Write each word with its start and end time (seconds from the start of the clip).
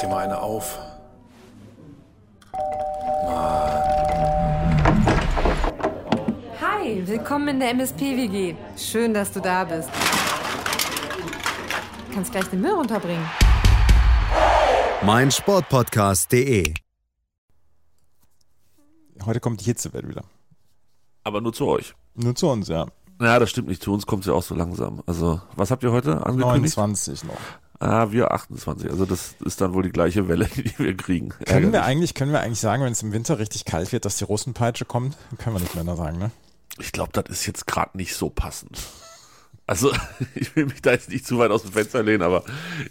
dir 0.00 0.08
mal 0.08 0.24
eine 0.24 0.40
auf. 0.40 0.78
Hi, 6.60 7.06
willkommen 7.06 7.48
in 7.48 7.60
der 7.60 7.70
MSP-WG. 7.70 8.54
Schön, 8.76 9.14
dass 9.14 9.32
du 9.32 9.40
da 9.40 9.64
bist. 9.64 9.88
Du 12.08 12.14
kannst 12.14 12.32
gleich 12.32 12.46
den 12.46 12.60
Müll 12.60 12.72
runterbringen. 12.72 13.24
mein 15.02 15.30
Sportpodcast.de. 15.30 16.74
Heute 19.24 19.40
kommt 19.40 19.60
die 19.60 19.64
Hitzewelle 19.66 20.08
wieder. 20.08 20.24
Aber 21.24 21.40
nur 21.40 21.52
zu 21.52 21.66
euch. 21.66 21.94
Nur 22.14 22.34
zu 22.34 22.48
uns, 22.48 22.68
ja. 22.68 22.86
Ja, 23.20 23.38
das 23.38 23.50
stimmt 23.50 23.68
nicht. 23.68 23.82
Zu 23.82 23.92
uns 23.92 24.06
kommt 24.06 24.22
es 24.22 24.28
ja 24.28 24.32
auch 24.32 24.42
so 24.42 24.54
langsam. 24.54 25.02
Also, 25.06 25.42
was 25.54 25.70
habt 25.70 25.82
ihr 25.82 25.92
heute 25.92 26.24
angekündigt? 26.24 26.76
29 26.76 27.24
noch. 27.24 27.34
Ah, 27.80 28.10
wir 28.10 28.30
28. 28.30 28.90
Also, 28.90 29.06
das 29.06 29.34
ist 29.42 29.60
dann 29.62 29.72
wohl 29.72 29.82
die 29.82 29.90
gleiche 29.90 30.28
Welle, 30.28 30.46
die 30.54 30.78
wir 30.78 30.96
kriegen. 30.96 31.30
Können 31.46 31.72
wir 31.72 31.82
eigentlich, 31.82 32.14
können 32.14 32.30
wir 32.30 32.40
eigentlich 32.40 32.60
sagen, 32.60 32.84
wenn 32.84 32.92
es 32.92 33.02
im 33.02 33.12
Winter 33.12 33.38
richtig 33.38 33.64
kalt 33.64 33.90
wird, 33.92 34.04
dass 34.04 34.18
die 34.18 34.24
Russenpeitsche 34.24 34.84
kommt? 34.84 35.16
Können 35.38 35.56
wir 35.56 35.60
nicht 35.60 35.74
mehr 35.74 35.84
da 35.84 35.96
sagen, 35.96 36.18
ne? 36.18 36.30
Ich 36.78 36.92
glaube, 36.92 37.10
das 37.12 37.24
ist 37.30 37.46
jetzt 37.46 37.66
gerade 37.66 37.96
nicht 37.96 38.14
so 38.14 38.28
passend. 38.28 38.78
Also, 39.66 39.92
ich 40.34 40.54
will 40.56 40.66
mich 40.66 40.82
da 40.82 40.90
jetzt 40.90 41.08
nicht 41.08 41.26
zu 41.26 41.38
weit 41.38 41.50
aus 41.50 41.62
dem 41.62 41.72
Fenster 41.72 42.02
lehnen, 42.02 42.22
aber 42.22 42.44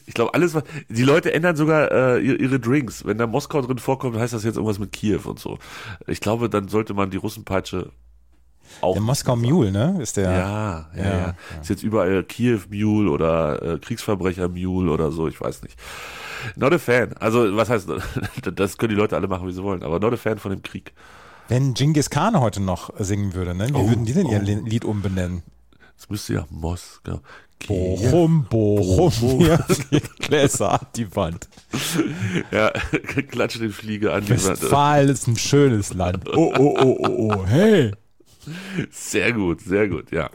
ich 0.07 0.15
glaube, 0.15 0.33
alles, 0.33 0.55
was. 0.55 0.63
Die 0.89 1.03
Leute 1.03 1.33
ändern 1.33 1.55
sogar 1.55 1.91
äh, 1.91 2.19
ihre 2.19 2.59
Drinks. 2.59 3.05
Wenn 3.05 3.19
da 3.19 3.27
Moskau 3.27 3.61
drin 3.61 3.77
vorkommt, 3.77 4.17
heißt 4.17 4.33
das 4.33 4.43
jetzt 4.43 4.55
irgendwas 4.55 4.79
mit 4.79 4.91
Kiew 4.91 5.21
und 5.25 5.39
so. 5.39 5.59
Ich 6.07 6.19
glaube, 6.19 6.49
dann 6.49 6.67
sollte 6.67 6.95
man 6.95 7.11
die 7.11 7.17
Russenpeitsche 7.17 7.91
auch. 8.81 8.93
Der 8.93 9.01
Moskau 9.01 9.35
Mule, 9.35 9.71
ne? 9.71 9.97
Ist 10.01 10.17
der. 10.17 10.31
Ja, 10.31 10.89
ja, 10.95 11.03
Ja. 11.03 11.35
Ist 11.61 11.69
jetzt 11.69 11.83
überall 11.83 12.23
Kiew 12.23 12.59
Mule 12.69 13.09
oder 13.11 13.61
äh, 13.61 13.77
Kriegsverbrecher 13.79 14.47
Mule 14.49 14.91
oder 14.91 15.11
so, 15.11 15.27
ich 15.27 15.39
weiß 15.39 15.63
nicht. 15.63 15.77
Not 16.55 16.73
a 16.73 16.77
fan. 16.79 17.13
Also, 17.19 17.55
was 17.55 17.69
heißt, 17.69 17.87
das 18.55 18.77
können 18.77 18.89
die 18.91 18.95
Leute 18.99 19.15
alle 19.15 19.27
machen, 19.27 19.47
wie 19.47 19.51
sie 19.51 19.63
wollen, 19.63 19.83
aber 19.83 19.99
not 19.99 20.13
a 20.13 20.17
fan 20.17 20.37
von 20.37 20.51
dem 20.51 20.61
Krieg. 20.63 20.93
Wenn 21.49 21.73
Genghis 21.73 22.09
Khan 22.09 22.39
heute 22.39 22.61
noch 22.61 22.91
singen 22.99 23.33
würde, 23.33 23.55
ne? 23.55 23.69
Wie 23.69 23.73
Oh, 23.73 23.87
würden 23.89 24.05
die 24.05 24.13
denn 24.13 24.27
ihr 24.27 24.39
oh. 24.39 24.45
Li- 24.45 24.61
Lied 24.69 24.85
umbenennen? 24.85 25.41
Es 25.97 26.09
müsste 26.09 26.33
ja 26.35 26.45
Moskau. 26.49 27.19
Bochum, 27.67 28.45
Bochum, 28.49 29.11
vier 29.11 29.59
Gläser 30.19 30.79
an 30.79 30.87
die 30.95 31.13
Wand. 31.15 31.49
Ja, 32.51 32.71
klatsche 33.29 33.59
den 33.59 33.71
Fliege 33.71 34.13
an 34.13 34.23
die 34.23 34.29
Wand. 34.31 34.45
Westfalen 34.61 35.09
ist 35.09 35.27
ein 35.27 35.35
schönes 35.35 35.93
Land. 35.93 36.29
Oh, 36.35 36.53
oh, 36.57 36.77
oh, 36.79 36.97
oh, 37.05 37.33
oh, 37.35 37.45
hey. 37.47 37.91
Sehr 38.91 39.33
gut, 39.33 39.61
sehr 39.61 39.87
gut, 39.87 40.11
ja. 40.11 40.29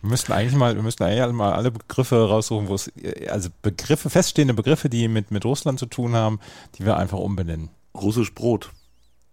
Wir 0.00 0.10
müssten 0.10 0.32
eigentlich 0.32 0.54
mal, 0.54 0.74
wir 0.76 0.82
müssten 0.82 1.02
eigentlich 1.02 1.32
mal 1.32 1.52
alle 1.52 1.70
Begriffe 1.70 2.28
raussuchen, 2.28 2.68
wo 2.68 2.74
es, 2.74 2.90
also 3.28 3.48
Begriffe, 3.62 4.10
feststehende 4.10 4.54
Begriffe, 4.54 4.88
die 4.88 5.08
mit, 5.08 5.30
mit 5.30 5.44
Russland 5.44 5.78
zu 5.78 5.86
tun 5.86 6.14
haben, 6.14 6.38
die 6.76 6.84
wir 6.86 6.96
einfach 6.96 7.18
umbenennen. 7.18 7.70
Russisch 7.94 8.32
Brot. 8.34 8.70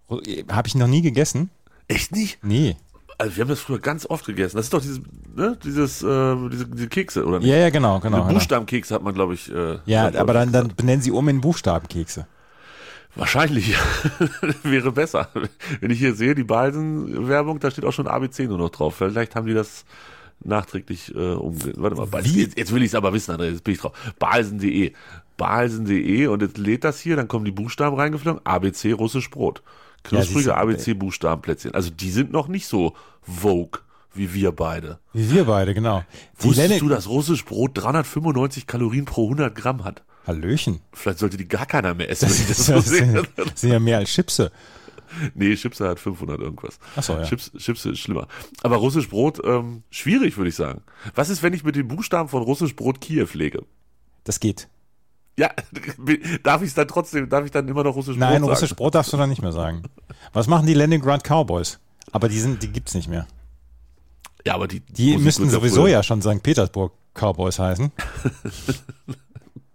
Habe 0.10 0.68
ich 0.68 0.76
noch 0.76 0.88
nie 0.88 1.02
gegessen? 1.02 1.50
Echt 1.88 2.12
nicht? 2.12 2.44
Nee. 2.44 2.78
Also 3.18 3.36
wir 3.38 3.42
haben 3.42 3.50
das 3.50 3.60
früher 3.60 3.80
ganz 3.80 4.06
oft 4.06 4.26
gegessen. 4.26 4.58
Das 4.58 4.66
ist 4.66 4.74
doch 4.74 4.82
dieses, 4.82 5.00
ne, 5.36 5.58
dieses, 5.64 6.04
äh, 6.04 6.36
diese, 6.52 6.68
diese 6.68 6.88
Kekse, 6.90 7.26
oder 7.26 7.40
nicht? 7.40 7.48
Ja, 7.48 7.56
ja, 7.56 7.70
genau, 7.70 8.00
genau. 8.00 8.18
Diese 8.18 8.28
genau. 8.28 8.34
Buchstabenkekse 8.40 8.96
hat 8.96 9.04
man, 9.04 9.14
glaube 9.14 9.36
ich. 9.36 9.52
Äh, 9.54 9.78
Ja, 9.86 10.14
aber 10.16 10.34
dann, 10.34 10.52
dann 10.52 10.74
benennen 10.76 11.02
sie 11.02 11.12
um 11.12 11.30
in 11.30 11.42
Buchstabenkekse. 11.42 12.28
Wahrscheinlich 13.16 13.76
wäre 14.64 14.92
besser. 14.92 15.30
Wenn 15.80 15.92
ich 15.92 16.00
hier 16.00 16.16
sehe, 16.16 16.36
die 16.36 16.44
Balsen-Werbung, 16.44 17.60
da 17.60 17.72
steht 17.72 17.86
auch 17.86 17.94
schon 17.94 18.08
ABC 18.08 18.48
nur 18.48 18.58
noch 18.58 18.70
drauf. 18.70 18.96
Vielleicht 18.96 19.36
haben 19.36 19.48
die 19.48 19.54
das 19.54 19.86
nachträglich 20.44 21.14
äh, 21.16 21.34
umge... 21.34 21.74
Warte 21.78 21.96
mal, 21.96 22.26
jetzt, 22.26 22.58
jetzt 22.58 22.74
will 22.74 22.82
ich 22.82 22.90
es 22.90 22.96
aber 22.96 23.14
wissen, 23.14 23.34
André, 23.34 23.52
jetzt 23.52 23.64
bin 23.64 23.74
ich 23.74 23.80
drauf. 23.80 23.94
Balsen.de. 24.20 24.92
Balsen.de 25.38 26.28
und 26.28 26.42
jetzt 26.42 26.58
lädt 26.58 26.84
das 26.84 27.00
hier, 27.00 27.16
dann 27.16 27.28
kommen 27.28 27.46
die 27.46 27.52
Buchstaben 27.52 27.96
reingeflogen. 27.96 28.42
ABC 28.46 28.94
russisch 28.94 29.30
Brot. 29.30 29.62
Ja, 29.66 30.10
Knusprige 30.10 30.50
du, 30.50 30.56
ABC 30.56 30.94
Buchstabenplätzchen. 30.94 31.74
Also 31.74 31.90
die 31.90 32.12
sind 32.12 32.32
noch 32.32 32.48
nicht 32.48 32.68
so 32.68 32.94
vogue 33.22 33.80
wie 34.14 34.34
wir 34.34 34.52
beide. 34.52 35.00
Wie 35.14 35.30
wir 35.32 35.46
beide, 35.46 35.74
genau. 35.74 36.04
Die 36.40 36.46
Wusstest 36.46 36.82
du, 36.82 36.90
dass 36.90 37.10
russisch 37.10 37.44
Brot 37.44 37.72
395 37.74 38.66
Kalorien 38.66 39.06
pro 39.06 39.26
100 39.26 39.54
Gramm 39.54 39.84
hat? 39.84 40.04
Hallöchen. 40.26 40.82
Vielleicht 40.94 41.20
sollte 41.20 41.38
die 41.38 41.48
gar 41.48 41.66
keiner 41.66 41.94
mehr 41.94 42.10
essen, 42.10 42.28
Das, 42.28 42.38
wenn 42.40 42.42
ich 42.44 42.48
das 42.58 42.66
so 42.66 42.74
ja, 42.74 42.82
sehe. 42.82 43.24
das 43.36 43.62
sind 43.62 43.72
ja 43.72 43.80
mehr 43.80 43.98
als 43.98 44.10
Chipse. 44.10 44.52
Nee, 45.34 45.56
Chipse 45.56 45.88
hat 45.88 46.00
500 46.00 46.40
irgendwas. 46.42 46.80
Ach 46.96 47.04
so, 47.04 47.14
ja. 47.14 47.24
Chips, 47.24 47.52
Chips 47.58 47.86
ist 47.86 48.00
schlimmer. 48.00 48.28
Aber 48.64 48.78
russisch 48.78 49.08
Brot, 49.08 49.40
ähm, 49.46 49.84
schwierig, 49.90 50.36
würde 50.38 50.50
ich 50.50 50.56
sagen. 50.56 50.82
Was 51.14 51.30
ist, 51.30 51.44
wenn 51.44 51.54
ich 51.54 51.64
mit 51.64 51.76
den 51.76 51.88
Buchstaben 51.88 52.28
von 52.28 52.42
russisch 52.44 52.76
Brot 52.76 53.00
Kiew 53.02 53.28
lege? 53.34 53.64
Das 54.24 54.40
geht. 54.40 54.68
Ja, 55.38 55.52
darf 56.44 56.62
ich 56.62 56.70
es 56.70 56.74
dann 56.74 56.88
trotzdem, 56.88 57.30
darf 57.30 57.46
ich 57.46 57.52
dann 57.52 57.68
immer 57.68 57.84
noch 57.84 57.96
russisch 57.96 58.18
Nein, 58.18 58.42
Brot 58.42 58.52
russisch 58.52 58.70
sagen? 58.70 58.78
Brot 58.78 58.96
darfst 58.96 59.14
du 59.14 59.18
dann 59.18 59.30
nicht 59.30 59.42
mehr 59.42 59.52
sagen. 59.52 59.84
Was 60.34 60.48
machen 60.48 60.66
die 60.66 60.74
Leningrad 60.74 61.24
Cowboys? 61.24 61.80
Aber 62.12 62.28
die 62.28 62.40
sind, 62.40 62.64
die 62.64 62.70
gibt's 62.70 62.94
nicht 62.94 63.08
mehr. 63.08 63.28
Ja, 64.46 64.56
aber 64.56 64.68
die, 64.68 64.80
Die 64.80 65.18
müssten 65.18 65.50
sowieso 65.50 65.88
ja 65.88 66.04
schon 66.04 66.22
St. 66.22 66.44
Petersburg 66.44 66.94
Cowboys 67.14 67.58
heißen. 67.60 67.92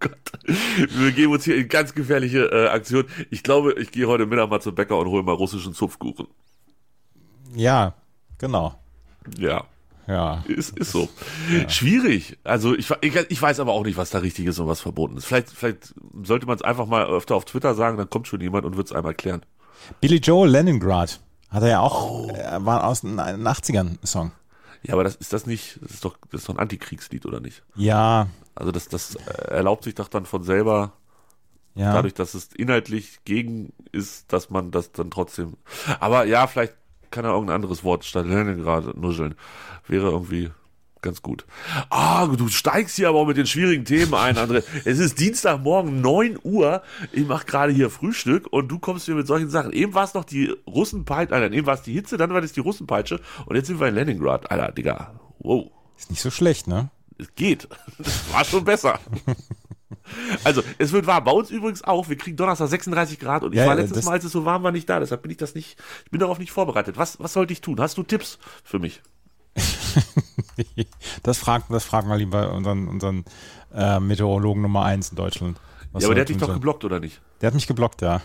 Gott. 0.00 0.19
Wir 0.44 1.12
geben 1.12 1.33
uns 1.33 1.44
hier 1.44 1.56
in 1.56 1.69
ganz 1.69 1.94
gefährliche 1.94 2.47
äh, 2.50 2.69
Aktion. 2.69 3.05
Ich 3.31 3.43
glaube, 3.43 3.75
ich 3.75 3.93
gehe 3.93 4.06
heute 4.06 4.27
Mittag 4.27 4.49
mal 4.50 4.61
zum 4.61 4.75
Bäcker 4.75 4.99
und 4.99 5.09
hole 5.09 5.22
mal 5.22 5.33
russischen 5.33 5.75
Zupfkuchen. 5.75 6.27
Ja, 7.55 7.94
genau. 8.38 8.75
Ja. 9.38 9.65
Ja. 10.06 10.43
Ist, 10.49 10.77
ist 10.77 10.91
so. 10.91 11.09
Schwierig. 11.69 12.37
Also 12.43 12.75
ich, 12.75 12.91
ich, 13.00 13.15
ich 13.15 13.41
weiß 13.43 13.61
aber 13.61 13.72
auch 13.72 13.84
nicht, 13.84 13.97
was 13.97 14.11
da 14.11 14.19
richtig 14.19 14.47
ist 14.47 14.59
und 14.59 14.66
was 14.66 14.81
verboten 14.81 15.16
ist. 15.16 15.27
Vielleicht, 15.27 15.50
vielleicht 15.50 15.94
sollte 16.25 16.47
man 16.47 16.56
es 16.56 16.62
einfach 16.62 16.87
mal 16.87 17.05
öfter 17.06 17.37
auf 17.37 17.44
Twitter 17.44 17.75
sagen, 17.75 17.97
dann 17.97 18.11
kommt 18.11 18.27
schon 18.27 18.41
jemand 18.41 18.65
und 18.65 18.77
wird 18.77 18.88
es 18.88 18.93
einmal 18.93 19.12
erklären. 19.12 19.43
Billy 20.00 20.17
Joel 20.17 20.50
Leningrad 20.50 21.21
hat 21.49 21.62
er 21.62 21.69
ja 21.69 21.81
auch, 21.81 22.11
Oh. 22.11 22.32
war 22.59 22.84
aus 22.84 23.03
den 23.03 23.21
80ern 23.21 23.99
ein 24.03 24.06
Song. 24.06 24.32
Ja, 24.82 24.94
aber 24.94 25.04
das 25.04 25.16
ist 25.16 25.32
das 25.32 25.46
nicht, 25.46 25.78
das 25.82 25.92
ist 25.92 26.04
doch, 26.04 26.16
das 26.30 26.42
ist 26.42 26.48
doch 26.48 26.54
ein 26.54 26.60
Antikriegslied, 26.60 27.26
oder 27.26 27.41
nicht? 27.41 27.62
Ja, 27.74 28.28
Also 28.54 28.72
das, 28.72 28.88
das 28.88 29.14
erlaubt 29.16 29.84
sich 29.84 29.94
doch 29.94 30.08
dann 30.08 30.26
von 30.26 30.42
selber, 30.42 30.92
ja. 31.74 31.92
dadurch, 31.92 32.14
dass 32.14 32.34
es 32.34 32.48
inhaltlich 32.54 33.20
gegen 33.24 33.72
ist, 33.92 34.32
dass 34.32 34.50
man 34.50 34.70
das 34.70 34.92
dann 34.92 35.10
trotzdem. 35.10 35.56
Aber 36.00 36.24
ja, 36.24 36.46
vielleicht 36.46 36.74
kann 37.10 37.24
er 37.24 37.32
irgendein 37.32 37.56
anderes 37.56 37.84
Wort 37.84 38.04
statt 38.04 38.26
Leningrad 38.26 38.96
nuscheln. 38.96 39.34
Wäre 39.86 40.10
irgendwie 40.10 40.50
ganz 41.03 41.22
gut. 41.22 41.44
Ah, 41.88 42.27
du 42.27 42.49
steigst 42.49 42.97
hier 42.97 43.09
aber 43.09 43.19
auch 43.19 43.27
mit 43.27 43.37
den 43.37 43.47
schwierigen 43.47 43.84
Themen 43.84 44.15
ein, 44.15 44.37
André. 44.37 44.62
Es 44.84 44.99
ist 44.99 45.19
Dienstagmorgen, 45.19 46.00
9 46.00 46.38
Uhr. 46.43 46.83
Ich 47.12 47.27
mache 47.27 47.47
gerade 47.47 47.72
hier 47.72 47.91
Frühstück 47.91 48.47
und 48.53 48.69
du 48.69 48.78
kommst 48.78 49.06
hier 49.06 49.15
mit 49.15 49.27
solchen 49.27 49.50
Sachen. 49.50 49.72
Eben 49.72 49.94
war 49.94 50.05
es 50.05 50.15
noch 50.15 50.25
die 50.25 50.55
Russenpeitsche, 50.66 51.34
Alter, 51.34 51.53
eben 51.55 51.66
war 51.66 51.75
es 51.75 51.83
die 51.83 51.93
Hitze, 51.93 52.16
dann 52.16 52.33
war 52.33 52.41
das 52.41 52.53
die 52.53 52.61
Russenpeitsche 52.61 53.21
und 53.47 53.56
jetzt 53.56 53.66
sind 53.66 53.81
wir 53.81 53.88
in 53.88 53.94
Leningrad. 53.94 54.50
Alter, 54.50 54.72
Digga. 54.72 55.19
Wow. 55.38 55.71
Ist 55.99 56.11
nicht 56.11 56.22
so 56.22 56.31
schlecht, 56.31 56.66
ne? 56.66 56.91
Es 57.19 57.34
geht. 57.34 57.69
Das 57.99 58.32
war 58.32 58.44
schon 58.44 58.65
besser. 58.65 58.99
Also, 60.44 60.62
es 60.78 60.93
wird 60.93 61.06
warm. 61.06 61.25
Bei 61.25 61.32
uns 61.32 61.50
übrigens 61.50 61.82
auch. 61.84 62.09
Wir 62.09 62.17
kriegen 62.17 62.37
Donnerstag 62.37 62.69
36 62.69 63.19
Grad 63.19 63.43
und 63.43 63.53
ich 63.53 63.59
Ja, 63.59 63.67
war 63.67 63.75
letztes 63.75 64.05
Mal, 64.05 64.12
als 64.12 64.25
es 64.25 64.32
so 64.32 64.44
warm 64.44 64.62
war, 64.62 64.72
nicht 64.72 64.88
da. 64.88 65.00
Deshalb 65.00 65.22
bin 65.22 65.31
ich 65.31 65.37
das 65.37 65.55
nicht, 65.55 65.78
ich 66.05 66.11
bin 66.11 66.21
darauf 66.21 66.38
nicht 66.38 66.53
vorbereitet. 66.53 66.97
Was, 66.97 67.21
was 67.21 67.32
sollte 67.32 67.53
ich 67.53 67.61
tun? 67.61 67.81
Hast 67.81 67.99
du 67.99 68.03
Tipps 68.03 68.38
für 68.65 68.78
mich? 68.78 69.03
Das 71.22 71.38
fragt, 71.38 71.66
das 71.70 71.84
fragt 71.84 72.06
mal 72.06 72.18
lieber 72.18 72.52
unseren, 72.52 72.88
unseren 72.88 73.24
äh, 73.74 74.00
Meteorologen 74.00 74.62
Nummer 74.62 74.84
eins 74.84 75.10
in 75.10 75.16
Deutschland. 75.16 75.58
was 75.92 76.02
ja, 76.02 76.08
aber 76.08 76.12
er 76.12 76.14
der 76.16 76.22
hat 76.22 76.28
dich 76.28 76.36
doch 76.36 76.52
geblockt, 76.52 76.84
oder 76.84 77.00
nicht? 77.00 77.20
Der 77.40 77.48
hat 77.48 77.54
mich 77.54 77.66
geblockt, 77.66 78.02
ja. 78.02 78.20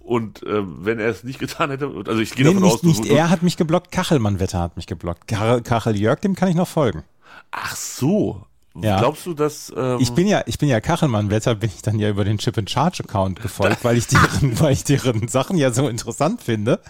Und 0.00 0.42
äh, 0.42 0.62
wenn 0.84 0.98
er 0.98 1.08
es 1.08 1.24
nicht 1.24 1.38
getan 1.38 1.70
hätte, 1.70 1.90
also 2.06 2.20
ich 2.20 2.34
gehe 2.34 2.44
Nee, 2.44 2.52
davon 2.52 2.62
nicht, 2.64 2.74
aus, 2.74 2.82
nicht 2.82 3.04
du, 3.04 3.08
er 3.08 3.30
hat 3.30 3.42
mich 3.42 3.56
geblockt, 3.56 3.90
Kachelmann-Wetter 3.90 4.60
hat 4.60 4.76
mich 4.76 4.86
geblockt. 4.86 5.26
Kachel, 5.26 5.62
Kachel 5.62 5.96
Jörg, 5.96 6.20
dem 6.20 6.34
kann 6.34 6.48
ich 6.48 6.54
noch 6.54 6.68
folgen. 6.68 7.04
Ach 7.50 7.74
so. 7.74 8.46
Ja. 8.76 8.98
Glaubst 8.98 9.24
du, 9.26 9.34
dass 9.34 9.72
ähm, 9.76 9.98
Ich 10.00 10.12
bin 10.12 10.26
ja, 10.26 10.42
ich 10.46 10.58
bin 10.58 10.68
ja 10.68 10.80
Kachelmann-Wetter, 10.80 11.54
bin 11.54 11.70
ich 11.74 11.82
dann 11.82 11.98
ja 12.00 12.10
über 12.10 12.24
den 12.24 12.38
Chip 12.38 12.58
and 12.58 12.68
Charge 12.68 13.04
Account 13.04 13.40
gefolgt, 13.40 13.84
weil 13.84 13.96
ich 13.96 14.06
deren, 14.08 14.58
weil 14.58 14.72
ich 14.72 14.82
deren 14.82 15.28
Sachen 15.28 15.56
ja 15.56 15.70
so 15.70 15.88
interessant 15.88 16.42
finde. 16.42 16.80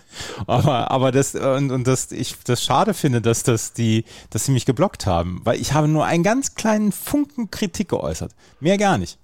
Aber, 0.47 0.91
aber 0.91 1.13
das, 1.13 1.35
und, 1.35 1.71
und 1.71 1.87
das, 1.87 2.11
ich 2.11 2.37
das 2.45 2.65
schade 2.65 2.95
finde, 2.95 3.21
dass 3.21 3.43
das 3.43 3.75
die, 3.75 4.05
dass 4.31 4.47
sie 4.47 4.53
mich 4.53 4.65
geblockt 4.65 5.05
haben, 5.07 5.43
weil 5.45 5.61
ich 5.61 5.75
habe 5.75 5.87
nur 5.89 6.07
einen 6.07 6.23
ganz 6.23 6.55
kleinen 6.55 6.91
Funken 6.91 7.51
Kritik 7.51 7.91
geäußert. 7.91 8.33
Mehr 8.61 8.79
gar 8.79 8.97
nicht. 8.97 9.19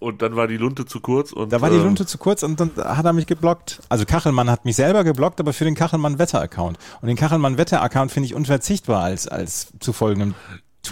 und 0.00 0.20
dann 0.20 0.34
war 0.34 0.48
die 0.48 0.56
Lunte 0.56 0.84
zu 0.84 0.98
kurz 0.98 1.30
und 1.32 1.52
Da 1.52 1.60
war 1.60 1.70
die 1.70 1.76
äh, 1.76 1.82
Lunte 1.82 2.06
zu 2.06 2.18
kurz 2.18 2.42
und 2.42 2.58
dann 2.58 2.72
hat 2.76 3.04
er 3.04 3.12
mich 3.12 3.26
geblockt. 3.26 3.80
Also 3.88 4.04
Kachelmann 4.04 4.50
hat 4.50 4.64
mich 4.64 4.74
selber 4.74 5.04
geblockt, 5.04 5.38
aber 5.38 5.52
für 5.52 5.64
den 5.64 5.76
Kachelmann 5.76 6.18
Wetter 6.18 6.40
Account. 6.40 6.76
Und 7.00 7.06
den 7.06 7.16
Kachelmann 7.16 7.56
Wetter 7.56 7.80
Account 7.82 8.10
finde 8.10 8.26
ich 8.26 8.34
unverzichtbar 8.34 9.04
als, 9.04 9.28
als 9.28 9.68
zu 9.78 9.92
folgendem 9.92 10.34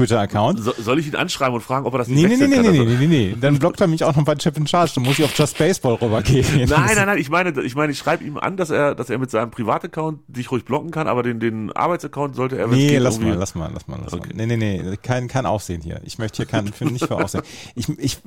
Twitter-Account. 0.01 0.61
So, 0.63 0.73
soll 0.79 0.99
ich 0.99 1.07
ihn 1.09 1.17
anschreiben 1.17 1.55
und 1.55 1.61
fragen, 1.61 1.87
ob 1.87 1.95
er 1.95 1.99
das 1.99 2.09
nicht 2.09 2.17
nee, 2.23 2.29
nee, 2.29 2.47
nee, 2.47 2.55
kann? 2.57 2.63
nee, 2.63 2.69
Also- 2.81 2.85
nee, 2.85 2.97
nee, 2.99 3.07
nee. 3.07 3.37
Dann 3.41 3.59
blockt 3.59 3.81
er 3.81 3.87
mich 3.87 4.03
auch 4.05 4.17
noch 4.17 4.25
bei 4.25 4.35
Chip 4.35 4.57
in 4.57 4.67
Charge. 4.67 4.93
Dann 4.95 5.05
muss 5.05 5.19
ich 5.19 5.25
auf 5.25 5.37
Just 5.37 5.59
Baseball 5.59 5.95
rübergehen. 5.95 6.47
Nein, 6.69 6.69
nein, 6.97 7.07
nein, 7.07 7.19
ich 7.19 7.29
meine, 7.31 7.51
ich 7.63 7.75
meine, 7.75 7.93
ich 7.93 7.99
schreibe 7.99 8.25
ihm 8.25 8.37
an, 8.39 8.57
dass 8.57 8.71
er, 8.71 8.95
dass 8.95 9.11
er 9.11 9.19
mit 9.19 9.31
seinem 9.31 9.51
Privataccount 9.51 10.21
dich 10.29 10.51
ruhig 10.51 10.65
blocken 10.65 10.91
kann, 10.91 11.07
aber 11.09 11.23
den, 11.23 11.41
den 11.41 11.73
Arbeitsaccount 11.73 12.35
sollte 12.37 12.59
er, 12.59 12.67
Nee, 12.69 12.89
geht, 12.89 13.01
lass 13.01 13.15
irgendwie- 13.17 13.31
mal, 13.33 13.39
lass 13.39 13.55
mal, 13.55 13.71
lass 13.73 13.87
mal, 13.89 13.99
lass 14.03 14.13
Okay. 14.13 14.35
mal. 14.35 14.47
Nee, 14.47 14.57
nee, 14.57 14.83
nee, 14.83 14.97
kein, 15.03 15.29
kein 15.29 15.47
Aufsehen 15.47 15.83
hier. 15.83 16.01
Ich 16.05 16.19
möchte 16.19 16.39
hier 16.39 16.47
kein, 16.47 16.73
für, 16.73 16.85
nicht 16.87 17.07
für 17.07 17.17
Aufsehen. 17.17 17.43
Ich, 17.75 17.89
ich, 17.99 18.19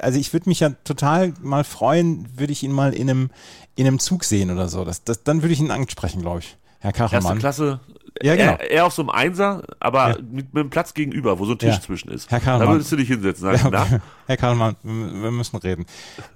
also 0.00 0.18
ich 0.18 0.32
würde 0.32 0.48
mich 0.48 0.60
ja 0.60 0.70
total 0.84 1.32
mal 1.42 1.64
freuen, 1.64 2.26
würde 2.36 2.52
ich 2.52 2.62
ihn 2.62 2.72
mal 2.72 2.92
in 2.94 3.08
einem, 3.08 3.30
in 3.76 3.86
einem 3.86 3.98
Zug 3.98 4.24
sehen 4.24 4.50
oder 4.50 4.68
so. 4.68 4.84
Das, 4.84 5.04
das, 5.04 5.22
dann 5.24 5.42
würde 5.42 5.52
ich 5.54 5.60
ihn 5.60 5.70
ansprechen, 5.70 6.20
glaube 6.22 6.40
ich. 6.40 6.56
Herr 6.80 6.90
Erste 6.90 7.02
Kachelmann. 7.16 7.38
Klasse. 7.38 7.80
Ja, 8.22 8.36
genau. 8.36 8.52
Er, 8.52 8.70
er 8.70 8.86
auf 8.86 8.92
so 8.94 9.02
einem 9.02 9.10
Einser, 9.10 9.62
aber 9.80 10.10
Ja. 10.10 10.16
mit, 10.22 10.54
mit 10.54 10.60
einem 10.60 10.70
Platz 10.70 10.94
gegenüber, 10.94 11.38
wo 11.40 11.46
so 11.46 11.52
ein 11.52 11.58
Tisch 11.58 11.74
Ja. 11.74 11.80
zwischen 11.80 12.10
ist. 12.10 12.30
Herr 12.30 12.38
da 12.38 12.44
Kahnemann. 12.44 12.74
würdest 12.76 12.92
du 12.92 12.96
dich 12.96 13.08
hinsetzen. 13.08 13.46
Ja, 13.50 13.58
Sagen, 13.58 13.74
okay. 13.74 13.86
na? 13.90 14.00
Herr 14.26 14.36
Kachelmann, 14.36 14.76
wir 14.82 15.30
müssen 15.32 15.56
reden. 15.56 15.84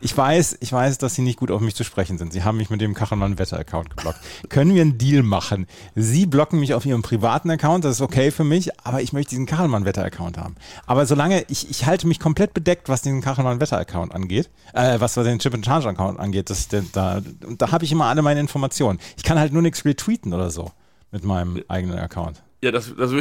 Ich 0.01 0.15
weiß, 0.17 0.59
ich 0.61 0.73
weiß, 0.73 0.99
dass 0.99 1.15
Sie 1.15 1.23
nicht 1.23 1.39
gut 1.39 1.51
auf 1.53 1.61
mich 1.61 1.75
zu 1.77 1.85
sprechen 1.85 2.19
sind. 2.19 2.33
Sie 2.33 2.43
haben 2.43 2.57
mich 2.59 2.69
mit 2.69 2.81
dem 2.81 2.95
Kachelmann-Wetter-Account 2.95 3.91
geblockt. 3.97 4.19
Können 4.49 4.75
wir 4.75 4.83
einen 4.83 4.99
Deal 4.99 5.23
machen? 5.23 5.67
Sie 5.95 6.27
blocken 6.27 6.59
mich 6.59 6.75
auf 6.75 6.85
Ihrem 6.85 7.03
privaten 7.03 7.49
Account, 7.51 7.85
das 7.85 7.93
ist 7.93 8.01
okay 8.03 8.31
für 8.33 8.45
mich, 8.45 8.71
aber 8.85 9.01
ich 9.01 9.13
möchte 9.13 9.31
diesen 9.31 9.47
Kachelmann-Wetter-Account 9.47 10.37
haben. 10.37 10.57
Aber 10.87 11.07
solange, 11.07 11.45
ich, 11.49 11.71
ich 11.71 11.87
halte 11.87 12.07
mich 12.09 12.19
komplett 12.19 12.55
bedeckt, 12.55 12.89
was 12.89 13.03
diesen 13.03 13.21
Kachelmann-Wetter-Account 13.23 14.15
angeht, 14.15 14.51
äh, 14.75 14.99
was 14.99 15.15
den 15.15 15.39
Chip-and-Charge-Account 15.39 16.19
angeht, 16.19 16.51
das, 16.51 16.67
denn 16.69 16.89
da, 16.93 17.21
da 17.57 17.71
habe 17.71 17.85
ich 17.85 17.93
immer 17.93 18.07
alle 18.07 18.23
meine 18.23 18.41
Informationen. 18.41 18.99
Ich 19.17 19.23
kann 19.23 19.39
halt 19.39 19.53
nur 19.53 19.63
nichts 19.63 19.85
retweeten 19.85 20.35
oder 20.35 20.51
so 20.51 20.73
mit 21.11 21.25
meinem 21.25 21.63
eigenen 21.69 21.99
Account. 21.99 22.43
Ja, 22.63 22.73
das, 22.73 22.93
das 22.97 23.13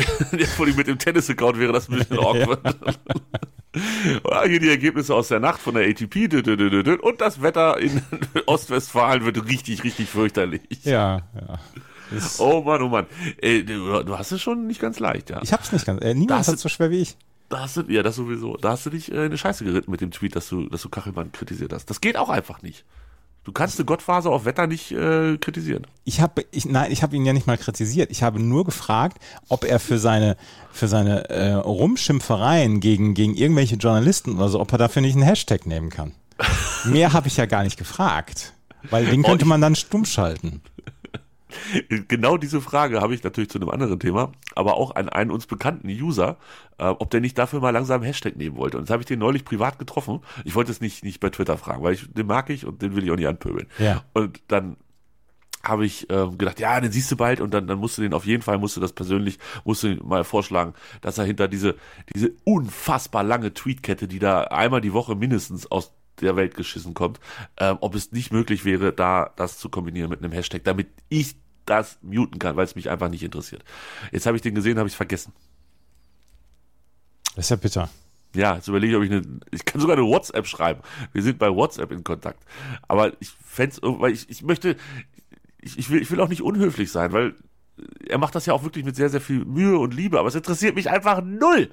vor 0.55 0.65
mit 0.75 0.87
dem 0.87 0.97
Tennis-Account 0.97 1.59
wäre 1.59 1.73
das 1.73 1.89
ein 1.89 1.97
bisschen 1.97 2.17
awkward. 2.19 2.75
Ja, 4.23 4.43
hier 4.47 4.59
die 4.59 4.69
Ergebnisse 4.69 5.13
aus 5.13 5.27
der 5.27 5.39
Nacht 5.39 5.59
von 5.59 5.75
der 5.75 5.87
ATP 5.87 6.33
und 7.01 7.21
das 7.21 7.41
Wetter 7.41 7.77
in 7.77 8.01
Ostwestfalen 8.47 9.25
wird 9.25 9.45
richtig, 9.45 9.83
richtig 9.83 10.09
fürchterlich. 10.09 10.61
Ja, 10.83 11.21
ja. 11.35 11.59
Ist, 12.15 12.39
Oh 12.39 12.61
Mann, 12.61 12.81
oh 12.81 12.87
Mann. 12.87 13.05
Ey, 13.39 13.63
du, 13.65 14.03
du 14.03 14.17
hast 14.17 14.31
es 14.31 14.41
schon 14.41 14.65
nicht 14.65 14.79
ganz 14.79 14.99
leicht, 14.99 15.29
ja. 15.29 15.41
ich 15.43 15.53
hab's 15.53 15.71
nicht 15.71 15.85
ganz, 15.85 16.01
äh, 16.03 16.13
niemand 16.13 16.47
hat 16.47 16.57
so 16.57 16.69
schwer 16.69 16.89
wie 16.89 17.01
ich. 17.01 17.17
Da 17.49 17.61
hast 17.61 17.77
du, 17.77 17.81
ja, 17.83 18.03
das 18.03 18.15
sowieso. 18.15 18.57
Da 18.57 18.71
hast 18.71 18.85
du 18.85 18.89
dich 18.89 19.11
äh, 19.11 19.15
in 19.15 19.21
eine 19.21 19.37
Scheiße 19.37 19.63
geritten 19.63 19.91
mit 19.91 20.01
dem 20.01 20.11
Tweet, 20.11 20.35
dass 20.35 20.49
du, 20.49 20.67
dass 20.67 20.81
du 20.81 20.89
Kachelmann 20.89 21.31
kritisiert 21.31 21.71
hast. 21.71 21.89
Das 21.89 22.01
geht 22.01 22.17
auch 22.17 22.29
einfach 22.29 22.61
nicht. 22.61 22.83
Du 23.47 23.53
kannst 23.53 23.79
eine 23.79 23.85
Gottphase 23.85 24.29
auf 24.29 24.43
Wetter 24.43 24.67
nicht 24.67 24.91
äh, 24.91 25.37
kritisieren. 25.37 25.87
Ich 26.03 26.19
habe, 26.19 26.43
ich, 26.51 26.65
nein, 26.65 26.91
ich 26.91 27.01
habe 27.01 27.15
ihn 27.15 27.25
ja 27.25 27.31
nicht 27.31 27.47
mal 27.47 27.57
kritisiert. 27.57 28.11
Ich 28.11 28.21
habe 28.21 28.41
nur 28.41 28.65
gefragt, 28.65 29.19
ob 29.47 29.63
er 29.63 29.79
für 29.79 29.99
seine, 29.99 30.35
für 30.73 30.89
seine 30.89 31.29
äh, 31.29 31.53
Rumschimpfereien 31.53 32.81
gegen, 32.81 33.13
gegen 33.13 33.35
irgendwelche 33.35 33.77
Journalisten 33.77 34.35
oder 34.35 34.49
so, 34.49 34.59
ob 34.59 34.73
er 34.73 34.77
dafür 34.77 35.01
nicht 35.01 35.13
einen 35.15 35.23
Hashtag 35.23 35.65
nehmen 35.65 35.89
kann. 35.89 36.11
Mehr 36.83 37.13
habe 37.13 37.27
ich 37.29 37.37
ja 37.37 37.45
gar 37.45 37.63
nicht 37.63 37.77
gefragt. 37.77 38.51
Weil 38.89 39.05
den 39.05 39.21
Oh, 39.23 39.27
könnte 39.29 39.43
ich- 39.45 39.49
man 39.49 39.61
dann 39.61 39.75
stumm 39.75 40.03
schalten. 40.03 40.61
Genau 42.07 42.37
diese 42.37 42.61
Frage 42.61 43.01
habe 43.01 43.13
ich 43.13 43.23
natürlich 43.23 43.49
zu 43.49 43.59
einem 43.59 43.69
anderen 43.69 43.99
Thema, 43.99 44.31
aber 44.55 44.75
auch 44.75 44.95
an 44.95 45.09
einen 45.09 45.31
uns 45.31 45.47
bekannten 45.47 45.89
User, 45.89 46.37
äh, 46.77 46.85
ob 46.85 47.09
der 47.09 47.21
nicht 47.21 47.37
dafür 47.37 47.59
mal 47.59 47.71
langsam 47.71 48.01
einen 48.01 48.05
Hashtag 48.11 48.35
nehmen 48.35 48.57
wollte. 48.57 48.77
Und 48.77 48.83
das 48.87 48.91
habe 48.91 49.01
ich 49.01 49.07
den 49.07 49.19
neulich 49.19 49.45
privat 49.45 49.79
getroffen. 49.79 50.21
Ich 50.43 50.55
wollte 50.55 50.71
es 50.71 50.81
nicht, 50.81 51.03
nicht 51.03 51.19
bei 51.19 51.29
Twitter 51.29 51.57
fragen, 51.57 51.83
weil 51.83 51.93
ich, 51.93 52.11
den 52.11 52.27
mag 52.27 52.49
ich 52.49 52.65
und 52.65 52.81
den 52.81 52.95
will 52.95 53.03
ich 53.03 53.11
auch 53.11 53.15
nicht 53.15 53.27
anpöbeln. 53.27 53.67
Ja. 53.79 54.03
Und 54.13 54.41
dann 54.47 54.77
habe 55.63 55.85
ich 55.85 56.09
ähm, 56.09 56.37
gedacht, 56.37 56.59
ja, 56.59 56.79
den 56.79 56.91
siehst 56.91 57.11
du 57.11 57.17
bald 57.17 57.41
und 57.41 57.53
dann, 57.53 57.67
dann 57.67 57.79
musst 57.79 57.97
du 57.97 58.01
den 58.01 58.13
auf 58.13 58.25
jeden 58.25 58.43
Fall, 58.43 58.57
musst 58.57 58.77
du 58.77 58.81
das 58.81 58.93
persönlich, 58.93 59.37
musst 59.65 59.83
du 59.83 59.95
mal 60.03 60.23
vorschlagen, 60.23 60.73
dass 61.01 61.17
er 61.17 61.25
hinter 61.25 61.47
diese, 61.47 61.75
diese 62.13 62.31
unfassbar 62.43 63.23
lange 63.23 63.53
Tweetkette, 63.53 64.07
die 64.07 64.19
da 64.19 64.43
einmal 64.43 64.81
die 64.81 64.93
Woche 64.93 65.15
mindestens 65.15 65.69
aus 65.69 65.93
der 66.21 66.35
Welt 66.35 66.55
geschissen 66.55 66.93
kommt, 66.93 67.19
ähm, 67.57 67.77
ob 67.81 67.95
es 67.95 68.11
nicht 68.11 68.31
möglich 68.31 68.65
wäre, 68.65 68.93
da 68.93 69.31
das 69.35 69.57
zu 69.57 69.69
kombinieren 69.69 70.09
mit 70.09 70.23
einem 70.23 70.31
Hashtag, 70.31 70.63
damit 70.63 70.87
ich 71.09 71.35
das 71.65 71.99
muten 72.01 72.39
kann, 72.39 72.55
weil 72.55 72.65
es 72.65 72.75
mich 72.75 72.89
einfach 72.89 73.09
nicht 73.09 73.23
interessiert. 73.23 73.63
Jetzt 74.11 74.25
habe 74.25 74.37
ich 74.37 74.41
den 74.41 74.55
gesehen, 74.55 74.77
habe 74.77 74.87
ich 74.87 74.93
es 74.93 74.97
vergessen. 74.97 75.33
Das 77.35 77.45
ist 77.45 77.49
ja 77.49 77.55
bitter. 77.55 77.89
Ja, 78.33 78.55
jetzt 78.55 78.67
überlege 78.67 78.93
ich, 78.93 78.97
ob 78.97 79.03
ich 79.03 79.11
eine, 79.11 79.39
ich 79.51 79.65
kann 79.65 79.81
sogar 79.81 79.97
eine 79.97 80.05
WhatsApp 80.05 80.47
schreiben. 80.47 80.81
Wir 81.13 81.23
sind 81.23 81.39
bei 81.39 81.49
WhatsApp 81.49 81.91
in 81.91 82.03
Kontakt. 82.03 82.43
Aber 82.87 83.13
ich 83.19 83.29
fände 83.29 83.75
es, 83.75 83.79
weil 83.81 84.11
ich, 84.11 84.29
ich 84.29 84.43
möchte, 84.43 84.75
ich, 85.61 85.77
ich, 85.77 85.89
will, 85.89 86.01
ich 86.01 86.11
will 86.11 86.21
auch 86.21 86.29
nicht 86.29 86.41
unhöflich 86.41 86.91
sein, 86.91 87.13
weil 87.13 87.35
er 88.07 88.17
macht 88.17 88.35
das 88.35 88.45
ja 88.45 88.53
auch 88.53 88.63
wirklich 88.63 88.85
mit 88.85 88.95
sehr, 88.95 89.09
sehr 89.09 89.21
viel 89.21 89.45
Mühe 89.45 89.77
und 89.77 89.93
Liebe, 89.93 90.19
aber 90.19 90.27
es 90.27 90.35
interessiert 90.35 90.75
mich 90.75 90.89
einfach 90.89 91.21
null. 91.23 91.69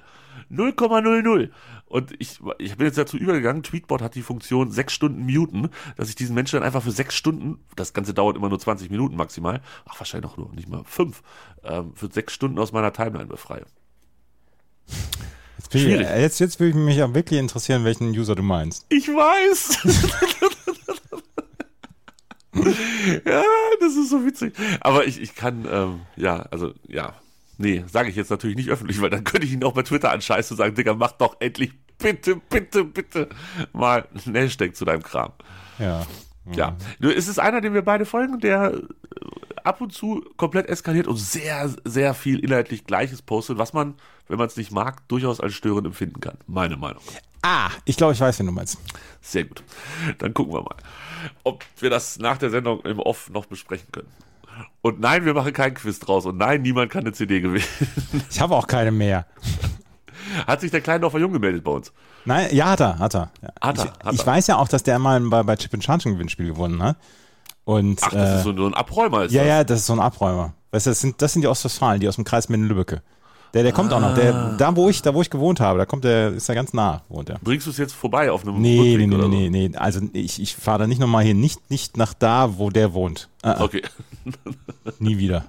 0,00. 0.51 1.49
Und 1.85 2.13
ich, 2.19 2.39
ich 2.57 2.77
bin 2.77 2.87
jetzt 2.87 2.97
dazu 2.97 3.17
übergegangen, 3.17 3.63
Tweetbot 3.63 4.01
hat 4.01 4.15
die 4.15 4.21
Funktion 4.21 4.71
sechs 4.71 4.93
Stunden 4.93 5.25
muten, 5.25 5.69
dass 5.97 6.09
ich 6.09 6.15
diesen 6.15 6.35
Menschen 6.35 6.57
dann 6.57 6.63
einfach 6.63 6.83
für 6.83 6.91
sechs 6.91 7.15
Stunden, 7.15 7.59
das 7.75 7.93
Ganze 7.93 8.13
dauert 8.13 8.35
immer 8.35 8.49
nur 8.49 8.59
20 8.59 8.89
Minuten 8.89 9.15
maximal, 9.15 9.61
ach 9.85 9.99
wahrscheinlich 9.99 10.29
auch 10.31 10.37
nur, 10.37 10.51
nicht 10.53 10.67
mal 10.67 10.83
fünf, 10.85 11.21
ähm, 11.63 11.93
für 11.95 12.11
sechs 12.11 12.33
Stunden 12.33 12.59
aus 12.59 12.71
meiner 12.71 12.91
Timeline 12.91 13.27
befreie. 13.27 13.65
Jetzt, 15.57 15.75
ich, 15.75 15.85
äh, 15.85 16.21
jetzt, 16.21 16.39
jetzt 16.39 16.59
würde 16.59 16.77
mich 16.77 16.97
ja 16.97 17.13
wirklich 17.13 17.39
interessieren, 17.39 17.83
welchen 17.85 18.09
User 18.09 18.35
du 18.35 18.43
meinst. 18.43 18.85
Ich 18.89 19.07
weiß. 19.07 19.79
ja, 23.25 23.43
das 23.79 23.95
ist 23.95 24.09
so 24.09 24.25
witzig. 24.25 24.53
Aber 24.81 25.05
ich, 25.05 25.21
ich 25.21 25.35
kann, 25.35 25.67
ähm, 25.69 26.01
ja, 26.15 26.41
also, 26.51 26.73
ja. 26.87 27.13
Nee, 27.57 27.83
sage 27.87 28.09
ich 28.09 28.15
jetzt 28.15 28.29
natürlich 28.29 28.55
nicht 28.55 28.69
öffentlich, 28.69 29.01
weil 29.01 29.09
dann 29.09 29.23
könnte 29.23 29.47
ich 29.47 29.53
ihn 29.53 29.63
auch 29.63 29.73
bei 29.73 29.83
Twitter 29.83 30.11
anscheißen 30.11 30.55
und 30.55 30.57
sagen, 30.57 30.75
Digga, 30.75 30.93
mach 30.93 31.13
doch 31.13 31.37
endlich 31.39 31.71
bitte, 31.97 32.35
bitte, 32.49 32.83
bitte 32.83 33.29
mal 33.73 34.07
einen 34.25 34.35
Hashtag 34.35 34.75
zu 34.75 34.85
deinem 34.85 35.03
Kram. 35.03 35.31
Ja. 35.79 36.05
Ja. 36.53 36.75
Nur 36.99 37.13
ist 37.13 37.27
es 37.27 37.39
einer, 37.39 37.61
dem 37.61 37.73
wir 37.73 37.81
beide 37.81 38.05
folgen, 38.05 38.39
der 38.39 38.73
äh, 38.73 38.81
ab 39.63 39.81
und 39.81 39.93
zu 39.93 40.23
komplett 40.37 40.67
eskaliert 40.67 41.07
und 41.07 41.17
sehr, 41.17 41.73
sehr 41.83 42.13
viel 42.13 42.39
inhaltlich 42.39 42.85
Gleiches 42.85 43.21
postet, 43.21 43.57
was 43.57 43.73
man, 43.73 43.95
wenn 44.27 44.37
man 44.37 44.47
es 44.47 44.55
nicht 44.55 44.71
mag, 44.71 45.07
durchaus 45.07 45.39
als 45.39 45.53
störend 45.53 45.87
empfinden 45.87 46.19
kann. 46.19 46.37
Meine 46.45 46.77
Meinung. 46.77 47.01
Ah, 47.41 47.69
ich 47.85 47.97
glaube, 47.97 48.13
ich 48.13 48.19
weiß, 48.19 48.39
wen 48.39 48.47
du 48.47 48.51
meinst. 48.51 48.79
Sehr 49.21 49.45
gut. 49.45 49.63
Dann 50.19 50.33
gucken 50.33 50.53
wir 50.53 50.61
mal, 50.61 50.77
ob 51.43 51.63
wir 51.79 51.89
das 51.89 52.19
nach 52.19 52.37
der 52.37 52.49
Sendung 52.49 52.81
im 52.81 52.99
Off 52.99 53.29
noch 53.29 53.45
besprechen 53.45 53.91
können. 53.91 54.11
Und 54.81 54.99
nein, 54.99 55.25
wir 55.25 55.33
machen 55.33 55.51
keinen 55.53 55.73
Quiz 55.73 55.99
draus. 55.99 56.25
Und 56.25 56.37
nein, 56.37 56.61
niemand 56.61 56.91
kann 56.91 57.01
eine 57.01 57.13
CD 57.13 57.41
gewinnen. 57.41 57.65
Ich 58.29 58.39
habe 58.39 58.55
auch 58.55 58.67
keine 58.67 58.91
mehr. 58.91 59.25
Hat 60.47 60.61
sich 60.61 60.71
der 60.71 60.81
Kleindorfer 60.81 61.19
Jung 61.19 61.33
gemeldet 61.33 61.63
bei 61.63 61.71
uns? 61.71 61.91
Nein, 62.25 62.49
ja, 62.51 62.69
hat 62.71 62.79
er, 62.81 62.99
hat 62.99 63.15
er. 63.15 63.31
Hat 63.61 63.77
er, 63.77 63.85
ich, 63.85 63.91
hat 64.05 64.13
ich 64.13 64.19
er. 64.19 64.25
weiß 64.25 64.47
ja 64.47 64.57
auch, 64.57 64.67
dass 64.67 64.83
der 64.83 64.99
mal 64.99 65.19
bei, 65.21 65.43
bei 65.43 65.55
Chip 65.55 65.73
and 65.73 65.83
Charge 65.83 66.09
ein 66.09 66.13
Gewinnspiel 66.13 66.47
gewonnen 66.47 66.81
hat. 66.81 66.97
Und, 67.63 67.99
Ach, 68.03 68.11
das 68.11 68.29
äh, 68.29 68.37
ist 68.37 68.43
so, 68.43 68.55
so 68.55 68.65
ein 68.65 68.73
Abräumer. 68.73 69.23
Ist 69.25 69.31
ja, 69.31 69.41
das. 69.41 69.49
ja, 69.49 69.63
das 69.63 69.79
ist 69.81 69.85
so 69.87 69.93
ein 69.93 69.99
Abräumer. 69.99 70.53
Weißt 70.71 70.85
du, 70.85 70.91
das 70.91 70.99
sind, 70.99 71.21
das 71.21 71.33
sind 71.33 71.41
die 71.41 71.47
Ostwestfalen, 71.47 71.99
die 71.99 72.07
aus 72.07 72.15
dem 72.15 72.23
Kreis 72.23 72.49
Minden-Lübbecke. 72.49 73.01
Der, 73.55 73.63
der 73.63 73.71
kommt 73.71 73.91
auch 73.93 73.99
noch. 74.01 74.13
Der, 74.15 74.35
Ah. 74.35 74.55
da, 74.57 74.75
wo 74.75 74.89
ich, 74.89 75.01
da, 75.01 75.13
wo 75.15 75.21
ich 75.21 75.29
gewohnt 75.29 75.59
habe, 75.61 75.79
da 75.79 75.85
kommt 75.85 76.03
der, 76.03 76.33
ist 76.33 76.47
er 76.49 76.55
ganz 76.55 76.73
nah, 76.73 77.01
wohnt 77.09 77.29
er. 77.29 77.39
Bringst 77.41 77.65
du 77.65 77.71
es 77.71 77.77
jetzt 77.77 77.93
vorbei 77.95 78.29
auf 78.29 78.45
einem 78.45 78.61
Nee, 78.61 78.77
Rückweg 78.79 78.97
nee, 78.99 79.07
nee, 79.07 79.15
oder 79.15 79.27
nee, 79.29 79.49
nee, 79.49 79.69
nee. 79.69 79.77
Also 79.77 80.01
ich, 80.13 80.41
ich 80.41 80.55
fahre 80.55 80.79
da 80.79 80.87
nicht 80.87 80.99
nochmal 80.99 81.23
hin. 81.23 81.39
Nicht, 81.39 81.71
nicht 81.71 81.95
nach 81.97 82.13
da, 82.13 82.57
wo 82.59 82.69
der 82.69 82.93
wohnt. 82.93 83.29
So? 83.43 83.49
Okay. 83.63 83.81
Nie 84.99 85.17
wieder. 85.17 85.45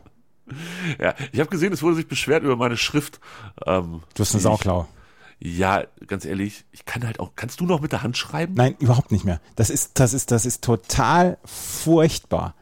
Ja, 1.00 1.14
ich 1.32 1.40
habe 1.40 1.50
gesehen, 1.50 1.72
es 1.72 1.82
wurde 1.82 1.96
sich 1.96 2.06
beschwert 2.06 2.44
über 2.44 2.54
meine 2.56 2.76
Schrift. 2.76 3.18
Ähm, 3.66 4.02
Du 4.14 4.20
hast 4.22 4.32
eine 4.34 4.40
Sauklaue. 4.40 4.86
Ja, 5.40 5.82
ganz 6.06 6.25
ehrlich, 6.25 6.64
ich 6.72 6.84
kann 6.86 7.04
halt 7.04 7.18
auch. 7.20 7.32
Kannst 7.36 7.60
du 7.60 7.66
noch 7.66 7.80
mit 7.80 7.90
der 7.92 8.02
Hand 8.04 8.16
schreiben? 8.16 8.54
Nein, 8.54 8.76
überhaupt 8.78 9.10
nicht 9.12 9.25
mehr. 9.25 9.40
Das 9.56 9.68
ist, 9.68 9.98
das 9.98 10.14
ist, 10.14 10.30
das 10.30 10.46
ist 10.46 10.62
total 10.62 11.36
furchtbar. 11.44 12.54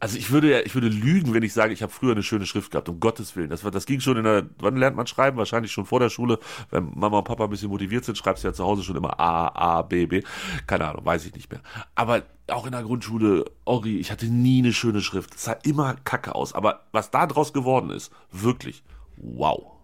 Also 0.00 0.16
ich 0.16 0.30
würde 0.30 0.50
ja, 0.50 0.60
ich 0.60 0.74
würde 0.74 0.88
lügen, 0.88 1.34
wenn 1.34 1.42
ich 1.42 1.52
sage, 1.52 1.74
ich 1.74 1.82
habe 1.82 1.92
früher 1.92 2.12
eine 2.12 2.22
schöne 2.22 2.46
Schrift 2.46 2.70
gehabt, 2.70 2.88
um 2.88 3.00
Gottes 3.00 3.36
Willen. 3.36 3.50
Das, 3.50 3.64
war, 3.64 3.70
das 3.70 3.84
ging 3.84 4.00
schon 4.00 4.16
in 4.16 4.24
der, 4.24 4.46
wann 4.58 4.76
lernt 4.76 4.96
man 4.96 5.06
schreiben? 5.06 5.36
Wahrscheinlich 5.36 5.72
schon 5.72 5.84
vor 5.84 6.00
der 6.00 6.08
Schule. 6.08 6.38
Wenn 6.70 6.90
Mama 6.94 7.18
und 7.18 7.24
Papa 7.24 7.44
ein 7.44 7.50
bisschen 7.50 7.68
motiviert 7.68 8.06
sind, 8.06 8.16
schreibst 8.16 8.42
du 8.42 8.48
ja 8.48 8.54
zu 8.54 8.64
Hause 8.64 8.82
schon 8.82 8.96
immer 8.96 9.20
A, 9.20 9.48
A, 9.48 9.82
B, 9.82 10.06
B. 10.06 10.22
Keine 10.66 10.88
Ahnung, 10.88 11.04
weiß 11.04 11.26
ich 11.26 11.34
nicht 11.34 11.50
mehr. 11.50 11.60
Aber 11.94 12.22
auch 12.48 12.64
in 12.64 12.72
der 12.72 12.82
Grundschule, 12.82 13.44
Ori, 13.66 13.98
ich 13.98 14.10
hatte 14.10 14.26
nie 14.26 14.60
eine 14.60 14.72
schöne 14.72 15.02
Schrift. 15.02 15.34
Es 15.34 15.44
sah 15.44 15.56
immer 15.64 15.94
kacke 16.04 16.34
aus. 16.34 16.54
Aber 16.54 16.86
was 16.92 17.10
da 17.10 17.26
draus 17.26 17.52
geworden 17.52 17.90
ist, 17.90 18.10
wirklich, 18.32 18.82
wow. 19.16 19.79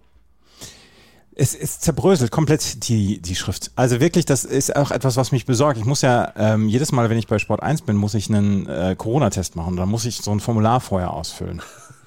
Es, 1.38 1.54
es 1.54 1.80
zerbröselt 1.80 2.30
komplett 2.30 2.88
die, 2.88 3.20
die 3.20 3.36
Schrift. 3.36 3.70
Also 3.76 4.00
wirklich, 4.00 4.24
das 4.24 4.46
ist 4.46 4.74
auch 4.74 4.90
etwas, 4.90 5.16
was 5.16 5.32
mich 5.32 5.44
besorgt. 5.44 5.78
Ich 5.78 5.84
muss 5.84 6.00
ja 6.00 6.32
ähm, 6.34 6.68
jedes 6.68 6.92
Mal, 6.92 7.10
wenn 7.10 7.18
ich 7.18 7.26
bei 7.26 7.38
Sport 7.38 7.62
1 7.62 7.82
bin, 7.82 7.94
muss 7.94 8.14
ich 8.14 8.30
einen 8.30 8.66
äh, 8.66 8.94
Corona-Test 8.96 9.54
machen. 9.54 9.76
Da 9.76 9.84
muss 9.84 10.06
ich 10.06 10.16
so 10.16 10.32
ein 10.32 10.40
Formular 10.40 10.80
vorher 10.80 11.12
ausfüllen. 11.12 11.60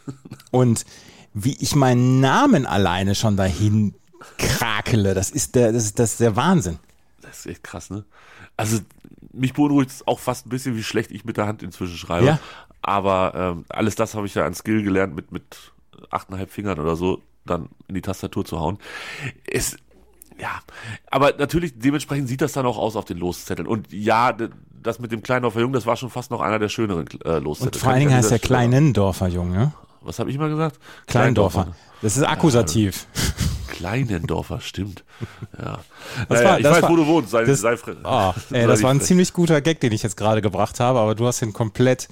Und 0.51 0.83
wie 1.35 1.55
ich 1.59 1.75
meinen 1.75 2.19
Namen 2.19 2.65
alleine 2.65 3.13
schon 3.13 3.37
dahin 3.37 3.93
krakele, 4.39 5.13
das 5.13 5.29
ist 5.29 5.53
der, 5.53 5.71
das 5.71 5.85
ist, 5.85 5.99
das 5.99 6.11
ist 6.13 6.19
der 6.19 6.35
Wahnsinn. 6.35 6.79
Das 7.21 7.39
ist 7.39 7.45
echt 7.45 7.63
krass, 7.63 7.91
ne? 7.91 8.05
Also, 8.57 8.79
mich 9.31 9.53
beunruhigt 9.53 9.91
es 9.91 10.07
auch 10.07 10.19
fast 10.19 10.47
ein 10.47 10.49
bisschen, 10.49 10.75
wie 10.75 10.83
schlecht 10.83 11.11
ich 11.11 11.23
mit 11.23 11.37
der 11.37 11.45
Hand 11.45 11.61
inzwischen 11.61 11.97
schreibe. 11.97 12.25
Ja. 12.25 12.39
Aber 12.81 13.33
ähm, 13.35 13.65
alles 13.69 13.95
das 13.95 14.15
habe 14.15 14.25
ich 14.25 14.35
ja 14.35 14.45
an 14.45 14.55
Skill 14.55 14.83
gelernt 14.83 15.15
mit, 15.15 15.31
mit 15.31 15.71
achteinhalb 16.09 16.49
Fingern 16.49 16.79
oder 16.79 16.95
so. 16.95 17.21
Dann 17.49 17.69
in 17.87 17.95
die 17.95 18.01
Tastatur 18.01 18.45
zu 18.45 18.59
hauen. 18.59 18.77
Es, 19.45 19.75
ja, 20.39 20.59
aber 21.11 21.33
natürlich, 21.37 21.73
dementsprechend 21.77 22.29
sieht 22.29 22.41
das 22.41 22.53
dann 22.53 22.65
auch 22.65 22.77
aus 22.77 22.95
auf 22.95 23.05
den 23.05 23.17
Loszetteln. 23.17 23.67
Und 23.67 23.91
ja, 23.91 24.35
das 24.81 24.99
mit 24.99 25.11
dem 25.11 25.21
Kleindorfer 25.23 25.59
Jungen, 25.59 25.73
das 25.73 25.85
war 25.85 25.97
schon 25.97 26.09
fast 26.09 26.31
noch 26.31 26.41
einer 26.41 26.59
der 26.59 26.69
schöneren 26.69 27.07
äh, 27.25 27.39
Loszettel. 27.39 27.73
Und 27.73 27.77
vor 27.77 27.91
allen 27.91 27.99
Dingen 27.99 28.13
heißt 28.13 28.31
der 28.31 28.39
Kleinendorfer 28.39 29.27
Junge. 29.27 29.73
Was 30.01 30.19
habe 30.19 30.29
ich 30.31 30.37
mal 30.37 30.49
gesagt? 30.49 30.79
Kleindorfer. 31.07 31.75
Das 32.01 32.15
ist 32.15 32.23
akkusativ. 32.23 33.05
Kleinendorfer, 33.67 34.61
stimmt. 34.61 35.03
Ja. 35.57 35.79
Das 36.27 36.39
Naja, 36.39 36.49
war- 36.49 36.57
ich 36.57 36.63
das 36.63 36.75
weiß, 36.75 36.81
war- 36.83 36.89
wo 36.89 36.95
du 36.95 37.05
wohnst. 37.07 37.31
Sei, 37.31 37.43
das- 37.45 37.61
sei 37.61 37.71
ey, 37.73 37.77
sei 38.49 38.67
das 38.67 38.83
war 38.83 38.91
ein 38.91 39.01
ziemlich 39.01 39.33
guter 39.33 39.61
Gag, 39.61 39.79
den 39.81 39.91
ich 39.91 40.03
jetzt 40.03 40.17
gerade 40.17 40.41
gebracht 40.41 40.79
habe, 40.79 40.99
aber 40.99 41.15
du 41.15 41.27
hast 41.27 41.41
ihn 41.41 41.53
komplett, 41.53 42.07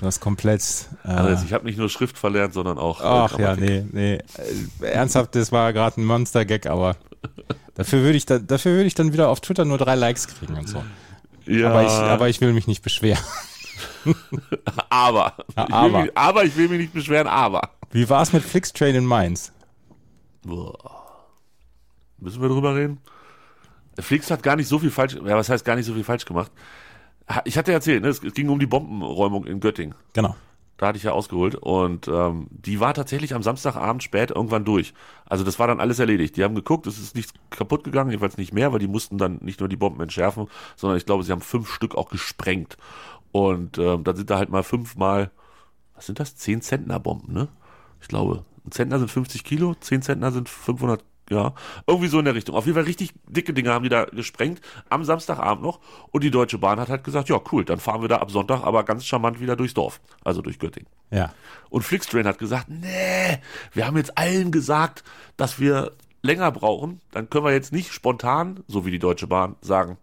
du 0.00 0.06
hast 0.06 0.20
komplett. 0.20 0.62
Äh, 1.04 1.08
Andreas, 1.08 1.44
ich 1.44 1.52
habe 1.52 1.64
nicht 1.66 1.78
nur 1.78 1.88
Schrift 1.88 2.18
verlernt, 2.18 2.54
sondern 2.54 2.78
auch. 2.78 3.00
äh, 3.00 3.04
ach 3.04 3.38
ja, 3.38 3.54
Grammatik. 3.54 3.92
nee, 3.92 4.18
nee. 4.80 4.84
Äh, 4.86 4.90
ernsthaft, 4.92 5.34
das 5.34 5.52
war 5.52 5.72
gerade 5.72 6.00
ein 6.00 6.04
Monster-Gag, 6.04 6.66
aber 6.66 6.96
dafür 7.74 8.00
würde 8.02 8.16
ich, 8.16 8.26
da, 8.26 8.38
dafür 8.38 8.72
würde 8.72 8.86
ich 8.86 8.94
dann 8.94 9.12
wieder 9.12 9.28
auf 9.28 9.40
Twitter 9.40 9.64
nur 9.64 9.78
drei 9.78 9.94
Likes 9.94 10.26
kriegen 10.26 10.56
und 10.56 10.68
so. 10.68 10.82
Ja, 11.46 11.70
Aber, 11.70 11.82
ich, 11.84 11.90
aber 11.90 12.28
ich 12.28 12.40
will 12.40 12.52
mich 12.52 12.66
nicht 12.66 12.82
beschweren. 12.82 13.22
aber, 14.88 15.34
Ja, 15.56 15.66
ich 15.68 15.74
aber. 15.74 16.02
Mich, 16.02 16.16
aber 16.16 16.44
ich 16.44 16.56
will 16.56 16.68
mich 16.68 16.78
nicht 16.78 16.92
beschweren, 16.92 17.26
aber. 17.26 17.70
Wie 17.90 18.08
war 18.08 18.22
es 18.22 18.32
mit 18.32 18.42
Flixtrain 18.42 18.94
in 18.94 19.04
Mainz? 19.04 19.52
Boah. 20.44 20.78
Müssen 22.18 22.40
wir 22.40 22.48
drüber 22.48 22.74
reden? 22.74 22.98
Flix 23.98 24.30
hat 24.30 24.42
gar 24.42 24.56
nicht 24.56 24.68
so 24.68 24.78
viel 24.78 24.90
falsch, 24.90 25.14
ja, 25.14 25.36
was 25.36 25.48
heißt 25.48 25.64
gar 25.64 25.76
nicht 25.76 25.86
so 25.86 25.94
viel 25.94 26.04
falsch 26.04 26.24
gemacht? 26.24 26.50
Ich 27.44 27.56
hatte 27.56 27.70
ja 27.70 27.76
erzählt, 27.76 28.02
ne, 28.02 28.08
es, 28.08 28.22
es 28.22 28.34
ging 28.34 28.48
um 28.48 28.58
die 28.58 28.66
Bombenräumung 28.66 29.44
in 29.44 29.60
Göttingen. 29.60 29.94
Genau. 30.12 30.34
Da 30.76 30.86
hatte 30.86 30.96
ich 30.96 31.04
ja 31.04 31.12
ausgeholt 31.12 31.56
und 31.56 32.08
ähm, 32.08 32.46
die 32.50 32.80
war 32.80 32.94
tatsächlich 32.94 33.34
am 33.34 33.42
Samstagabend 33.42 34.02
spät 34.02 34.30
irgendwann 34.30 34.64
durch. 34.64 34.94
Also 35.26 35.44
das 35.44 35.58
war 35.58 35.66
dann 35.66 35.78
alles 35.78 35.98
erledigt. 35.98 36.38
Die 36.38 36.42
haben 36.42 36.54
geguckt, 36.54 36.86
es 36.86 36.98
ist 36.98 37.14
nichts 37.14 37.34
kaputt 37.50 37.84
gegangen, 37.84 38.10
jedenfalls 38.10 38.38
nicht 38.38 38.54
mehr, 38.54 38.72
weil 38.72 38.78
die 38.78 38.88
mussten 38.88 39.18
dann 39.18 39.40
nicht 39.42 39.60
nur 39.60 39.68
die 39.68 39.76
Bomben 39.76 40.00
entschärfen, 40.00 40.48
sondern 40.76 40.96
ich 40.96 41.04
glaube, 41.04 41.22
sie 41.22 41.32
haben 41.32 41.42
fünf 41.42 41.70
Stück 41.70 41.96
auch 41.96 42.08
gesprengt. 42.08 42.78
Und 43.30 43.76
ähm, 43.76 44.04
dann 44.04 44.16
sind 44.16 44.30
da 44.30 44.38
halt 44.38 44.48
mal 44.48 44.62
fünfmal, 44.62 45.30
was 45.94 46.06
sind 46.06 46.18
das? 46.18 46.36
Zehn 46.36 46.62
Zentner 46.62 46.98
Bomben, 46.98 47.34
ne? 47.34 47.48
Ich 48.00 48.08
glaube, 48.08 48.46
ein 48.64 48.72
Zentner 48.72 48.98
sind 48.98 49.10
50 49.10 49.44
Kilo, 49.44 49.74
zehn 49.74 50.00
Zentner 50.00 50.32
sind 50.32 50.48
500 50.48 51.04
ja, 51.30 51.54
irgendwie 51.86 52.08
so 52.08 52.18
in 52.18 52.24
der 52.24 52.34
Richtung. 52.34 52.56
Auf 52.56 52.66
jeden 52.66 52.74
Fall 52.74 52.84
richtig 52.84 53.12
dicke 53.26 53.54
Dinge 53.54 53.70
haben 53.70 53.84
die 53.84 53.88
da 53.88 54.04
gesprengt 54.04 54.60
am 54.88 55.04
Samstagabend 55.04 55.62
noch. 55.62 55.78
Und 56.10 56.24
die 56.24 56.30
Deutsche 56.30 56.58
Bahn 56.58 56.80
hat 56.80 56.88
halt 56.88 57.04
gesagt, 57.04 57.28
ja 57.28 57.40
cool, 57.52 57.64
dann 57.64 57.78
fahren 57.78 58.02
wir 58.02 58.08
da 58.08 58.16
ab 58.16 58.30
Sonntag 58.32 58.64
aber 58.64 58.82
ganz 58.82 59.06
charmant 59.06 59.40
wieder 59.40 59.54
durchs 59.54 59.74
Dorf, 59.74 60.00
also 60.24 60.42
durch 60.42 60.58
Göttingen. 60.58 60.88
Ja. 61.10 61.32
Und 61.70 61.82
Flixtrain 61.82 62.26
hat 62.26 62.38
gesagt, 62.38 62.68
nee, 62.68 63.38
wir 63.72 63.86
haben 63.86 63.96
jetzt 63.96 64.18
allen 64.18 64.50
gesagt, 64.50 65.04
dass 65.36 65.60
wir 65.60 65.92
länger 66.22 66.50
brauchen. 66.50 67.00
Dann 67.12 67.30
können 67.30 67.44
wir 67.44 67.52
jetzt 67.52 67.72
nicht 67.72 67.92
spontan, 67.92 68.64
so 68.66 68.84
wie 68.84 68.90
die 68.90 68.98
Deutsche 68.98 69.28
Bahn, 69.28 69.54
sagen, 69.60 69.98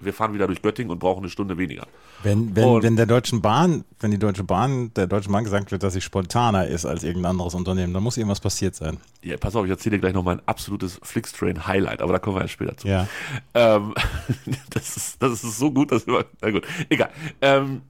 wir 0.00 0.12
fahren 0.12 0.34
wieder 0.34 0.46
durch 0.46 0.62
Göttingen 0.62 0.90
und 0.90 0.98
brauchen 0.98 1.20
eine 1.20 1.28
Stunde 1.30 1.58
weniger. 1.58 1.86
Wenn, 2.22 2.54
wenn, 2.56 2.64
Und- 2.64 2.82
wenn 2.82 2.96
der 2.96 3.06
Deutschen 3.06 3.40
Bahn, 3.40 3.84
wenn 4.00 4.10
die 4.10 4.18
Deutsche 4.18 4.44
Bahn, 4.44 4.92
der 4.94 5.06
Deutschen 5.06 5.32
Bahn 5.32 5.44
gesagt 5.44 5.70
wird, 5.72 5.82
dass 5.82 5.92
sie 5.94 6.00
spontaner 6.00 6.66
ist 6.66 6.84
als 6.86 7.02
irgendein 7.02 7.30
anderes 7.30 7.54
Unternehmen, 7.54 7.94
dann 7.94 8.02
muss 8.02 8.16
irgendwas 8.16 8.40
passiert 8.40 8.74
sein. 8.74 8.98
Ja, 9.22 9.36
pass 9.36 9.56
auf, 9.56 9.64
ich 9.64 9.70
erzähle 9.70 9.96
dir 9.96 10.00
gleich 10.00 10.14
noch 10.14 10.24
mein 10.24 10.40
absolutes 10.46 10.98
Flixtrain-Highlight, 11.02 12.02
aber 12.02 12.12
da 12.12 12.18
kommen 12.18 12.36
wir 12.36 12.42
ja 12.42 12.48
später 12.48 12.76
zu. 12.76 12.88
Ja. 12.88 13.06
Ähm, 13.54 13.94
das, 14.70 14.96
ist, 14.96 15.22
das 15.22 15.44
ist 15.44 15.58
so 15.58 15.70
gut, 15.70 15.92
dass 15.92 16.06
wir, 16.06 16.24
na 16.42 16.50
gut, 16.50 16.66
egal. 16.88 17.10
Ähm, 17.40 17.82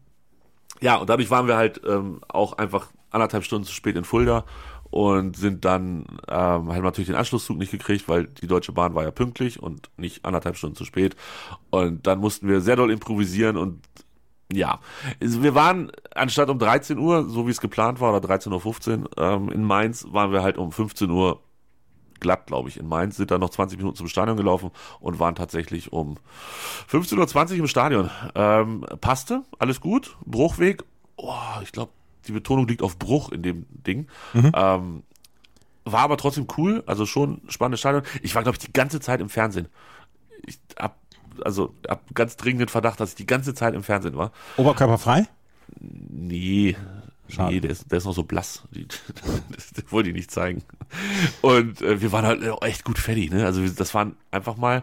ja, 0.80 0.96
und 0.96 1.10
dadurch 1.10 1.30
waren 1.30 1.46
wir 1.46 1.56
halt 1.56 1.80
ähm, 1.86 2.20
auch 2.28 2.54
einfach 2.54 2.88
anderthalb 3.10 3.44
Stunden 3.44 3.66
zu 3.66 3.72
spät 3.72 3.96
in 3.96 4.04
Fulda 4.04 4.44
und 4.90 5.36
sind 5.36 5.64
dann, 5.64 6.04
ähm, 6.28 6.72
haben 6.72 6.82
natürlich 6.82 7.08
den 7.08 7.16
Anschlusszug 7.16 7.56
nicht 7.58 7.70
gekriegt, 7.70 8.08
weil 8.08 8.26
die 8.26 8.46
Deutsche 8.46 8.72
Bahn 8.72 8.94
war 8.94 9.04
ja 9.04 9.10
pünktlich 9.10 9.62
und 9.62 9.90
nicht 9.96 10.24
anderthalb 10.24 10.56
Stunden 10.56 10.76
zu 10.76 10.84
spät. 10.84 11.16
Und 11.70 12.06
dann 12.06 12.18
mussten 12.18 12.48
wir 12.48 12.60
sehr 12.60 12.76
doll 12.76 12.90
improvisieren 12.90 13.56
und 13.56 13.80
ja, 14.52 14.80
wir 15.20 15.54
waren 15.54 15.92
anstatt 16.12 16.50
um 16.50 16.58
13 16.58 16.98
Uhr, 16.98 17.28
so 17.28 17.46
wie 17.46 17.52
es 17.52 17.60
geplant 17.60 18.00
war, 18.00 18.14
oder 18.14 18.28
13.15 18.28 19.02
Uhr 19.02 19.08
ähm, 19.16 19.48
in 19.50 19.62
Mainz, 19.62 20.06
waren 20.10 20.32
wir 20.32 20.42
halt 20.42 20.58
um 20.58 20.72
15 20.72 21.08
Uhr 21.08 21.40
glatt, 22.18 22.46
glaube 22.46 22.68
ich, 22.68 22.76
in 22.76 22.86
Mainz, 22.86 23.16
sind 23.16 23.30
dann 23.30 23.40
noch 23.40 23.50
20 23.50 23.78
Minuten 23.78 23.96
zum 23.96 24.08
Stadion 24.08 24.36
gelaufen 24.36 24.70
und 24.98 25.18
waren 25.18 25.34
tatsächlich 25.34 25.92
um 25.92 26.16
15.20 26.90 27.52
Uhr 27.52 27.58
im 27.58 27.66
Stadion. 27.68 28.10
Ähm, 28.34 28.84
passte, 29.00 29.42
alles 29.58 29.80
gut, 29.80 30.16
Bruchweg, 30.26 30.84
oh, 31.16 31.34
ich 31.62 31.72
glaube, 31.72 31.92
die 32.26 32.32
Betonung 32.32 32.66
liegt 32.68 32.82
auf 32.82 32.98
Bruch 32.98 33.30
in 33.30 33.42
dem 33.42 33.66
Ding. 33.70 34.08
Ähm, 34.34 35.02
war 35.84 36.00
aber 36.00 36.16
trotzdem 36.16 36.46
cool, 36.56 36.82
also 36.86 37.06
schon 37.06 37.40
spannendes 37.48 37.80
Stadion. 37.80 38.02
Ich 38.22 38.34
war, 38.34 38.42
glaube 38.42 38.58
ich, 38.58 38.64
die 38.64 38.72
ganze 38.72 39.00
Zeit 39.00 39.20
im 39.20 39.28
Fernsehen. 39.28 39.68
Ich 40.46 40.58
hab, 40.78 40.98
also, 41.44 41.74
hab 41.88 42.02
ganz 42.14 42.36
dringenden 42.36 42.68
Verdacht, 42.68 43.00
dass 43.00 43.10
ich 43.10 43.16
die 43.16 43.26
ganze 43.26 43.54
Zeit 43.54 43.74
im 43.74 43.82
Fernsehen 43.82 44.16
war. 44.16 44.32
Oberkörperfrei? 44.56 45.26
Nee, 45.80 46.76
Schade. 47.28 47.52
nee, 47.52 47.60
der 47.60 47.70
ist, 47.70 47.90
der 47.90 47.98
ist 47.98 48.04
noch 48.04 48.14
so 48.14 48.24
blass. 48.24 48.64
Die, 48.72 48.86
das, 48.86 49.70
das 49.74 49.84
wollte 49.90 50.10
ich 50.10 50.14
nicht 50.14 50.30
zeigen. 50.30 50.62
Und 51.42 51.80
äh, 51.82 52.00
wir 52.00 52.12
waren 52.12 52.26
halt 52.26 52.42
echt 52.62 52.84
gut 52.84 52.98
fertig, 52.98 53.30
ne? 53.30 53.44
Also 53.46 53.66
das 53.66 53.94
waren 53.94 54.16
einfach 54.30 54.56
mal 54.56 54.82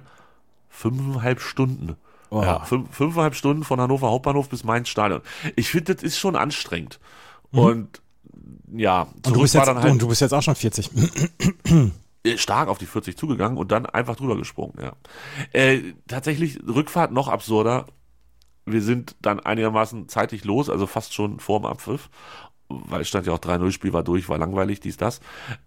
fünfeinhalb 0.70 1.42
Stunden. 1.42 1.96
Oh. 2.30 2.42
Ja, 2.42 2.60
fünf, 2.62 2.94
fünfeinhalb 2.94 3.36
Stunden 3.36 3.64
von 3.64 3.80
Hannover 3.80 4.10
Hauptbahnhof 4.10 4.50
bis 4.50 4.64
Mainz 4.64 4.90
Stadion. 4.90 5.22
Ich 5.56 5.70
finde, 5.70 5.96
das 5.96 6.04
ist 6.04 6.20
schon 6.20 6.36
anstrengend. 6.36 7.00
Und 7.52 8.02
ja, 8.76 9.06
Mhm. 9.06 9.12
Und 9.26 9.36
du, 9.36 9.42
bist 9.42 9.54
jetzt, 9.54 9.68
halt 9.68 9.86
und 9.86 10.02
du 10.02 10.08
bist 10.08 10.22
jetzt 10.22 10.34
auch 10.34 10.42
schon 10.42 10.56
40. 10.56 10.90
äh, 12.24 12.38
stark 12.38 12.70
auf 12.70 12.78
die 12.78 12.86
40 12.86 13.18
zugegangen 13.18 13.58
und 13.58 13.72
dann 13.72 13.86
einfach 13.86 14.16
drüber 14.16 14.36
gesprungen, 14.36 14.74
ja. 14.82 14.94
Äh, 15.54 15.94
tatsächlich 16.08 16.60
Rückfahrt 16.68 17.12
noch 17.12 17.28
absurder. 17.28 17.88
Wir 18.66 18.82
sind 18.82 19.16
dann 19.22 19.40
einigermaßen 19.40 20.10
zeitig 20.10 20.44
los, 20.44 20.70
also 20.70 20.88
fast 20.88 21.14
schon 21.14 21.40
vorm 21.40 21.66
Abpfiff, 21.66 22.10
weil 22.68 23.02
es 23.02 23.08
stand 23.08 23.26
ja 23.26 23.34
auch 23.34 23.40
3-0, 23.40 23.72
Spiel 23.72 23.94
war 23.94 24.04
durch, 24.04 24.28
war 24.28 24.38
langweilig, 24.38 24.82
dies, 24.82 24.98
das. 24.98 25.22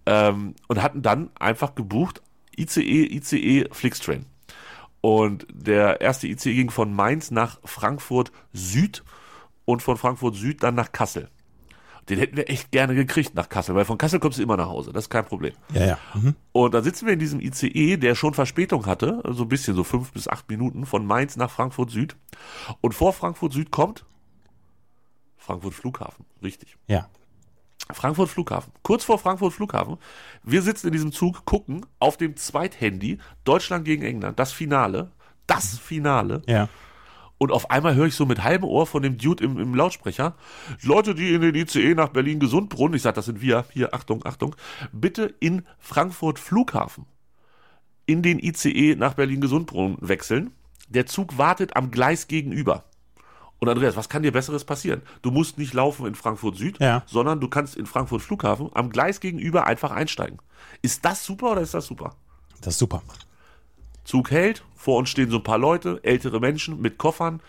Ähm, 0.04 0.54
und 0.68 0.82
hatten 0.82 1.00
dann 1.00 1.30
einfach 1.38 1.74
gebucht 1.74 2.20
ICE, 2.58 3.06
ICE 3.06 3.68
Flixtrain. 3.72 4.26
Und 5.00 5.46
der 5.50 6.02
erste 6.02 6.26
ICE 6.28 6.54
ging 6.54 6.70
von 6.70 6.92
Mainz 6.92 7.30
nach 7.30 7.58
Frankfurt 7.64 8.32
Süd 8.52 9.02
und 9.64 9.82
von 9.82 9.96
Frankfurt 9.96 10.34
Süd 10.34 10.62
dann 10.62 10.74
nach 10.74 10.92
Kassel. 10.92 11.30
Den 12.08 12.18
hätten 12.18 12.36
wir 12.36 12.48
echt 12.48 12.72
gerne 12.72 12.94
gekriegt 12.94 13.34
nach 13.34 13.48
Kassel, 13.48 13.74
weil 13.74 13.84
von 13.84 13.98
Kassel 13.98 14.20
kommst 14.20 14.38
du 14.38 14.42
immer 14.42 14.56
nach 14.56 14.68
Hause, 14.68 14.92
das 14.92 15.04
ist 15.04 15.10
kein 15.10 15.24
Problem. 15.24 15.54
Ja, 15.72 15.86
ja. 15.86 15.98
Mhm. 16.14 16.34
Und 16.52 16.74
dann 16.74 16.82
sitzen 16.82 17.06
wir 17.06 17.12
in 17.12 17.18
diesem 17.18 17.40
ICE, 17.40 17.96
der 17.96 18.14
schon 18.14 18.34
Verspätung 18.34 18.86
hatte, 18.86 19.22
so 19.28 19.42
ein 19.44 19.48
bisschen, 19.48 19.74
so 19.74 19.84
fünf 19.84 20.12
bis 20.12 20.28
acht 20.28 20.48
Minuten 20.48 20.86
von 20.86 21.06
Mainz 21.06 21.36
nach 21.36 21.50
Frankfurt 21.50 21.90
Süd. 21.90 22.16
Und 22.80 22.94
vor 22.94 23.12
Frankfurt 23.12 23.52
Süd 23.52 23.70
kommt 23.70 24.04
Frankfurt 25.36 25.74
Flughafen, 25.74 26.24
richtig. 26.42 26.76
Ja. 26.86 27.08
Frankfurt 27.92 28.28
Flughafen. 28.28 28.72
Kurz 28.82 29.04
vor 29.04 29.18
Frankfurt 29.18 29.52
Flughafen. 29.52 29.96
Wir 30.42 30.62
sitzen 30.62 30.88
in 30.88 30.92
diesem 30.92 31.12
Zug, 31.12 31.44
gucken 31.44 31.86
auf 31.98 32.16
dem 32.16 32.36
Zweithandy 32.36 33.18
Deutschland 33.44 33.84
gegen 33.84 34.02
England, 34.02 34.38
das 34.38 34.52
Finale. 34.52 35.10
Das 35.46 35.78
Finale. 35.78 36.42
Ja. 36.46 36.68
Und 37.42 37.52
auf 37.52 37.70
einmal 37.70 37.94
höre 37.94 38.04
ich 38.04 38.14
so 38.14 38.26
mit 38.26 38.44
halbem 38.44 38.68
Ohr 38.68 38.86
von 38.86 39.02
dem 39.02 39.16
Dude 39.16 39.42
im, 39.42 39.58
im 39.58 39.74
Lautsprecher, 39.74 40.34
Leute, 40.82 41.14
die 41.14 41.32
in 41.32 41.40
den 41.40 41.54
ICE 41.54 41.94
nach 41.94 42.10
Berlin-Gesundbrunnen, 42.10 42.94
ich 42.94 43.00
sage, 43.00 43.14
das 43.14 43.24
sind 43.24 43.40
wir, 43.40 43.64
hier, 43.72 43.94
Achtung, 43.94 44.26
Achtung, 44.26 44.54
bitte 44.92 45.34
in 45.40 45.64
Frankfurt 45.78 46.38
Flughafen 46.38 47.06
in 48.04 48.20
den 48.22 48.38
ICE 48.40 48.94
nach 48.94 49.14
Berlin-Gesundbrunnen 49.14 49.96
wechseln. 50.02 50.50
Der 50.90 51.06
Zug 51.06 51.38
wartet 51.38 51.76
am 51.76 51.90
Gleis 51.90 52.28
gegenüber. 52.28 52.84
Und 53.58 53.70
Andreas, 53.70 53.96
was 53.96 54.10
kann 54.10 54.22
dir 54.22 54.32
Besseres 54.32 54.64
passieren? 54.64 55.00
Du 55.22 55.30
musst 55.30 55.56
nicht 55.56 55.72
laufen 55.72 56.04
in 56.06 56.16
Frankfurt 56.16 56.56
Süd, 56.56 56.78
Ja. 56.78 57.04
sondern 57.06 57.40
du 57.40 57.48
kannst 57.48 57.74
in 57.74 57.86
Frankfurt 57.86 58.20
Flughafen 58.20 58.68
am 58.74 58.90
Gleis 58.90 59.18
gegenüber 59.18 59.66
einfach 59.66 59.92
einsteigen. 59.92 60.40
Ist 60.82 61.06
das 61.06 61.24
super 61.24 61.52
oder 61.52 61.62
ist 61.62 61.72
das 61.72 61.86
super? 61.86 62.16
Das 62.60 62.74
ist 62.74 62.80
super. 62.80 63.02
Zug 64.04 64.30
hält, 64.30 64.62
vor 64.80 64.96
uns 64.96 65.10
stehen 65.10 65.28
so 65.30 65.36
ein 65.36 65.42
paar 65.42 65.58
Leute, 65.58 66.00
ältere 66.04 66.40
Menschen 66.40 66.80
mit 66.80 66.96
Koffern. 66.96 67.42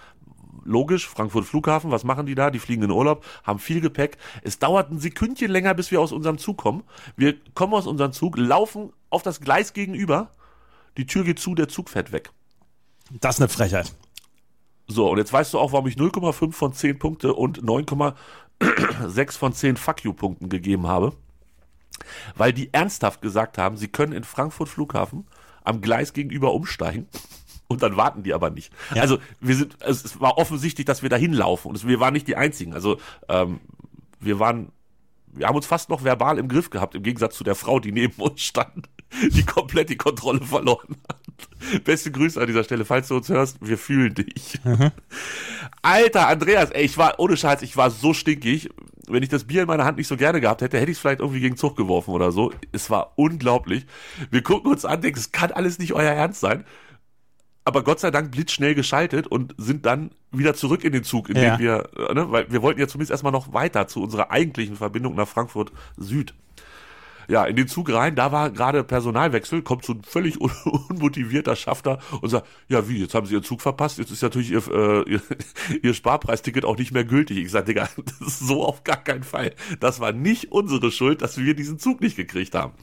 Logisch, 0.65 1.07
Frankfurt 1.07 1.45
Flughafen, 1.45 1.89
was 1.89 2.03
machen 2.03 2.25
die 2.25 2.35
da? 2.35 2.51
Die 2.51 2.59
fliegen 2.59 2.83
in 2.83 2.91
Urlaub, 2.91 3.25
haben 3.45 3.57
viel 3.57 3.79
Gepäck. 3.79 4.17
Es 4.43 4.59
dauert 4.59 4.91
ein 4.91 4.99
Sekündchen 4.99 5.49
länger, 5.49 5.73
bis 5.73 5.91
wir 5.91 6.01
aus 6.01 6.11
unserem 6.11 6.37
Zug 6.37 6.57
kommen. 6.57 6.83
Wir 7.15 7.35
kommen 7.53 7.73
aus 7.73 7.87
unserem 7.87 8.11
Zug, 8.11 8.37
laufen 8.37 8.91
auf 9.09 9.23
das 9.23 9.39
Gleis 9.39 9.71
gegenüber. 9.71 10.31
Die 10.97 11.05
Tür 11.05 11.23
geht 11.23 11.39
zu, 11.39 11.55
der 11.55 11.69
Zug 11.69 11.89
fährt 11.89 12.11
weg. 12.11 12.31
Das 13.21 13.35
ist 13.35 13.41
eine 13.41 13.47
Frechheit. 13.47 13.95
So, 14.87 15.09
und 15.09 15.17
jetzt 15.17 15.31
weißt 15.31 15.53
du 15.53 15.59
auch, 15.59 15.71
warum 15.71 15.87
ich 15.87 15.95
0,5 15.95 16.51
von 16.51 16.73
10 16.73 16.99
Punkte 16.99 17.33
und 17.33 17.63
9,6 17.63 19.37
von 19.37 19.53
10 19.53 19.77
Fuck 19.77 20.03
you 20.03 20.11
Punkten 20.11 20.49
gegeben 20.49 20.85
habe. 20.85 21.13
Weil 22.35 22.51
die 22.51 22.73
ernsthaft 22.73 23.21
gesagt 23.21 23.57
haben, 23.57 23.77
sie 23.77 23.87
können 23.87 24.11
in 24.11 24.25
Frankfurt 24.25 24.67
Flughafen 24.67 25.25
am 25.63 25.81
Gleis 25.81 26.13
gegenüber 26.13 26.53
umsteigen. 26.53 27.07
Und 27.67 27.83
dann 27.83 27.95
warten 27.95 28.23
die 28.23 28.33
aber 28.33 28.49
nicht. 28.49 28.73
Ja. 28.93 29.01
Also 29.01 29.19
wir 29.39 29.55
sind, 29.55 29.77
es, 29.79 30.19
war 30.19 30.37
offensichtlich, 30.37 30.85
dass 30.85 31.03
wir 31.03 31.09
da 31.09 31.15
hinlaufen 31.15 31.69
und 31.69 31.77
es, 31.77 31.87
wir 31.87 32.01
waren 32.01 32.11
nicht 32.11 32.27
die 32.27 32.35
einzigen. 32.35 32.73
Also 32.73 32.99
ähm, 33.29 33.61
wir 34.19 34.39
waren 34.39 34.73
wir 35.33 35.47
haben 35.47 35.55
uns 35.55 35.65
fast 35.65 35.89
noch 35.89 36.03
verbal 36.03 36.37
im 36.37 36.47
Griff 36.47 36.69
gehabt, 36.69 36.95
im 36.95 37.03
Gegensatz 37.03 37.35
zu 37.35 37.43
der 37.43 37.55
Frau, 37.55 37.79
die 37.79 37.91
neben 37.91 38.21
uns 38.21 38.41
stand, 38.41 38.89
die 39.31 39.43
komplett 39.43 39.89
die 39.89 39.97
Kontrolle 39.97 40.41
verloren 40.41 40.97
hat. 41.07 41.83
Beste 41.83 42.11
Grüße 42.11 42.39
an 42.39 42.47
dieser 42.47 42.63
Stelle, 42.63 42.85
falls 42.85 43.07
du 43.07 43.15
uns 43.15 43.29
hörst, 43.29 43.57
wir 43.61 43.77
fühlen 43.77 44.13
dich. 44.13 44.59
Mhm. 44.63 44.91
Alter, 45.81 46.27
Andreas, 46.27 46.71
ey, 46.71 46.83
ich 46.83 46.97
war, 46.97 47.19
ohne 47.19 47.37
Scheiß, 47.37 47.61
ich 47.61 47.77
war 47.77 47.91
so 47.91 48.13
stinkig. 48.13 48.69
Wenn 49.11 49.23
ich 49.23 49.29
das 49.29 49.45
Bier 49.45 49.61
in 49.61 49.67
meiner 49.67 49.85
Hand 49.85 49.97
nicht 49.97 50.07
so 50.07 50.17
gerne 50.17 50.41
gehabt 50.41 50.61
hätte, 50.61 50.79
hätte 50.79 50.91
ich 50.91 50.97
es 50.97 51.01
vielleicht 51.01 51.19
irgendwie 51.19 51.41
gegen 51.41 51.57
Zug 51.57 51.75
geworfen 51.75 52.11
oder 52.11 52.31
so. 52.31 52.51
Es 52.71 52.89
war 52.89 53.13
unglaublich. 53.15 53.85
Wir 54.29 54.43
gucken 54.43 54.71
uns 54.71 54.85
an, 54.85 55.01
denken, 55.01 55.19
es 55.19 55.31
kann 55.31 55.51
alles 55.51 55.79
nicht 55.79 55.93
euer 55.93 56.11
Ernst 56.11 56.41
sein 56.41 56.65
aber 57.63 57.83
Gott 57.83 57.99
sei 57.99 58.11
Dank 58.11 58.31
blitzschnell 58.31 58.75
geschaltet 58.75 59.27
und 59.27 59.53
sind 59.57 59.85
dann 59.85 60.11
wieder 60.31 60.55
zurück 60.55 60.83
in 60.83 60.93
den 60.93 61.03
Zug, 61.03 61.29
in 61.29 61.37
ja. 61.37 61.55
dem 61.55 61.59
wir, 61.59 61.89
äh, 61.95 62.13
ne, 62.13 62.31
weil 62.31 62.51
wir 62.51 62.61
wollten 62.61 62.79
ja 62.79 62.87
zumindest 62.87 63.11
erstmal 63.11 63.31
noch 63.31 63.53
weiter 63.53 63.87
zu 63.87 64.01
unserer 64.01 64.31
eigentlichen 64.31 64.75
Verbindung 64.75 65.15
nach 65.15 65.27
Frankfurt 65.27 65.71
Süd 65.97 66.33
ja, 67.31 67.45
in 67.45 67.55
den 67.55 67.69
Zug 67.69 67.89
rein, 67.93 68.15
da 68.15 68.33
war 68.33 68.49
gerade 68.49 68.83
Personalwechsel, 68.83 69.61
kommt 69.61 69.85
so 69.85 69.93
ein 69.93 70.03
völlig 70.03 70.41
un 70.41 70.51
unmotivierter 70.89 71.55
Schafter 71.55 71.99
und 72.19 72.27
sagt, 72.27 72.45
ja 72.67 72.89
wie, 72.89 72.99
jetzt 72.99 73.15
haben 73.15 73.25
sie 73.25 73.35
ihren 73.35 73.43
Zug 73.43 73.61
verpasst, 73.61 73.99
jetzt 73.99 74.11
ist 74.11 74.21
natürlich 74.21 74.51
ihr, 74.51 74.61
äh, 74.67 75.09
ihr, 75.09 75.21
ihr 75.81 75.93
Sparpreisticket 75.93 76.65
auch 76.65 76.77
nicht 76.77 76.91
mehr 76.91 77.05
gültig. 77.05 77.37
Ich 77.37 77.49
sag, 77.49 77.67
Digga, 77.67 77.87
das 78.19 78.27
ist 78.27 78.39
so 78.39 78.65
auf 78.65 78.83
gar 78.83 78.97
keinen 78.97 79.23
Fall. 79.23 79.53
Das 79.79 80.01
war 80.01 80.11
nicht 80.11 80.51
unsere 80.51 80.91
Schuld, 80.91 81.21
dass 81.21 81.37
wir 81.37 81.55
diesen 81.55 81.79
Zug 81.79 82.01
nicht 82.01 82.17
gekriegt 82.17 82.53
haben. 82.53 82.73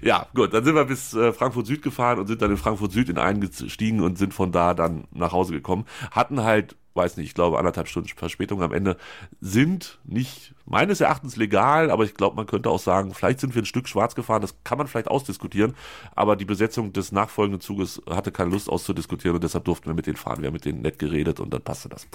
Ja, 0.00 0.28
gut, 0.34 0.54
dann 0.54 0.64
sind 0.64 0.76
wir 0.76 0.86
bis 0.86 1.12
äh, 1.12 1.34
Frankfurt 1.34 1.66
Süd 1.66 1.82
gefahren 1.82 2.18
und 2.18 2.26
sind 2.26 2.40
dann 2.40 2.50
in 2.50 2.56
Frankfurt 2.56 2.92
Süd 2.92 3.10
in 3.10 3.18
eingestiegen 3.18 4.00
und 4.00 4.16
sind 4.16 4.32
von 4.32 4.50
da 4.50 4.72
dann 4.72 5.04
nach 5.12 5.32
Hause 5.32 5.52
gekommen. 5.52 5.84
Hatten 6.10 6.42
halt 6.42 6.74
weiß 6.94 7.16
nicht, 7.16 7.26
ich 7.28 7.34
glaube 7.34 7.58
anderthalb 7.58 7.88
Stunden 7.88 8.08
Verspätung 8.08 8.62
am 8.62 8.72
Ende 8.72 8.96
sind 9.40 9.98
nicht 10.04 10.54
meines 10.66 11.00
Erachtens 11.00 11.36
legal, 11.36 11.90
aber 11.90 12.04
ich 12.04 12.14
glaube, 12.14 12.36
man 12.36 12.46
könnte 12.46 12.70
auch 12.70 12.78
sagen, 12.78 13.14
vielleicht 13.14 13.40
sind 13.40 13.54
wir 13.54 13.62
ein 13.62 13.66
Stück 13.66 13.88
schwarz 13.88 14.14
gefahren, 14.14 14.42
das 14.42 14.54
kann 14.64 14.78
man 14.78 14.86
vielleicht 14.86 15.08
ausdiskutieren, 15.08 15.74
aber 16.14 16.36
die 16.36 16.44
Besetzung 16.44 16.92
des 16.92 17.12
nachfolgenden 17.12 17.60
Zuges 17.60 18.00
hatte 18.08 18.32
keine 18.32 18.50
Lust 18.50 18.68
auszudiskutieren 18.68 19.36
und 19.36 19.44
deshalb 19.44 19.64
durften 19.64 19.86
wir 19.86 19.94
mit 19.94 20.06
denen 20.06 20.16
fahren. 20.16 20.40
Wir 20.40 20.48
haben 20.48 20.54
mit 20.54 20.64
denen 20.64 20.82
nett 20.82 20.98
geredet 20.98 21.40
und 21.40 21.52
dann 21.52 21.62
passte 21.62 21.88
das. 21.88 22.06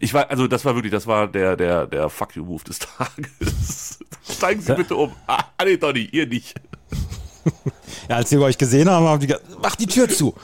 Ich 0.00 0.12
war, 0.14 0.30
also 0.30 0.46
das 0.46 0.64
war 0.64 0.74
wirklich, 0.74 0.92
das 0.92 1.06
war 1.06 1.28
der, 1.28 1.56
der, 1.56 1.86
der 1.86 2.08
Fuck 2.08 2.36
you 2.36 2.44
Move 2.44 2.64
des 2.64 2.78
Tages. 2.78 3.98
Steigen 4.22 4.60
Sie 4.60 4.74
bitte 4.74 4.96
um. 4.96 5.12
Ah, 5.26 5.44
nee, 5.64 5.76
Donny, 5.76 6.08
ihr 6.12 6.26
nicht. 6.26 6.54
Ja, 8.08 8.16
als 8.16 8.30
sie 8.30 8.38
euch 8.38 8.58
gesehen 8.58 8.88
haben, 8.88 9.06
haben 9.06 9.20
die 9.20 9.26
gesagt, 9.26 9.46
mach 9.62 9.76
die 9.76 9.86
Tür 9.86 10.08
zu. 10.08 10.34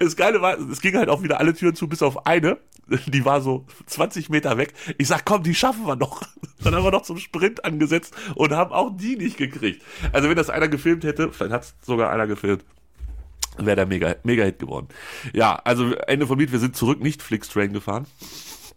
Das 0.00 0.16
Geile 0.16 0.40
war, 0.40 0.58
es 0.58 0.80
ging 0.80 0.96
halt 0.96 1.08
auch 1.08 1.22
wieder 1.22 1.38
alle 1.40 1.54
Türen 1.54 1.74
zu, 1.74 1.88
bis 1.88 2.02
auf 2.02 2.26
eine. 2.26 2.58
Die 3.06 3.24
war 3.24 3.40
so 3.40 3.66
20 3.86 4.30
Meter 4.30 4.56
weg. 4.56 4.72
Ich 4.96 5.08
sag, 5.08 5.24
komm, 5.24 5.42
die 5.42 5.54
schaffen 5.54 5.86
wir 5.86 5.96
noch. 5.96 6.22
Dann 6.64 6.74
haben 6.74 6.84
wir 6.84 6.90
noch 6.90 7.02
zum 7.02 7.18
Sprint 7.18 7.64
angesetzt 7.64 8.14
und 8.34 8.52
haben 8.52 8.72
auch 8.72 8.96
die 8.96 9.16
nicht 9.16 9.36
gekriegt. 9.36 9.82
Also 10.12 10.28
wenn 10.28 10.36
das 10.36 10.50
einer 10.50 10.68
gefilmt 10.68 11.04
hätte, 11.04 11.32
vielleicht 11.32 11.52
hat 11.52 11.62
es 11.62 11.74
sogar 11.82 12.10
einer 12.10 12.26
gefilmt, 12.26 12.64
wäre 13.58 13.76
der 13.76 13.86
mega, 13.86 14.16
mega 14.22 14.44
Hit 14.44 14.58
geworden. 14.58 14.88
Ja, 15.32 15.56
also 15.64 15.94
Ende 15.94 16.26
vom 16.26 16.38
Lied, 16.38 16.52
wir 16.52 16.58
sind 16.58 16.76
zurück 16.76 17.00
nicht 17.00 17.22
Flixtrain 17.22 17.72
gefahren 17.72 18.06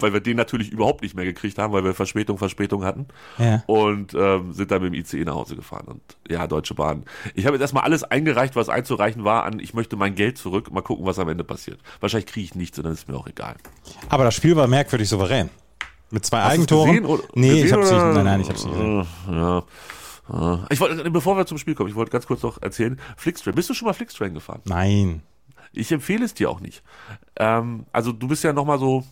weil 0.01 0.13
wir 0.13 0.19
den 0.19 0.37
natürlich 0.37 0.71
überhaupt 0.71 1.01
nicht 1.01 1.15
mehr 1.15 1.25
gekriegt 1.25 1.57
haben, 1.57 1.73
weil 1.73 1.83
wir 1.83 1.93
Verspätung, 1.93 2.37
Verspätung 2.37 2.83
hatten. 2.83 3.07
Ja. 3.37 3.63
Und 3.67 4.13
ähm, 4.13 4.53
sind 4.53 4.71
dann 4.71 4.81
mit 4.81 4.93
dem 4.93 4.99
ICE 4.99 5.23
nach 5.25 5.35
Hause 5.35 5.55
gefahren. 5.55 5.87
Und 5.87 6.01
ja, 6.29 6.47
Deutsche 6.47 6.73
Bahn. 6.73 7.03
Ich 7.35 7.45
habe 7.45 7.55
jetzt 7.55 7.61
erstmal 7.61 7.83
alles 7.83 8.03
eingereicht, 8.03 8.55
was 8.55 8.69
einzureichen 8.69 9.23
war, 9.23 9.43
an 9.43 9.59
ich 9.59 9.73
möchte 9.73 9.95
mein 9.95 10.15
Geld 10.15 10.37
zurück. 10.37 10.71
Mal 10.71 10.81
gucken, 10.81 11.05
was 11.05 11.19
am 11.19 11.29
Ende 11.29 11.43
passiert. 11.43 11.79
Wahrscheinlich 11.99 12.27
kriege 12.27 12.45
ich 12.45 12.55
nichts 12.55 12.77
und 12.77 12.85
dann 12.85 12.93
ist 12.93 13.07
mir 13.07 13.15
auch 13.15 13.27
egal. 13.27 13.55
Aber 14.09 14.23
das 14.23 14.35
Spiel 14.35 14.55
war 14.55 14.67
merkwürdig 14.67 15.09
souverän. 15.09 15.49
Mit 16.09 16.25
zwei 16.25 16.41
Hast 16.41 16.53
Eigentoren. 16.53 17.05
Oder, 17.05 17.23
nee, 17.35 17.63
ich 17.63 17.71
hab's 17.71 17.89
nicht. 17.89 18.01
Nein, 18.01 18.25
nein, 18.25 18.41
ich 18.41 18.49
hab's 18.49 18.65
nicht 18.65 18.73
gesehen. 18.73 19.07
Ja. 19.29 19.63
Ich 20.69 20.79
wollte, 20.79 21.09
bevor 21.11 21.35
wir 21.35 21.45
zum 21.45 21.57
Spiel 21.57 21.75
kommen, 21.75 21.89
ich 21.89 21.95
wollte 21.95 22.11
ganz 22.11 22.25
kurz 22.25 22.41
noch 22.43 22.61
erzählen, 22.61 22.99
Flixtrain. 23.17 23.53
Bist 23.53 23.69
du 23.69 23.73
schon 23.73 23.87
mal 23.87 23.93
Flixtrain 23.93 24.33
gefahren? 24.33 24.61
Nein. 24.65 25.23
Ich 25.73 25.91
empfehle 25.91 26.25
es 26.25 26.33
dir 26.33 26.49
auch 26.49 26.59
nicht. 26.59 26.83
Ähm, 27.37 27.85
also 27.91 28.11
du 28.11 28.27
bist 28.27 28.43
ja 28.43 28.53
nochmal 28.53 28.79
so 28.79 29.03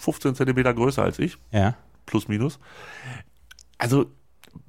15 0.00 0.34
Zentimeter 0.34 0.74
größer 0.74 1.02
als 1.02 1.18
ich. 1.18 1.36
Ja. 1.50 1.74
Plus, 2.06 2.28
minus. 2.28 2.58
Also, 3.78 4.06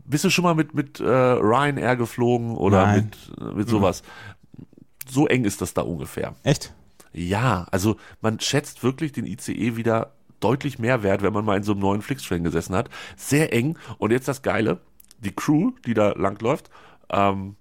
bist 0.06 0.24
du 0.24 0.30
schon 0.30 0.44
mal 0.44 0.56
mit, 0.56 0.74
mit 0.74 1.00
äh, 1.00 1.06
Ryanair 1.06 1.96
geflogen 1.96 2.56
oder 2.56 2.86
Nein. 2.86 3.12
mit, 3.38 3.56
mit 3.56 3.70
sowas? 3.70 4.04
Mhm. 4.04 4.66
So 5.10 5.28
eng 5.28 5.46
ist 5.46 5.62
das 5.62 5.74
da 5.74 5.82
ungefähr. 5.82 6.36
Echt? 6.44 6.74
Ja, 7.14 7.68
also 7.72 7.98
man 8.22 8.40
schätzt 8.40 8.84
wirklich 8.84 9.12
den 9.12 9.26
ICE 9.26 9.76
wieder 9.76 10.14
deutlich 10.40 10.80
mehr 10.80 11.04
wert, 11.04 11.22
wenn 11.22 11.34
man 11.34 11.44
mal 11.44 11.58
in 11.58 11.64
so 11.64 11.74
einem 11.74 11.82
neuen 11.82 12.02
Flixtrain 12.02 12.44
gesessen 12.44 12.76
hat. 12.76 12.90
Sehr 13.18 13.54
eng. 13.54 13.78
Und 13.98 14.12
jetzt 14.12 14.28
das 14.28 14.42
Geile, 14.42 14.80
die 15.20 15.32
Crew, 15.32 15.72
die 15.86 15.94
da 15.94 16.12
langläuft, 16.12 16.70
ähm, 17.10 17.56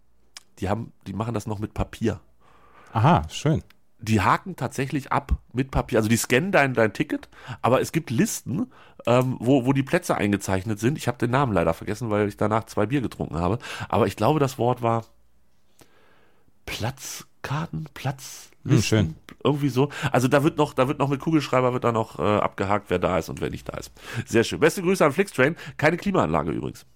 die 0.58 0.68
haben, 0.68 0.92
die 1.06 1.12
machen 1.12 1.34
das 1.34 1.46
noch 1.46 1.58
mit 1.58 1.74
Papier. 1.74 2.20
Aha, 2.92 3.26
schön 3.28 3.62
die 4.02 4.20
haken 4.20 4.56
tatsächlich 4.56 5.12
ab 5.12 5.32
mit 5.52 5.70
Papier. 5.70 5.98
Also 5.98 6.08
die 6.08 6.16
scannen 6.16 6.52
dein, 6.52 6.74
dein 6.74 6.92
Ticket, 6.92 7.28
aber 7.62 7.80
es 7.80 7.92
gibt 7.92 8.10
Listen, 8.10 8.70
ähm, 9.06 9.36
wo, 9.38 9.66
wo 9.66 9.72
die 9.72 9.82
Plätze 9.82 10.16
eingezeichnet 10.16 10.78
sind. 10.78 10.98
Ich 10.98 11.08
habe 11.08 11.18
den 11.18 11.30
Namen 11.30 11.52
leider 11.52 11.74
vergessen, 11.74 12.10
weil 12.10 12.28
ich 12.28 12.36
danach 12.36 12.64
zwei 12.64 12.86
Bier 12.86 13.00
getrunken 13.00 13.36
habe. 13.36 13.58
Aber 13.88 14.06
ich 14.06 14.16
glaube, 14.16 14.40
das 14.40 14.58
Wort 14.58 14.82
war 14.82 15.04
Platzkarten, 16.66 17.88
Platzlisten. 17.94 18.50
Hm, 18.64 18.82
schön. 18.82 19.16
Irgendwie 19.42 19.70
so. 19.70 19.90
Also 20.12 20.28
da 20.28 20.42
wird 20.44 20.58
noch, 20.58 20.74
da 20.74 20.88
wird 20.88 20.98
noch 20.98 21.08
mit 21.08 21.20
Kugelschreiber 21.20 21.72
wird 21.72 21.84
da 21.84 21.92
noch 21.92 22.18
äh, 22.18 22.22
abgehakt, 22.22 22.86
wer 22.90 22.98
da 22.98 23.18
ist 23.18 23.28
und 23.28 23.40
wer 23.40 23.50
nicht 23.50 23.68
da 23.68 23.76
ist. 23.76 23.92
Sehr 24.26 24.44
schön. 24.44 24.60
Beste 24.60 24.82
Grüße 24.82 25.04
an 25.04 25.12
Flixtrain. 25.12 25.56
Keine 25.76 25.96
Klimaanlage 25.96 26.52
übrigens. 26.52 26.86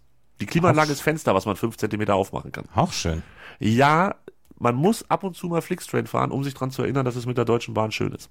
Die 0.41 0.47
Klimaanlage 0.47 0.93
ist 0.93 1.01
Fenster, 1.01 1.35
was 1.35 1.47
man 1.47 1.57
fünf 1.57 1.77
Zentimeter 1.77 2.15
aufmachen 2.15 2.53
kann. 2.53 2.65
Auch 2.75 2.93
schön. 2.93 3.23
Ja, 3.61 4.17
man 4.59 4.75
muss 4.75 5.09
ab 5.11 5.25
und 5.25 5.37
zu 5.37 5.49
mal 5.49 5.63
Flixtrain 5.63 6.07
fahren, 6.07 6.31
um 6.31 6.45
sich 6.45 6.55
daran 6.55 6.71
zu 6.71 6.83
erinnern, 6.83 7.05
dass 7.05 7.17
es 7.17 7.27
mit 7.27 7.39
der 7.39 7.45
Deutschen 7.45 7.75
Bahn 7.75 7.93
schön 7.93 8.13
ist. 8.13 8.31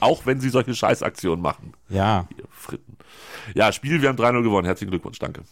Auch 0.00 0.26
wenn 0.26 0.40
sie 0.40 0.48
solche 0.48 0.74
Scheißaktionen 0.74 1.40
machen. 1.40 1.74
Ja. 1.88 2.26
Hier, 2.34 2.44
Fritten. 2.50 2.96
Ja, 3.54 3.72
Spiel, 3.72 4.02
wir 4.02 4.08
haben 4.08 4.18
3-0 4.18 4.42
gewonnen. 4.42 4.66
Herzlichen 4.66 4.90
Glückwunsch, 4.90 5.18
danke. 5.18 5.42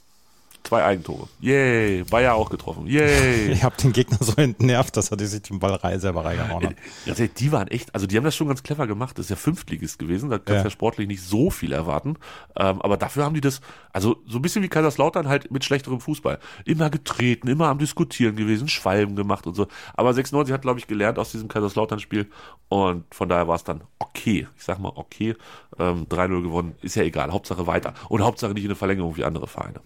Zwei 0.66 0.84
Eigentore. 0.84 1.28
Yay. 1.40 2.02
Bayer 2.10 2.34
auch 2.34 2.50
getroffen. 2.50 2.88
Yay. 2.88 3.52
ich 3.52 3.62
habe 3.62 3.76
den 3.76 3.92
Gegner 3.92 4.18
so 4.20 4.32
entnervt, 4.32 4.96
dass 4.96 5.12
er 5.12 5.18
sich 5.24 5.42
den 5.42 5.60
Ball 5.60 5.78
selber 6.00 6.24
reingehauen 6.24 6.66
hat. 6.66 6.74
Ja, 7.04 7.14
die 7.14 7.52
waren 7.52 7.68
echt, 7.68 7.94
also 7.94 8.08
die 8.08 8.16
haben 8.16 8.24
das 8.24 8.34
schon 8.34 8.48
ganz 8.48 8.64
clever 8.64 8.88
gemacht. 8.88 9.16
Das 9.16 9.26
ist 9.26 9.30
ja 9.30 9.36
Fünftligist 9.36 10.00
gewesen. 10.00 10.28
Da 10.28 10.38
kannst 10.38 10.48
du 10.48 10.54
ja. 10.54 10.64
ja 10.64 10.70
sportlich 10.70 11.06
nicht 11.06 11.22
so 11.22 11.50
viel 11.50 11.70
erwarten. 11.70 12.16
Ähm, 12.56 12.82
aber 12.82 12.96
dafür 12.96 13.24
haben 13.24 13.34
die 13.34 13.40
das, 13.40 13.60
also 13.92 14.16
so 14.26 14.38
ein 14.38 14.42
bisschen 14.42 14.64
wie 14.64 14.68
Kaiserslautern 14.68 15.28
halt 15.28 15.52
mit 15.52 15.64
schlechterem 15.64 16.00
Fußball. 16.00 16.40
Immer 16.64 16.90
getreten, 16.90 17.46
immer 17.46 17.68
am 17.68 17.78
Diskutieren 17.78 18.34
gewesen, 18.34 18.66
Schwalben 18.66 19.14
gemacht 19.14 19.46
und 19.46 19.54
so. 19.54 19.68
Aber 19.94 20.12
96 20.14 20.52
hat, 20.52 20.62
glaube 20.62 20.80
ich, 20.80 20.88
gelernt 20.88 21.20
aus 21.20 21.30
diesem 21.30 21.46
Kaiserslautern-Spiel. 21.46 22.28
Und 22.68 23.04
von 23.14 23.28
daher 23.28 23.46
war 23.46 23.54
es 23.54 23.62
dann 23.62 23.82
okay. 24.00 24.48
Ich 24.56 24.64
sag 24.64 24.80
mal 24.80 24.92
okay. 24.96 25.36
Ähm, 25.78 26.06
3-0 26.10 26.42
gewonnen. 26.42 26.74
Ist 26.82 26.96
ja 26.96 27.04
egal. 27.04 27.30
Hauptsache 27.30 27.68
weiter. 27.68 27.94
Und 28.08 28.22
Hauptsache 28.24 28.52
nicht 28.52 28.64
in 28.64 28.70
eine 28.70 28.76
Verlängerung 28.76 29.16
wie 29.16 29.22
andere 29.22 29.46
Vereine. 29.46 29.80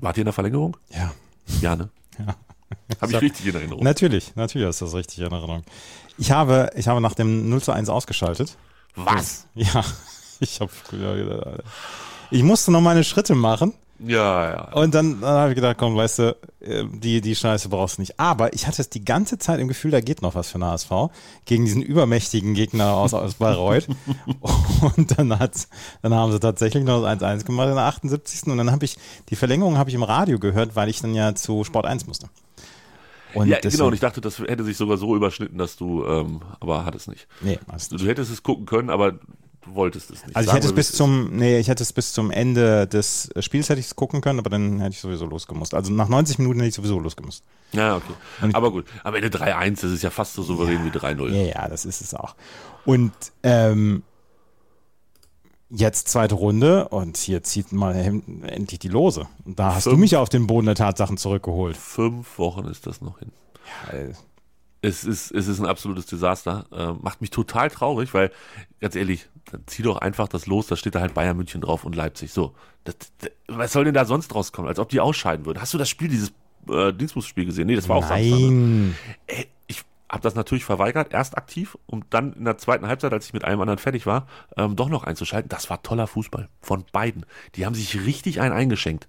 Wart 0.00 0.16
ihr 0.16 0.22
in 0.22 0.26
der 0.26 0.32
Verlängerung? 0.32 0.76
Ja. 0.90 1.12
Ja, 1.60 1.76
ne? 1.76 1.88
Ja. 2.18 2.36
Habe 3.00 3.12
ich 3.12 3.20
richtig 3.20 3.46
in 3.46 3.54
Erinnerung? 3.54 3.84
Natürlich, 3.84 4.34
natürlich 4.34 4.68
ist 4.68 4.82
das 4.82 4.94
richtig 4.94 5.18
in 5.18 5.24
Erinnerung. 5.24 5.62
Ich 6.18 6.30
habe, 6.30 6.70
ich 6.74 6.88
habe 6.88 7.00
nach 7.00 7.14
dem 7.14 7.48
0 7.48 7.62
zu 7.62 7.72
1 7.72 7.88
ausgeschaltet. 7.88 8.56
Was? 8.94 9.46
Ja, 9.54 9.84
ich 10.40 10.60
habe, 10.60 11.64
ich 12.30 12.42
musste 12.42 12.72
noch 12.72 12.80
meine 12.80 13.04
Schritte 13.04 13.34
machen 13.34 13.74
ja, 13.98 14.50
ja. 14.50 14.72
Und 14.72 14.94
dann, 14.94 15.20
dann 15.20 15.30
habe 15.30 15.50
ich 15.50 15.54
gedacht, 15.54 15.76
komm, 15.78 15.96
weißt 15.96 16.18
du, 16.18 16.36
äh, 16.60 16.84
die, 16.92 17.20
die 17.20 17.34
Scheiße 17.34 17.68
brauchst 17.68 17.96
du 17.96 18.02
nicht. 18.02 18.20
Aber 18.20 18.52
ich 18.52 18.66
hatte 18.66 18.82
es 18.82 18.90
die 18.90 19.04
ganze 19.04 19.38
Zeit 19.38 19.58
im 19.58 19.68
Gefühl, 19.68 19.90
da 19.90 20.00
geht 20.00 20.22
noch 20.22 20.34
was 20.34 20.50
für 20.50 20.56
eine 20.56 20.66
HSV 20.66 20.90
gegen 21.46 21.64
diesen 21.64 21.82
übermächtigen 21.82 22.54
Gegner 22.54 22.92
aus, 22.92 23.14
aus 23.14 23.34
Bayreuth. 23.34 23.88
und 24.96 25.18
dann 25.18 25.38
hat, 25.38 25.52
dann 26.02 26.14
haben 26.14 26.32
sie 26.32 26.40
tatsächlich 26.40 26.84
noch 26.84 27.02
das 27.02 27.20
1-1 27.20 27.44
gemacht 27.44 27.68
in 27.68 27.74
der 27.74 27.84
78. 27.84 28.46
Und 28.48 28.58
dann 28.58 28.70
habe 28.70 28.84
ich, 28.84 28.96
die 29.30 29.36
Verlängerung 29.36 29.78
habe 29.78 29.88
ich 29.88 29.94
im 29.94 30.02
Radio 30.02 30.38
gehört, 30.38 30.76
weil 30.76 30.88
ich 30.88 31.00
dann 31.00 31.14
ja 31.14 31.34
zu 31.34 31.64
Sport 31.64 31.86
1 31.86 32.06
musste. 32.06 32.28
Und 33.34 33.48
ja, 33.48 33.58
genau, 33.60 33.88
und 33.88 33.92
ich 33.92 34.00
dachte, 34.00 34.20
das 34.20 34.38
hätte 34.38 34.64
sich 34.64 34.76
sogar 34.76 34.96
so 34.96 35.14
überschnitten, 35.14 35.58
dass 35.58 35.76
du, 35.76 36.06
ähm, 36.06 36.40
aber 36.58 36.86
hat 36.86 36.94
es 36.94 37.06
nicht. 37.06 37.28
Nee, 37.42 37.58
du, 37.90 37.96
du 37.96 38.06
hättest 38.06 38.32
es 38.32 38.42
gucken 38.42 38.64
können, 38.64 38.88
aber 38.88 39.18
wolltest 39.66 40.10
es 40.10 40.24
nicht. 40.24 40.36
Also 40.36 40.50
ich 40.50 40.56
hätte 40.56 40.66
es 40.66 40.74
bis 40.74 40.92
zum, 40.92 41.36
nee, 41.36 41.58
ich 41.58 41.68
hätte 41.68 41.82
es 41.82 41.92
bis 41.92 42.12
zum 42.12 42.30
Ende 42.30 42.86
des 42.86 43.30
Spiels 43.40 43.68
hätte 43.68 43.80
ich 43.80 43.86
es 43.86 43.96
gucken 43.96 44.20
können, 44.20 44.38
aber 44.38 44.50
dann 44.50 44.80
hätte 44.80 44.92
ich 44.92 45.00
sowieso 45.00 45.26
losgemusst. 45.26 45.74
Also 45.74 45.92
nach 45.92 46.08
90 46.08 46.38
Minuten 46.38 46.60
hätte 46.60 46.68
ich 46.68 46.74
sowieso 46.74 46.98
losgemusst. 46.98 47.44
Ja, 47.72 47.96
okay. 47.96 48.50
aber 48.52 48.70
gut. 48.70 48.86
Am 49.04 49.14
Ende 49.14 49.28
3-1, 49.28 49.82
das 49.82 49.92
ist 49.92 50.02
ja 50.02 50.10
fast 50.10 50.34
so 50.34 50.42
souverän 50.42 50.86
ja, 50.86 50.94
wie 50.94 50.98
3-0. 50.98 51.30
Ja, 51.30 51.42
ja, 51.42 51.68
das 51.68 51.84
ist 51.84 52.00
es 52.00 52.14
auch. 52.14 52.36
Und 52.84 53.12
ähm, 53.42 54.02
jetzt 55.70 56.08
zweite 56.08 56.34
Runde 56.34 56.88
und 56.88 57.16
hier 57.16 57.42
zieht 57.42 57.72
mal 57.72 57.94
endlich 57.94 58.78
die 58.78 58.88
Lose. 58.88 59.26
Und 59.44 59.58
da 59.58 59.74
hast 59.74 59.84
Fünf. 59.84 59.96
du 59.96 60.00
mich 60.00 60.16
auf 60.16 60.28
den 60.28 60.46
Boden 60.46 60.66
der 60.66 60.74
Tatsachen 60.74 61.16
zurückgeholt. 61.16 61.76
Fünf 61.76 62.38
Wochen 62.38 62.66
ist 62.66 62.86
das 62.86 63.00
noch 63.00 63.18
hin. 63.18 63.32
Ja, 63.92 63.98
Es 64.86 65.04
ist, 65.04 65.32
es 65.32 65.48
ist 65.48 65.58
ein 65.58 65.66
absolutes 65.66 66.06
Desaster. 66.06 66.66
Äh, 66.72 66.92
macht 67.02 67.20
mich 67.20 67.30
total 67.30 67.70
traurig, 67.70 68.14
weil, 68.14 68.30
ganz 68.80 68.94
ehrlich, 68.94 69.28
dann 69.50 69.62
zieh 69.66 69.82
doch 69.82 69.98
einfach 69.98 70.28
das 70.28 70.46
los, 70.46 70.68
da 70.68 70.76
steht 70.76 70.94
da 70.94 71.00
halt 71.00 71.14
Bayern 71.14 71.36
München 71.36 71.60
drauf 71.60 71.84
und 71.84 71.96
Leipzig. 71.96 72.32
So. 72.32 72.54
Das, 72.84 72.96
das, 73.18 73.30
was 73.48 73.72
soll 73.72 73.84
denn 73.84 73.94
da 73.94 74.04
sonst 74.04 74.34
rauskommen? 74.34 74.68
Als 74.68 74.78
ob 74.78 74.88
die 74.88 75.00
ausscheiden 75.00 75.44
würden. 75.44 75.60
Hast 75.60 75.74
du 75.74 75.78
das 75.78 75.88
Spiel, 75.88 76.08
dieses 76.08 76.32
äh, 76.70 76.92
Dienstbusspiel 76.92 77.46
gesehen? 77.46 77.66
Nee, 77.66 77.74
das 77.74 77.88
war 77.88 77.96
auch 77.96 78.06
Samstag. 78.06 78.38
ne? 78.38 78.50
Nein. 78.50 78.96
Ey, 79.26 79.48
ich 79.66 79.82
habe 80.08 80.22
das 80.22 80.36
natürlich 80.36 80.64
verweigert, 80.64 81.12
erst 81.12 81.36
aktiv, 81.36 81.76
um 81.86 82.04
dann 82.10 82.32
in 82.34 82.44
der 82.44 82.58
zweiten 82.58 82.86
Halbzeit, 82.86 83.12
als 83.12 83.26
ich 83.26 83.32
mit 83.32 83.44
einem 83.44 83.60
anderen 83.60 83.78
fertig 83.78 84.06
war, 84.06 84.28
ähm, 84.56 84.76
doch 84.76 84.88
noch 84.88 85.02
einzuschalten. 85.02 85.48
Das 85.48 85.68
war 85.68 85.82
toller 85.82 86.06
Fußball 86.06 86.48
von 86.60 86.84
beiden. 86.92 87.26
Die 87.56 87.66
haben 87.66 87.74
sich 87.74 88.04
richtig 88.06 88.40
einen 88.40 88.54
eingeschenkt. 88.54 89.08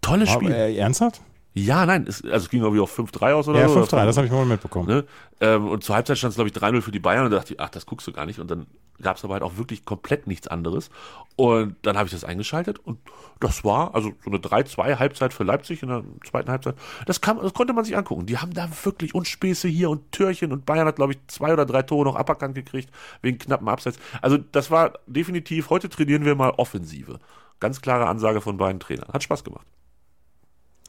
Tolles 0.00 0.30
Spiel. 0.30 0.52
Äh, 0.52 0.76
ernsthaft? 0.76 1.20
Ja, 1.58 1.86
nein, 1.86 2.04
es, 2.06 2.22
also 2.22 2.36
es 2.36 2.50
ging 2.50 2.60
irgendwie 2.60 2.82
auf 2.82 2.98
5-3 2.98 3.32
aus 3.32 3.48
oder 3.48 3.60
Ja, 3.60 3.68
so. 3.70 3.80
5-3, 3.80 4.04
das 4.04 4.18
habe 4.18 4.26
ich 4.26 4.32
mal 4.32 4.44
mitbekommen. 4.44 4.88
Ne? 4.88 5.04
Ähm, 5.40 5.68
und 5.68 5.82
zur 5.82 5.94
Halbzeit 5.94 6.18
stand 6.18 6.32
es, 6.32 6.34
glaube 6.36 6.50
ich, 6.50 6.54
3-0 6.54 6.82
für 6.82 6.90
die 6.90 6.98
Bayern 6.98 7.24
und 7.24 7.30
da 7.30 7.38
dachte 7.38 7.54
ich, 7.54 7.60
ach, 7.60 7.70
das 7.70 7.86
guckst 7.86 8.06
du 8.06 8.12
gar 8.12 8.26
nicht. 8.26 8.38
Und 8.38 8.50
dann 8.50 8.66
gab 9.00 9.16
es 9.16 9.24
aber 9.24 9.32
halt 9.32 9.42
auch 9.42 9.56
wirklich 9.56 9.86
komplett 9.86 10.26
nichts 10.26 10.48
anderes. 10.48 10.90
Und 11.34 11.76
dann 11.80 11.96
habe 11.96 12.08
ich 12.08 12.12
das 12.12 12.24
eingeschaltet 12.24 12.78
und 12.78 12.98
das 13.40 13.64
war, 13.64 13.94
also 13.94 14.12
so 14.22 14.30
eine 14.30 14.38
3-2 14.38 14.98
Halbzeit 14.98 15.32
für 15.32 15.44
Leipzig 15.44 15.82
in 15.82 15.88
der 15.88 16.04
zweiten 16.26 16.50
Halbzeit. 16.50 16.74
Das, 17.06 17.22
kam, 17.22 17.40
das 17.40 17.54
konnte 17.54 17.72
man 17.72 17.86
sich 17.86 17.96
angucken. 17.96 18.26
Die 18.26 18.36
haben 18.36 18.52
da 18.52 18.68
wirklich 18.84 19.14
und 19.14 19.26
Späße 19.26 19.66
hier 19.66 19.88
und 19.88 20.12
Türchen 20.12 20.52
und 20.52 20.66
Bayern 20.66 20.86
hat, 20.86 20.96
glaube 20.96 21.14
ich, 21.14 21.18
zwei 21.26 21.54
oder 21.54 21.64
drei 21.64 21.80
Tore 21.80 22.04
noch 22.04 22.16
aberkannt 22.16 22.54
gekriegt 22.54 22.90
wegen 23.22 23.38
knappen 23.38 23.66
Abseits. 23.66 23.98
Also 24.20 24.36
das 24.36 24.70
war 24.70 24.92
definitiv, 25.06 25.70
heute 25.70 25.88
trainieren 25.88 26.26
wir 26.26 26.34
mal 26.34 26.50
Offensive. 26.50 27.18
Ganz 27.60 27.80
klare 27.80 28.08
Ansage 28.08 28.42
von 28.42 28.58
beiden 28.58 28.78
Trainern. 28.78 29.08
Hat 29.10 29.22
Spaß 29.22 29.42
gemacht. 29.42 29.66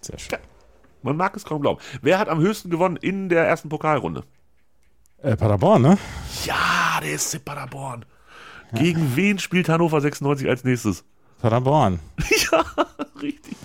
Sehr 0.01 0.19
schön. 0.19 0.39
Man 1.07 1.15
mag 1.15 1.33
es 1.37 1.45
kaum 1.45 1.61
glauben. 1.61 1.79
Wer 2.01 2.19
hat 2.19 2.27
am 2.27 2.41
höchsten 2.41 2.69
gewonnen 2.69 2.97
in 2.97 3.29
der 3.29 3.47
ersten 3.47 3.69
Pokalrunde? 3.69 4.25
Äh, 5.19 5.37
Paderborn, 5.37 5.81
ne? 5.81 5.97
Ja, 6.43 6.99
der 7.01 7.13
ist 7.13 7.45
Paderborn. 7.45 8.03
Gegen 8.73 9.15
wen 9.15 9.39
spielt 9.39 9.69
Hannover 9.69 10.01
96 10.01 10.49
als 10.49 10.65
nächstes? 10.65 11.05
Paderborn. 11.39 12.01
ja, 12.51 12.65
richtig. 13.21 13.55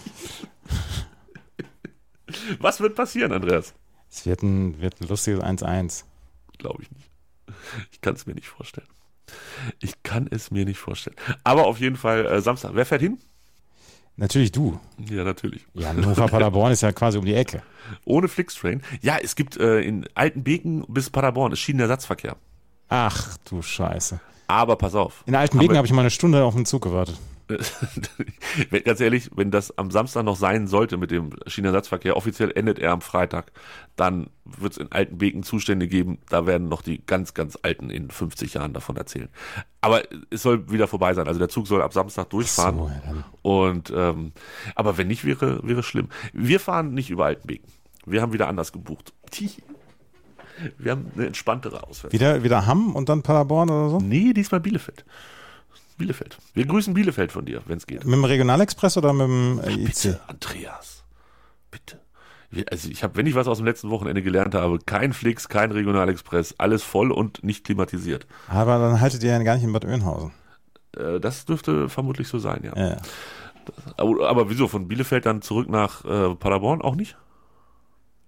Was 2.60 2.80
wird 2.80 2.94
passieren, 2.94 3.32
Andreas? 3.32 3.74
Es 4.08 4.24
wird 4.24 4.44
ein, 4.44 4.80
wird 4.80 5.00
ein 5.00 5.08
lustiges 5.08 5.40
1-1. 5.40 6.04
Glaube 6.58 6.84
ich 6.84 6.92
nicht. 6.92 7.10
Ich 7.90 8.00
kann 8.00 8.14
es 8.14 8.24
mir 8.24 8.34
nicht 8.36 8.46
vorstellen. 8.46 8.86
Ich 9.80 10.04
kann 10.04 10.28
es 10.30 10.52
mir 10.52 10.64
nicht 10.64 10.78
vorstellen. 10.78 11.16
Aber 11.42 11.66
auf 11.66 11.80
jeden 11.80 11.96
Fall 11.96 12.24
äh, 12.24 12.40
Samstag. 12.40 12.70
Wer 12.74 12.86
fährt 12.86 13.02
hin? 13.02 13.18
Natürlich 14.16 14.52
du. 14.52 14.78
Ja, 15.10 15.24
natürlich. 15.24 15.66
Ja, 15.74 15.88
Hannover 15.88 16.28
Paderborn 16.28 16.72
ist 16.72 16.82
ja 16.82 16.92
quasi 16.92 17.18
um 17.18 17.24
die 17.24 17.34
Ecke. 17.34 17.62
Ohne 18.04 18.28
Flixtrain. 18.28 18.82
Ja, 19.00 19.16
es 19.22 19.34
gibt 19.36 19.56
äh, 19.56 19.80
in 19.80 20.06
Altenbeken 20.14 20.84
bis 20.88 21.10
Paderborn 21.10 21.52
ist 21.52 21.60
Schienenersatzverkehr. 21.60 22.36
Ach 22.88 23.36
du 23.48 23.62
Scheiße. 23.62 24.20
Aber 24.48 24.76
pass 24.76 24.94
auf. 24.94 25.22
In 25.26 25.34
Altenbeken 25.34 25.76
habe 25.76 25.86
ich 25.86 25.92
mal 25.92 26.02
eine 26.02 26.10
Stunde 26.10 26.44
auf 26.44 26.54
den 26.54 26.66
Zug 26.66 26.82
gewartet. 26.82 27.18
Ganz 28.84 29.00
ehrlich, 29.00 29.30
wenn 29.34 29.50
das 29.50 29.76
am 29.78 29.90
Samstag 29.90 30.24
noch 30.24 30.36
sein 30.36 30.66
sollte 30.66 30.96
mit 30.96 31.10
dem 31.10 31.30
Schienenersatzverkehr, 31.46 32.16
offiziell 32.16 32.50
endet 32.54 32.78
er 32.78 32.92
am 32.92 33.00
Freitag, 33.00 33.52
dann 33.96 34.30
wird 34.44 34.72
es 34.72 34.78
in 34.78 34.90
Altenbeken 34.90 35.42
Zustände 35.42 35.88
geben, 35.88 36.18
da 36.28 36.46
werden 36.46 36.68
noch 36.68 36.82
die 36.82 37.04
ganz, 37.04 37.34
ganz 37.34 37.58
Alten 37.62 37.90
in 37.90 38.10
50 38.10 38.54
Jahren 38.54 38.72
davon 38.72 38.96
erzählen. 38.96 39.28
Aber 39.80 40.02
es 40.30 40.42
soll 40.42 40.70
wieder 40.70 40.86
vorbei 40.86 41.14
sein. 41.14 41.26
Also 41.26 41.38
der 41.38 41.48
Zug 41.48 41.66
soll 41.66 41.82
ab 41.82 41.92
Samstag 41.92 42.30
durchfahren. 42.30 42.76
So, 42.76 42.88
ja. 42.88 43.24
Und 43.42 43.92
ähm, 43.94 44.32
aber 44.74 44.98
wenn 44.98 45.08
nicht, 45.08 45.24
wäre, 45.24 45.60
wäre 45.62 45.82
schlimm. 45.82 46.08
Wir 46.32 46.60
fahren 46.60 46.94
nicht 46.94 47.10
über 47.10 47.26
Altenbeken. 47.26 47.70
Wir 48.06 48.22
haben 48.22 48.32
wieder 48.32 48.48
anders 48.48 48.72
gebucht. 48.72 49.12
Wir 50.78 50.92
haben 50.92 51.10
eine 51.14 51.26
entspanntere 51.26 51.82
Ausfahrt. 51.86 52.12
Wieder, 52.12 52.42
wieder 52.42 52.66
Hamm 52.66 52.94
und 52.94 53.08
dann 53.08 53.22
Paderborn 53.22 53.70
oder 53.70 53.90
so? 53.90 53.98
Nee, 53.98 54.32
diesmal 54.32 54.60
Bielefeld. 54.60 55.04
Bielefeld. 56.02 56.36
Wir 56.54 56.66
grüßen 56.66 56.94
Bielefeld 56.94 57.30
von 57.30 57.44
dir, 57.44 57.62
wenn 57.66 57.78
es 57.78 57.86
geht. 57.86 58.04
Mit 58.04 58.14
dem 58.14 58.24
Regionalexpress 58.24 58.96
oder 58.96 59.12
mit 59.12 59.22
dem 59.22 59.60
äh, 59.60 59.72
IC? 59.72 59.86
Bitte, 59.86 60.20
Andreas. 60.26 61.04
Bitte. 61.70 62.00
Also 62.70 62.90
ich 62.90 63.04
habe, 63.04 63.16
wenn 63.16 63.26
ich 63.26 63.36
was 63.36 63.46
aus 63.46 63.58
dem 63.58 63.66
letzten 63.66 63.88
Wochenende 63.90 64.20
gelernt 64.20 64.56
habe, 64.56 64.80
kein 64.84 65.12
Flix, 65.12 65.48
kein 65.48 65.70
Regionalexpress, 65.70 66.56
alles 66.58 66.82
voll 66.82 67.12
und 67.12 67.44
nicht 67.44 67.64
klimatisiert. 67.64 68.26
Aber 68.48 68.78
dann 68.78 69.00
haltet 69.00 69.22
ihr 69.22 69.30
ja 69.30 69.42
gar 69.42 69.54
nicht 69.54 69.64
in 69.64 69.72
Bad 69.72 69.84
Oeynhausen. 69.84 70.32
Äh, 70.96 71.20
das 71.20 71.44
dürfte 71.44 71.88
vermutlich 71.88 72.26
so 72.26 72.38
sein, 72.38 72.62
ja. 72.64 72.76
Ja. 72.76 72.96
Aber, 73.96 74.28
aber 74.28 74.50
wieso, 74.50 74.66
von 74.66 74.88
Bielefeld 74.88 75.24
dann 75.24 75.40
zurück 75.40 75.68
nach 75.68 76.04
äh, 76.04 76.34
Paderborn 76.34 76.82
auch 76.82 76.96
nicht? 76.96 77.16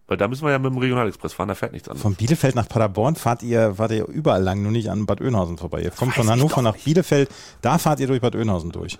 Weil 0.06 0.16
da 0.18 0.28
müssen 0.28 0.44
wir 0.44 0.50
ja 0.50 0.58
mit 0.58 0.70
dem 0.70 0.78
Regionalexpress 0.78 1.32
fahren, 1.32 1.48
da 1.48 1.54
fährt 1.54 1.72
nichts 1.72 1.88
anderes. 1.88 2.02
Von 2.02 2.14
Bielefeld 2.14 2.54
nach 2.54 2.68
Paderborn 2.68 3.16
fahrt 3.16 3.42
ihr, 3.42 3.74
fahrt 3.76 3.90
ihr 3.92 4.06
überall 4.06 4.42
lang, 4.42 4.62
nur 4.62 4.70
nicht 4.72 4.90
an 4.90 5.06
Bad 5.06 5.20
Oeynhausen 5.22 5.56
vorbei. 5.56 5.80
Ihr 5.82 5.90
kommt 5.90 6.12
von 6.14 6.28
Hannover 6.28 6.60
nach. 6.62 6.76
Bielefeld, 6.76 7.30
da 7.62 7.78
fahrt 7.78 8.00
ihr 8.00 8.06
durch 8.06 8.20
Bad 8.20 8.34
Oeynhausen 8.36 8.70
durch. 8.70 8.98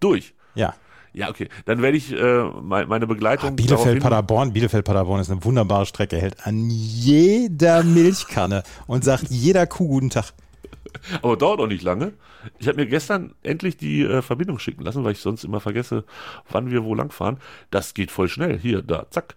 Durch. 0.00 0.34
Ja. 0.54 0.74
Ja, 1.14 1.30
okay. 1.30 1.48
Dann 1.64 1.80
werde 1.80 1.96
ich 1.96 2.12
äh, 2.12 2.44
mein- 2.62 2.86
meine 2.88 3.06
Begleitung. 3.06 3.56
Bielefeld, 3.56 3.80
daraufhin- 3.86 4.00
Paderborn, 4.02 4.52
Bielefeld, 4.52 4.84
Paderborn 4.84 5.20
ist 5.22 5.30
eine 5.30 5.42
wunderbare 5.42 5.86
Strecke, 5.86 6.18
hält 6.18 6.46
an 6.46 6.68
jeder 6.68 7.82
Milchkanne 7.82 8.62
und 8.86 9.04
sagt 9.04 9.30
jeder 9.30 9.66
Kuh 9.66 9.88
guten 9.88 10.10
Tag. 10.10 10.34
Aber 11.22 11.38
dauert 11.38 11.60
auch 11.60 11.66
nicht 11.66 11.82
lange. 11.82 12.12
Ich 12.58 12.68
habe 12.68 12.76
mir 12.76 12.86
gestern 12.86 13.34
endlich 13.42 13.76
die 13.78 14.02
äh, 14.02 14.20
Verbindung 14.22 14.58
schicken 14.58 14.82
lassen, 14.82 15.02
weil 15.04 15.12
ich 15.12 15.18
sonst 15.20 15.42
immer 15.44 15.60
vergesse, 15.60 16.04
wann 16.50 16.70
wir 16.70 16.84
wo 16.84 16.94
lang 16.94 17.10
fahren. 17.10 17.38
Das 17.70 17.94
geht 17.94 18.10
voll 18.10 18.28
schnell. 18.28 18.58
Hier, 18.58 18.82
da, 18.82 19.06
zack. 19.10 19.34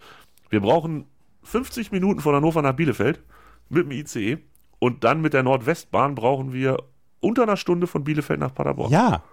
Wir 0.50 0.62
brauchen 0.62 1.06
50 1.44 1.92
Minuten 1.92 2.20
von 2.20 2.36
Hannover 2.36 2.62
nach 2.62 2.74
Bielefeld 2.74 3.22
mit 3.70 3.86
dem 3.86 3.92
ICE 3.92 4.38
und 4.80 5.04
dann 5.04 5.22
mit 5.22 5.34
der 5.34 5.44
Nordwestbahn 5.44 6.16
brauchen 6.16 6.54
wir 6.54 6.78
unter 7.22 7.44
einer 7.44 7.58
Stunde 7.58 7.88
von 7.88 8.04
Bielefeld 8.04 8.40
nach 8.40 8.54
Paderborn. 8.54 8.92
Ja, 8.92 9.24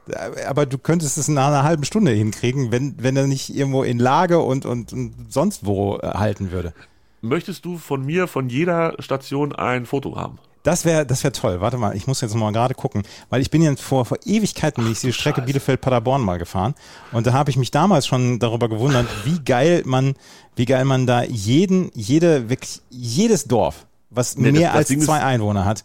aber 0.48 0.66
du 0.66 0.76
könntest 0.76 1.18
es 1.18 1.29
nach 1.29 1.48
einer 1.48 1.62
halben 1.62 1.85
Stunde 1.85 2.11
hinkriegen, 2.11 2.72
wenn, 2.72 2.94
wenn 2.98 3.16
er 3.16 3.26
nicht 3.26 3.55
irgendwo 3.55 3.83
in 3.85 3.98
Lage 3.98 4.40
und, 4.40 4.66
und, 4.66 4.92
und 4.92 5.33
sonst 5.33 5.64
wo 5.64 5.98
äh, 5.98 6.09
halten 6.09 6.50
würde. 6.50 6.74
Möchtest 7.20 7.64
du 7.64 7.79
von 7.79 8.05
mir 8.05 8.26
von 8.26 8.48
jeder 8.48 8.94
Station 8.98 9.55
ein 9.55 9.87
Foto 9.87 10.16
haben? 10.16 10.38
Das 10.66 10.85
wäre 10.85 11.07
das 11.07 11.22
wär 11.22 11.33
toll. 11.33 11.61
Warte 11.61 11.76
mal, 11.76 11.94
ich 11.96 12.07
muss 12.09 12.20
jetzt 12.20 12.35
mal 12.35 12.52
gerade 12.52 12.74
gucken, 12.74 13.02
weil 13.31 13.40
ich 13.40 13.50
bin 13.50 13.62
ja 13.62 13.74
vor, 13.76 14.05
vor 14.05 14.18
Ewigkeiten 14.24 14.83
bin 14.83 14.92
ich 14.92 15.00
die 15.00 15.12
Strecke. 15.12 15.42
Bielefeld-Paderborn 15.42 16.20
mal 16.22 16.38
gefahren 16.38 16.74
und 17.12 17.26
da 17.26 17.33
habe 17.33 17.50
ich 17.50 17.57
mich 17.57 17.70
damals 17.70 18.07
schon 18.07 18.38
darüber 18.40 18.68
gewundert, 18.68 19.07
wie 19.24 19.38
geil 19.38 19.83
man, 19.87 20.14
wie 20.57 20.64
geil 20.64 20.85
man 20.85 21.07
da 21.07 21.22
jeden, 21.22 21.90
jede, 21.94 22.48
wirklich 22.50 22.81
jedes 22.90 23.44
Dorf, 23.44 23.87
was 24.11 24.37
Nee, 24.37 24.50
das- 24.50 24.59
mehr 24.59 24.68
das 24.70 24.76
als 24.79 24.88
Ding 24.88 25.00
zwei 25.02 25.20
Einwohner 25.22 25.64
hat, 25.64 25.85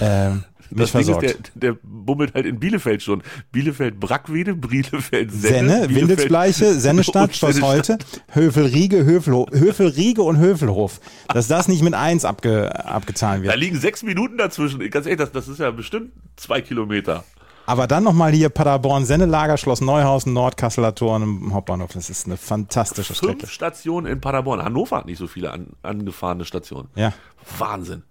ähm, 0.00 0.44
Das 0.70 0.92
Ding 0.92 1.04
versorgt. 1.04 1.24
ist, 1.24 1.52
der, 1.54 1.72
der 1.72 1.78
bummelt 1.82 2.34
halt 2.34 2.46
in 2.46 2.58
Bielefeld 2.58 3.02
schon. 3.02 3.22
Bielefeld 3.52 4.00
Brackwede, 4.00 4.54
Bielefeld 4.54 5.32
Senne, 5.32 5.80
Senne, 5.82 5.94
Windelsbleiche, 5.94 6.74
Sennestadt, 6.78 7.34
Schloss. 7.36 7.60
Holte, 7.62 7.98
Höfelriege, 8.32 9.04
Höfelhof, 9.04 9.48
Höfelriege 9.52 10.22
und 10.22 10.38
Höfelhof. 10.38 11.00
Dass 11.28 11.48
das 11.48 11.68
nicht 11.68 11.82
mit 11.82 11.94
eins 11.94 12.24
abge, 12.24 12.84
abgezahlt 12.84 13.40
Da 13.40 13.48
wird. 13.50 13.56
liegen 13.58 13.78
sechs 13.78 14.02
Minuten 14.02 14.38
dazwischen. 14.38 14.78
Ganz 14.90 15.06
ehrlich, 15.06 15.18
das, 15.20 15.32
das 15.32 15.48
ist 15.48 15.58
ja 15.60 15.70
bestimmt 15.70 16.12
zwei 16.36 16.60
Kilometer. 16.60 17.24
Aber 17.68 17.88
dann 17.88 18.04
nochmal 18.04 18.30
hier 18.32 18.48
Paderborn, 18.48 19.04
Sennelager, 19.04 19.56
Schloss 19.56 19.80
Neuhausen, 19.80 20.32
Nordkasseler 20.32 20.94
Tor 20.94 21.16
im 21.16 21.52
Hauptbahnhof. 21.52 21.90
Das 21.92 22.08
ist 22.10 22.26
eine 22.26 22.36
fantastische 22.36 23.14
Strecke. 23.14 23.40
Fünf 23.40 23.50
Stationen 23.50 24.06
in 24.06 24.20
Paderborn. 24.20 24.62
Hannover 24.62 24.98
hat 24.98 25.06
nicht 25.06 25.18
so 25.18 25.26
viele 25.26 25.50
an, 25.50 25.70
angefahrene 25.82 26.44
Stationen. 26.44 26.88
Ja. 26.94 27.12
Wahnsinn. 27.58 28.04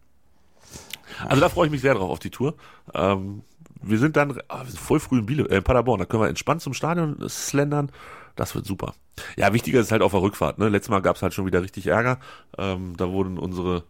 Also 1.27 1.41
da 1.41 1.49
freue 1.49 1.67
ich 1.67 1.71
mich 1.71 1.81
sehr 1.81 1.93
drauf 1.93 2.09
auf 2.09 2.19
die 2.19 2.29
Tour. 2.29 2.55
Ähm, 2.93 3.43
wir 3.81 3.99
sind 3.99 4.15
dann 4.17 4.37
ah, 4.47 4.63
wir 4.63 4.71
sind 4.71 4.79
voll 4.79 4.99
früh 4.99 5.19
in 5.19 5.25
Biele, 5.25 5.49
äh, 5.49 5.61
Paderborn. 5.61 5.99
Da 5.99 6.05
können 6.05 6.23
wir 6.23 6.29
entspannt 6.29 6.61
zum 6.61 6.73
Stadion 6.73 7.17
slendern. 7.29 7.91
Das 8.35 8.55
wird 8.55 8.65
super. 8.65 8.93
Ja, 9.37 9.53
wichtiger 9.53 9.79
ist 9.79 9.91
halt 9.91 10.01
auf 10.01 10.11
der 10.11 10.21
Rückfahrt. 10.21 10.57
Ne? 10.57 10.67
Letztes 10.67 10.89
Mal 10.89 11.01
gab 11.01 11.15
es 11.15 11.21
halt 11.21 11.33
schon 11.33 11.45
wieder 11.45 11.61
richtig 11.61 11.87
Ärger. 11.87 12.19
Ähm, 12.57 12.97
da 12.97 13.11
wurden 13.11 13.37
unsere 13.37 13.83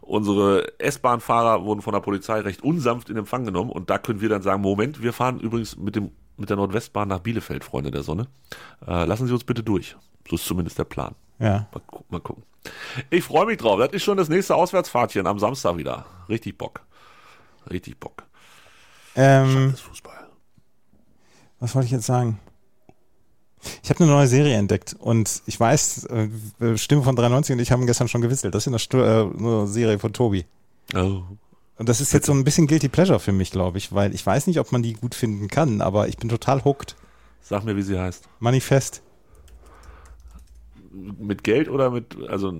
unsere 0.00 0.78
S-Bahn-Fahrer 0.80 1.64
wurden 1.64 1.80
von 1.80 1.94
der 1.94 2.00
Polizei 2.00 2.40
recht 2.40 2.62
unsanft 2.62 3.08
in 3.08 3.16
Empfang 3.16 3.44
genommen 3.44 3.70
und 3.70 3.88
da 3.88 3.98
können 3.98 4.20
wir 4.20 4.28
dann 4.28 4.42
sagen, 4.42 4.60
Moment, 4.60 5.02
wir 5.02 5.14
fahren 5.14 5.40
übrigens 5.40 5.76
mit 5.76 5.96
dem 5.96 6.10
mit 6.36 6.50
der 6.50 6.56
Nordwestbahn 6.56 7.08
nach 7.08 7.20
Bielefeld, 7.20 7.64
Freunde 7.64 7.90
der 7.90 8.02
Sonne. 8.02 8.26
Äh, 8.86 9.04
lassen 9.04 9.26
Sie 9.26 9.32
uns 9.32 9.44
bitte 9.44 9.62
durch. 9.62 9.96
So 10.28 10.36
ist 10.36 10.44
zumindest 10.44 10.78
der 10.78 10.84
Plan. 10.84 11.14
Ja. 11.38 11.68
Mal, 11.72 11.82
gu 11.86 12.00
mal 12.08 12.20
gucken. 12.20 12.44
Ich 13.10 13.24
freue 13.24 13.46
mich 13.46 13.58
drauf. 13.58 13.78
Das 13.78 13.92
ist 13.92 14.02
schon 14.02 14.16
das 14.16 14.28
nächste 14.28 14.54
Auswärtsfahrtchen 14.54 15.26
am 15.26 15.38
Samstag 15.38 15.76
wieder. 15.76 16.06
Richtig 16.28 16.56
Bock. 16.56 16.80
Richtig 17.70 17.98
Bock. 17.98 18.24
Ähm, 19.16 19.74
Fußball. 19.76 20.28
was 21.60 21.74
wollte 21.74 21.86
ich 21.86 21.92
jetzt 21.92 22.06
sagen? 22.06 22.40
Ich 23.82 23.90
habe 23.90 24.00
eine 24.00 24.12
neue 24.12 24.26
Serie 24.26 24.56
entdeckt 24.56 24.94
und 24.98 25.42
ich 25.46 25.58
weiß, 25.58 26.06
äh, 26.06 26.76
Stimme 26.76 27.02
von 27.02 27.16
93 27.16 27.54
und 27.54 27.60
ich 27.60 27.72
haben 27.72 27.86
gestern 27.86 28.08
schon 28.08 28.20
gewitzelt. 28.20 28.54
Das 28.54 28.66
ist 28.66 28.94
äh, 28.94 28.96
eine 28.96 29.66
Serie 29.66 29.98
von 29.98 30.12
Tobi. 30.12 30.44
Oh. 30.94 31.22
Und 31.76 31.88
das 31.88 32.00
ist 32.00 32.12
jetzt 32.12 32.26
so 32.26 32.32
ein 32.32 32.44
bisschen 32.44 32.66
Guilty 32.66 32.88
Pleasure 32.88 33.18
für 33.18 33.32
mich, 33.32 33.50
glaube 33.50 33.78
ich, 33.78 33.92
weil 33.92 34.14
ich 34.14 34.24
weiß 34.24 34.46
nicht, 34.46 34.60
ob 34.60 34.70
man 34.70 34.82
die 34.82 34.92
gut 34.92 35.14
finden 35.14 35.48
kann, 35.48 35.80
aber 35.80 36.08
ich 36.08 36.16
bin 36.16 36.28
total 36.28 36.64
hooked. 36.64 36.94
Sag 37.40 37.64
mir, 37.64 37.76
wie 37.76 37.82
sie 37.82 37.98
heißt. 37.98 38.28
Manifest. 38.38 39.02
Mit 41.18 41.42
Geld 41.44 41.68
oder 41.68 41.90
mit, 41.90 42.16
also? 42.28 42.52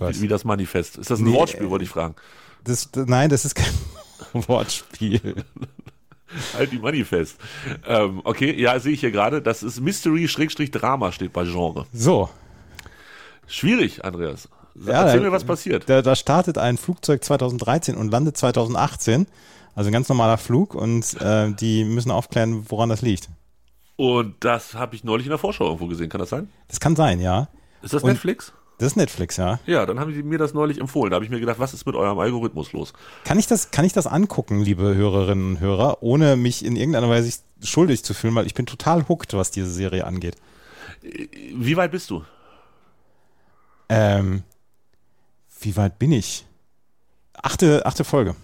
Wie, 0.00 0.20
wie 0.22 0.28
das 0.28 0.44
Manifest. 0.44 0.96
Ist 0.98 1.10
das 1.10 1.18
ein 1.20 1.26
Nee, 1.26 1.34
Wortspiel, 1.34 1.66
äh, 1.66 1.70
wollte 1.70 1.84
ich 1.84 1.90
fragen. 1.90 2.14
Das, 2.64 2.88
nein, 2.94 3.28
das 3.28 3.44
ist 3.44 3.54
kein 3.54 3.72
Wortspiel. 4.48 5.34
Halt 6.54 6.72
die 6.72 6.78
Manifest. 6.78 7.36
Ähm, 7.86 8.22
okay, 8.24 8.58
ja, 8.58 8.78
sehe 8.80 8.92
ich 8.94 9.00
hier 9.00 9.10
gerade. 9.10 9.42
Das 9.42 9.62
ist 9.62 9.80
Mystery-Drama 9.80 11.12
steht 11.12 11.32
bei 11.34 11.44
Genre. 11.44 11.86
So, 11.92 12.30
Schwierig, 13.46 14.04
Andreas. 14.04 14.48
Ja, 14.74 15.02
Erzähl 15.04 15.18
da- 15.20 15.26
mir, 15.26 15.32
was 15.32 15.44
passiert. 15.44 15.88
da, 15.88 16.00
da 16.00 16.16
startet 16.16 16.56
ein 16.56 16.78
Flugzeug 16.78 17.22
2013 17.22 17.96
und 17.96 18.10
landet 18.10 18.36
2018. 18.38 19.26
Also 19.74 19.88
ein 19.90 19.92
ganz 19.92 20.08
normaler 20.08 20.38
Flug 20.38 20.74
und 20.74 21.20
äh, 21.20 21.50
die 21.52 21.84
müssen 21.84 22.10
aufklären, 22.10 22.64
woran 22.70 22.88
das 22.88 23.02
liegt. 23.02 23.28
Und 23.96 24.36
das 24.40 24.74
habe 24.74 24.94
ich 24.96 25.04
neulich 25.04 25.26
in 25.26 25.30
der 25.30 25.38
Vorschau 25.38 25.64
irgendwo 25.66 25.86
gesehen. 25.86 26.08
Kann 26.08 26.18
das 26.20 26.30
sein? 26.30 26.50
Das 26.68 26.80
kann 26.80 26.96
sein, 26.96 27.20
ja. 27.20 27.48
Ist 27.82 27.94
das 27.94 28.02
Und- 28.02 28.10
Netflix? 28.10 28.52
Das 28.78 28.92
ist 28.92 28.96
Netflix, 28.96 29.36
ja. 29.36 29.60
Ja, 29.66 29.86
dann 29.86 30.00
haben 30.00 30.12
sie 30.12 30.24
mir 30.24 30.38
das 30.38 30.54
neulich 30.54 30.80
empfohlen. 30.80 31.10
Da 31.10 31.14
habe 31.16 31.24
ich 31.24 31.30
mir 31.30 31.38
gedacht, 31.38 31.60
was 31.60 31.72
ist 31.72 31.86
mit 31.86 31.94
eurem 31.94 32.18
Algorithmus 32.18 32.72
los? 32.72 32.92
Kann 33.22 33.38
ich 33.38 33.46
das, 33.46 33.70
kann 33.70 33.84
ich 33.84 33.92
das 33.92 34.08
angucken, 34.08 34.60
liebe 34.60 34.94
Hörerinnen 34.96 35.50
und 35.50 35.60
Hörer, 35.60 36.02
ohne 36.02 36.34
mich 36.36 36.64
in 36.64 36.74
irgendeiner 36.74 37.08
Weise 37.08 37.42
schuldig 37.62 38.02
zu 38.02 38.12
fühlen, 38.12 38.34
weil 38.34 38.46
ich 38.46 38.54
bin 38.54 38.66
total 38.66 39.08
hooked, 39.08 39.34
was 39.34 39.52
diese 39.52 39.70
Serie 39.70 40.04
angeht. 40.04 40.34
Wie 41.54 41.76
weit 41.76 41.92
bist 41.92 42.10
du? 42.10 42.24
Ähm, 43.88 44.42
wie 45.60 45.76
weit 45.76 45.98
bin 46.00 46.10
ich? 46.10 46.44
Achte, 47.34 47.86
achte 47.86 48.02
Folge. 48.02 48.34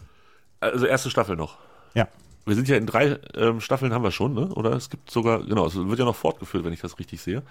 Also 0.61 0.87
erste 0.87 1.11
Staffel 1.11 1.35
noch. 1.37 1.57
Ja. 1.95 2.07
Wir 2.45 2.55
sind 2.55 2.69
ja 2.69 2.77
in 2.77 2.87
drei 2.87 3.19
ähm, 3.35 3.61
Staffeln 3.61 3.93
haben 3.93 4.05
wir 4.05 4.11
schon, 4.11 4.35
ne? 4.35 4.49
Oder 4.55 4.73
es 4.73 4.91
gibt 4.91 5.11
sogar, 5.11 5.45
genau, 5.45 5.67
es 5.67 5.75
wird 5.75 5.99
ja 5.99 6.05
noch 6.05 6.17
fortgeführt, 6.17 6.65
wenn 6.65 6.73
ich 6.73 6.81
das 6.81 6.99
richtig 6.99 7.21
sehe. 7.21 7.43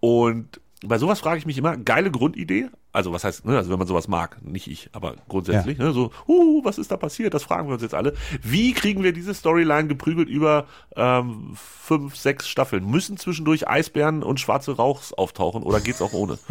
Und 0.00 0.60
bei 0.84 0.98
sowas 0.98 1.20
frage 1.20 1.38
ich 1.38 1.46
mich 1.46 1.58
immer, 1.58 1.76
geile 1.76 2.10
Grundidee, 2.10 2.68
also 2.92 3.12
was 3.12 3.24
heißt, 3.24 3.44
ne, 3.44 3.56
also 3.56 3.70
wenn 3.70 3.78
man 3.78 3.88
sowas 3.88 4.06
mag, 4.06 4.40
nicht 4.42 4.68
ich, 4.68 4.90
aber 4.92 5.16
grundsätzlich, 5.28 5.76
ne, 5.78 5.92
so, 5.92 6.12
uh, 6.28 6.64
was 6.64 6.78
ist 6.78 6.92
da 6.92 6.96
passiert, 6.96 7.34
das 7.34 7.42
fragen 7.42 7.68
wir 7.68 7.74
uns 7.74 7.82
jetzt 7.82 7.94
alle. 7.94 8.14
Wie 8.42 8.72
kriegen 8.72 9.02
wir 9.02 9.12
diese 9.12 9.34
Storyline 9.34 9.88
geprügelt 9.88 10.28
über 10.28 10.66
ähm, 10.94 11.54
fünf, 11.56 12.16
sechs 12.16 12.48
Staffeln? 12.48 12.88
Müssen 12.88 13.16
zwischendurch 13.16 13.68
Eisbären 13.68 14.22
und 14.22 14.38
schwarze 14.38 14.76
Rauchs 14.76 15.12
auftauchen 15.12 15.64
oder 15.64 15.80
geht's 15.80 16.02
auch 16.02 16.12
ohne? 16.12 16.38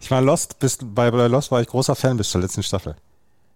Ich 0.00 0.10
war 0.10 0.20
Lost, 0.20 0.58
bis, 0.58 0.78
bei, 0.82 1.08
bei 1.12 1.28
Lost 1.28 1.52
war 1.52 1.60
ich 1.60 1.68
großer 1.68 1.94
Fan 1.94 2.16
bis 2.16 2.30
zur 2.30 2.40
letzten 2.40 2.64
Staffel. 2.64 2.96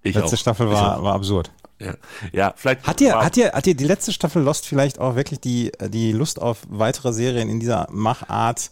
Ich 0.02 0.14
Letzte 0.14 0.36
auch. 0.36 0.38
Staffel 0.38 0.70
war, 0.70 1.02
war 1.02 1.14
absurd. 1.14 1.50
Ja, 1.78 1.94
ja 2.32 2.54
vielleicht. 2.56 2.86
Hat 2.86 3.00
dir, 3.00 3.14
war, 3.14 3.24
hat 3.24 3.36
dir, 3.36 3.52
hat 3.52 3.66
dir 3.66 3.74
die 3.74 3.84
letzte 3.84 4.12
Staffel 4.12 4.42
Lost 4.42 4.66
vielleicht 4.66 4.98
auch 4.98 5.14
wirklich 5.14 5.40
die, 5.40 5.72
die 5.88 6.12
Lust 6.12 6.40
auf 6.40 6.62
weitere 6.68 7.12
Serien 7.12 7.48
in 7.48 7.60
dieser 7.60 7.86
Machart 7.90 8.70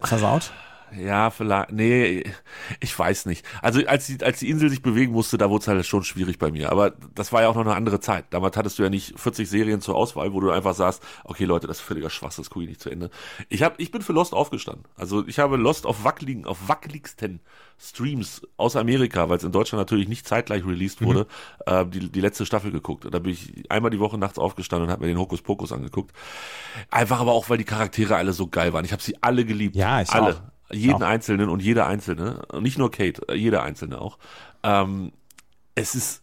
versaut? 0.00 0.52
Ja, 0.94 1.30
vielleicht. 1.30 1.72
Nee, 1.72 2.24
ich 2.80 2.98
weiß 2.98 3.26
nicht. 3.26 3.44
Also 3.62 3.80
als 3.86 4.06
die, 4.06 4.22
als 4.22 4.38
die 4.38 4.48
Insel 4.48 4.70
sich 4.70 4.82
bewegen 4.82 5.12
musste, 5.12 5.38
da 5.38 5.50
wurde 5.50 5.62
es 5.62 5.68
halt 5.68 5.86
schon 5.86 6.04
schwierig 6.04 6.38
bei 6.38 6.50
mir. 6.50 6.70
Aber 6.70 6.92
das 7.14 7.32
war 7.32 7.42
ja 7.42 7.48
auch 7.48 7.54
noch 7.54 7.62
eine 7.62 7.74
andere 7.74 8.00
Zeit. 8.00 8.26
Damals 8.30 8.56
hattest 8.56 8.78
du 8.78 8.82
ja 8.82 8.90
nicht 8.90 9.18
40 9.18 9.48
Serien 9.48 9.80
zur 9.80 9.96
Auswahl, 9.96 10.32
wo 10.32 10.40
du 10.40 10.50
einfach 10.50 10.74
sagst, 10.74 11.02
okay 11.24 11.44
Leute, 11.44 11.66
das 11.66 11.78
ist 11.78 11.82
völliger 11.82 12.10
Schwachsinn, 12.10 12.44
das 12.44 12.50
gucke 12.50 12.64
ich 12.64 12.68
nicht 12.68 12.80
zu 12.80 12.90
Ende. 12.90 13.10
Ich 13.48 13.62
hab, 13.62 13.80
ich 13.80 13.90
bin 13.90 14.02
für 14.02 14.12
Lost 14.12 14.32
aufgestanden. 14.32 14.84
Also 14.96 15.26
ich 15.26 15.38
habe 15.38 15.56
Lost 15.56 15.86
auf 15.86 16.04
wackeligen, 16.04 16.46
auf 16.46 16.68
wackeligsten 16.68 17.40
Streams 17.78 18.42
aus 18.56 18.76
Amerika, 18.76 19.28
weil 19.28 19.36
es 19.36 19.44
in 19.44 19.52
Deutschland 19.52 19.80
natürlich 19.80 20.08
nicht 20.08 20.26
zeitgleich 20.26 20.64
released 20.64 21.02
wurde, 21.02 21.26
äh, 21.66 21.84
die, 21.84 22.10
die 22.10 22.20
letzte 22.20 22.46
Staffel 22.46 22.70
geguckt. 22.70 23.04
Und 23.04 23.12
da 23.12 23.18
bin 23.18 23.32
ich 23.32 23.70
einmal 23.70 23.90
die 23.90 24.00
Woche 24.00 24.18
nachts 24.18 24.38
aufgestanden 24.38 24.88
und 24.88 24.92
habe 24.92 25.04
mir 25.04 25.12
den 25.12 25.18
Hokus 25.18 25.42
Pokus 25.42 25.72
angeguckt. 25.72 26.12
Einfach 26.90 27.20
aber 27.20 27.32
auch, 27.32 27.50
weil 27.50 27.58
die 27.58 27.64
Charaktere 27.64 28.16
alle 28.16 28.32
so 28.32 28.46
geil 28.46 28.72
waren. 28.72 28.84
Ich 28.84 28.92
habe 28.92 29.02
sie 29.02 29.22
alle 29.22 29.44
geliebt. 29.44 29.76
Ja, 29.76 30.00
ich 30.00 30.10
alle. 30.10 30.36
auch. 30.36 30.55
Jeden 30.70 30.94
Auch. 30.94 31.00
Einzelnen 31.02 31.48
und 31.48 31.62
jeder 31.62 31.86
Einzelne. 31.86 32.42
Nicht 32.60 32.78
nur 32.78 32.90
Kate, 32.90 33.22
äh, 33.28 33.34
jeder 33.34 33.62
Einzelne 33.62 34.00
auch. 34.00 34.18
Ähm, 34.62 35.12
es 35.74 35.94
ist, 35.94 36.22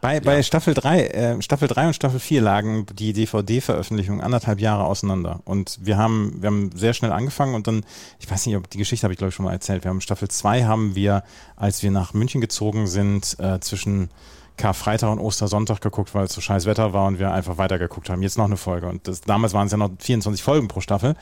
Bei, 0.00 0.20
bei 0.20 0.42
Staffel 0.42 0.74
3, 0.74 1.06
äh, 1.06 1.42
Staffel 1.42 1.66
3 1.66 1.88
und 1.88 1.94
Staffel 1.94 2.20
4 2.20 2.40
lagen 2.40 2.86
die 2.92 3.12
DVD-Veröffentlichungen 3.12 4.20
anderthalb 4.20 4.60
Jahre 4.60 4.84
auseinander. 4.84 5.40
Und 5.44 5.78
wir 5.82 5.96
haben, 5.96 6.36
wir 6.40 6.48
haben 6.48 6.70
sehr 6.74 6.94
schnell 6.94 7.10
angefangen 7.12 7.54
und 7.54 7.66
dann, 7.66 7.84
ich 8.20 8.30
weiß 8.30 8.46
nicht, 8.46 8.56
ob 8.56 8.70
die 8.70 8.78
Geschichte 8.78 9.04
habe 9.04 9.12
ich 9.12 9.18
glaube 9.18 9.30
ich 9.30 9.34
schon 9.34 9.44
mal 9.44 9.52
erzählt. 9.52 9.84
Wir 9.84 9.90
haben 9.90 10.00
Staffel 10.00 10.28
2 10.28 10.64
haben 10.64 10.94
wir, 10.94 11.24
als 11.56 11.82
wir 11.82 11.90
nach 11.90 12.14
München 12.14 12.40
gezogen 12.40 12.86
sind, 12.86 13.36
äh, 13.40 13.58
zwischen 13.60 14.10
Karfreitag 14.58 15.10
und 15.10 15.18
Ostersonntag 15.20 15.80
geguckt, 15.80 16.14
weil 16.14 16.24
es 16.24 16.32
so 16.34 16.40
scheiß 16.42 16.66
Wetter 16.66 16.92
war 16.92 17.06
und 17.06 17.18
wir 17.18 17.32
einfach 17.32 17.56
weitergeguckt 17.56 18.10
haben. 18.10 18.22
Jetzt 18.22 18.36
noch 18.36 18.44
eine 18.44 18.56
Folge. 18.58 18.88
Und 18.88 19.08
das, 19.08 19.22
damals 19.22 19.54
waren 19.54 19.66
es 19.66 19.72
ja 19.72 19.78
noch 19.78 19.90
24 19.98 20.42
Folgen 20.42 20.68
pro 20.68 20.80
Staffel. 20.80 21.14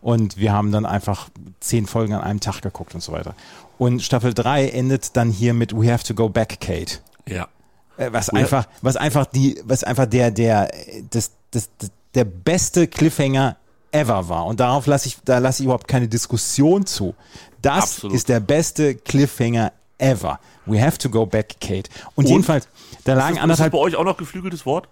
Und 0.00 0.36
wir 0.38 0.52
haben 0.52 0.72
dann 0.72 0.86
einfach 0.86 1.28
zehn 1.60 1.86
Folgen 1.86 2.14
an 2.14 2.22
einem 2.22 2.40
Tag 2.40 2.62
geguckt 2.62 2.94
und 2.94 3.02
so 3.02 3.12
weiter. 3.12 3.34
Und 3.76 4.02
Staffel 4.02 4.32
3 4.32 4.68
endet 4.68 5.16
dann 5.16 5.30
hier 5.30 5.52
mit 5.52 5.76
We 5.76 5.92
have 5.92 6.04
to 6.04 6.14
go 6.14 6.28
back, 6.28 6.60
Kate. 6.60 6.98
ja. 7.28 7.48
Äh, 7.96 8.12
Was 8.12 8.30
Oder- 8.32 8.40
einfach, 8.40 8.66
was 8.82 8.96
einfach 8.96 9.26
die, 9.26 9.60
was 9.64 9.84
einfach 9.84 10.06
der, 10.06 10.30
der, 10.32 10.68
das, 11.10 11.30
das, 11.52 11.68
das, 11.78 11.90
der 12.14 12.24
beste 12.24 12.88
Cliffhanger 12.88 13.56
ever 13.92 14.28
war. 14.28 14.46
Und 14.46 14.58
darauf 14.58 14.86
lasse 14.86 15.06
ich, 15.06 15.18
da 15.24 15.38
lasse 15.38 15.62
ich 15.62 15.66
überhaupt 15.66 15.86
keine 15.86 16.08
Diskussion 16.08 16.86
zu. 16.86 17.14
Das 17.62 17.84
Absolut. 17.84 18.16
ist 18.16 18.28
der 18.28 18.40
beste 18.40 18.96
Cliffhanger 18.96 19.72
ever. 20.04 20.38
We 20.66 20.80
have 20.80 20.98
to 20.98 21.08
go 21.10 21.26
back, 21.26 21.56
Kate. 21.60 21.88
Und, 22.14 22.24
Und? 22.24 22.30
jedenfalls, 22.30 22.68
da 23.04 23.12
Ist 23.12 23.18
lagen 23.18 23.18
das, 23.18 23.28
ist 23.28 23.34
das 23.36 23.42
anderthalb, 23.42 23.72
bei 23.72 23.78
euch 23.78 23.96
auch 23.96 24.04
noch 24.04 24.16
geflügeltes 24.16 24.64
Wort? 24.66 24.88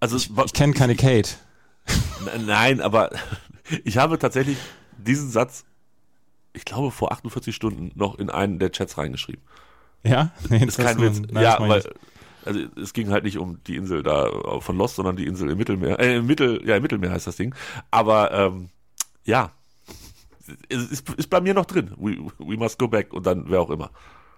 Also 0.00 0.16
war- 0.36 0.44
ich 0.46 0.52
kenne 0.52 0.72
keine 0.74 0.94
Kate. 0.96 1.30
Nein, 2.46 2.80
aber 2.80 3.10
ich 3.84 3.96
habe 3.98 4.18
tatsächlich 4.18 4.58
diesen 4.96 5.30
Satz, 5.30 5.64
ich 6.52 6.64
glaube, 6.64 6.90
vor 6.90 7.12
48 7.12 7.54
Stunden 7.54 7.90
noch 7.94 8.18
in 8.18 8.30
einen 8.30 8.58
der 8.58 8.70
Chats 8.72 8.98
reingeschrieben. 8.98 9.42
Ja? 10.04 10.30
Nee, 10.48 10.64
Ist 10.64 10.78
kein 10.78 11.00
Witz. 11.00 11.20
nein, 11.30 11.42
ja, 11.42 11.56
das 11.58 11.68
weil, 11.68 11.78
ich 11.80 11.84
nicht. 11.86 11.96
also 12.44 12.60
es 12.80 12.92
ging 12.92 13.10
halt 13.10 13.24
nicht 13.24 13.38
um 13.38 13.62
die 13.66 13.76
Insel 13.76 14.02
da 14.02 14.30
von 14.60 14.76
Lost, 14.76 14.96
sondern 14.96 15.16
die 15.16 15.26
Insel 15.26 15.50
im 15.50 15.58
Mittelmeer. 15.58 15.98
Äh, 15.98 16.16
im 16.16 16.26
Mittel, 16.26 16.60
ja, 16.66 16.76
im 16.76 16.82
Mittelmeer 16.82 17.10
heißt 17.10 17.26
das 17.26 17.36
Ding. 17.36 17.54
Aber 17.90 18.30
ähm, 18.32 18.68
ja, 19.24 19.50
ist, 20.68 21.08
ist 21.10 21.30
bei 21.30 21.40
mir 21.40 21.54
noch 21.54 21.66
drin. 21.66 21.92
We, 21.96 22.16
we 22.38 22.56
must 22.56 22.78
go 22.78 22.88
back 22.88 23.12
und 23.12 23.26
dann 23.26 23.44
wer 23.48 23.60
auch 23.60 23.70
immer. 23.70 23.90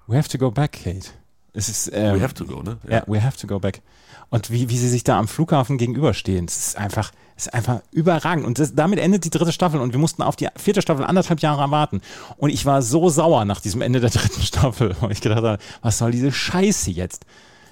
We 0.07 0.17
have 0.17 0.29
to 0.29 0.39
go 0.39 0.51
back, 0.51 0.73
Kate. 0.73 1.11
Es 1.53 1.69
ist, 1.69 1.91
ähm, 1.93 2.17
We 2.17 2.23
have 2.23 2.35
to 2.35 2.45
go, 2.45 2.63
ne? 2.63 2.79
Ja, 2.89 3.03
we 3.07 3.23
have 3.23 3.37
to 3.37 3.47
go 3.47 3.59
back. 3.59 3.83
Und 4.29 4.51
wie, 4.51 4.69
wie 4.69 4.79
sie 4.79 4.89
sich 4.89 5.03
da 5.03 5.19
am 5.19 5.27
Flughafen 5.27 5.79
gegenüberstehen, 5.79 6.47
das 6.47 6.69
ist 6.69 6.77
einfach, 6.77 7.11
das 7.35 7.47
ist 7.47 7.55
einfach 7.55 7.81
überragend. 7.91 8.47
Und 8.47 8.61
das, 8.61 8.75
damit 8.75 9.01
endet 9.01 9.25
die 9.25 9.31
dritte 9.31 9.51
Staffel 9.51 9.81
und 9.81 9.93
wir 9.93 9.99
mussten 9.99 10.23
auf 10.23 10.37
die 10.37 10.49
vierte 10.57 10.83
Staffel 10.83 11.05
anderthalb 11.05 11.41
Jahre 11.41 11.69
warten. 11.73 12.01
Und 12.37 12.51
ich 12.51 12.65
war 12.67 12.83
so 12.83 13.09
sauer 13.09 13.45
nach 13.45 13.61
diesem 13.61 13.83
Ende 13.83 13.99
der 13.99 14.11
dritten 14.11 14.43
Staffel, 14.43 14.95
weil 15.01 15.11
ich 15.11 15.21
gedacht 15.21 15.39
habe, 15.43 15.59
was 15.83 15.99
soll 15.99 16.13
diese 16.13 16.31
Scheiße 16.31 16.93
jetzt? 16.93 17.27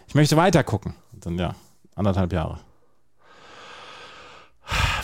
Ich 0.09 0.15
möchte 0.15 0.37
weiter 0.37 0.65
gucken. 0.65 0.95
Und 1.13 1.27
dann 1.27 1.39
ja, 1.39 1.55
anderthalb 1.95 2.33
Jahre. 2.33 2.59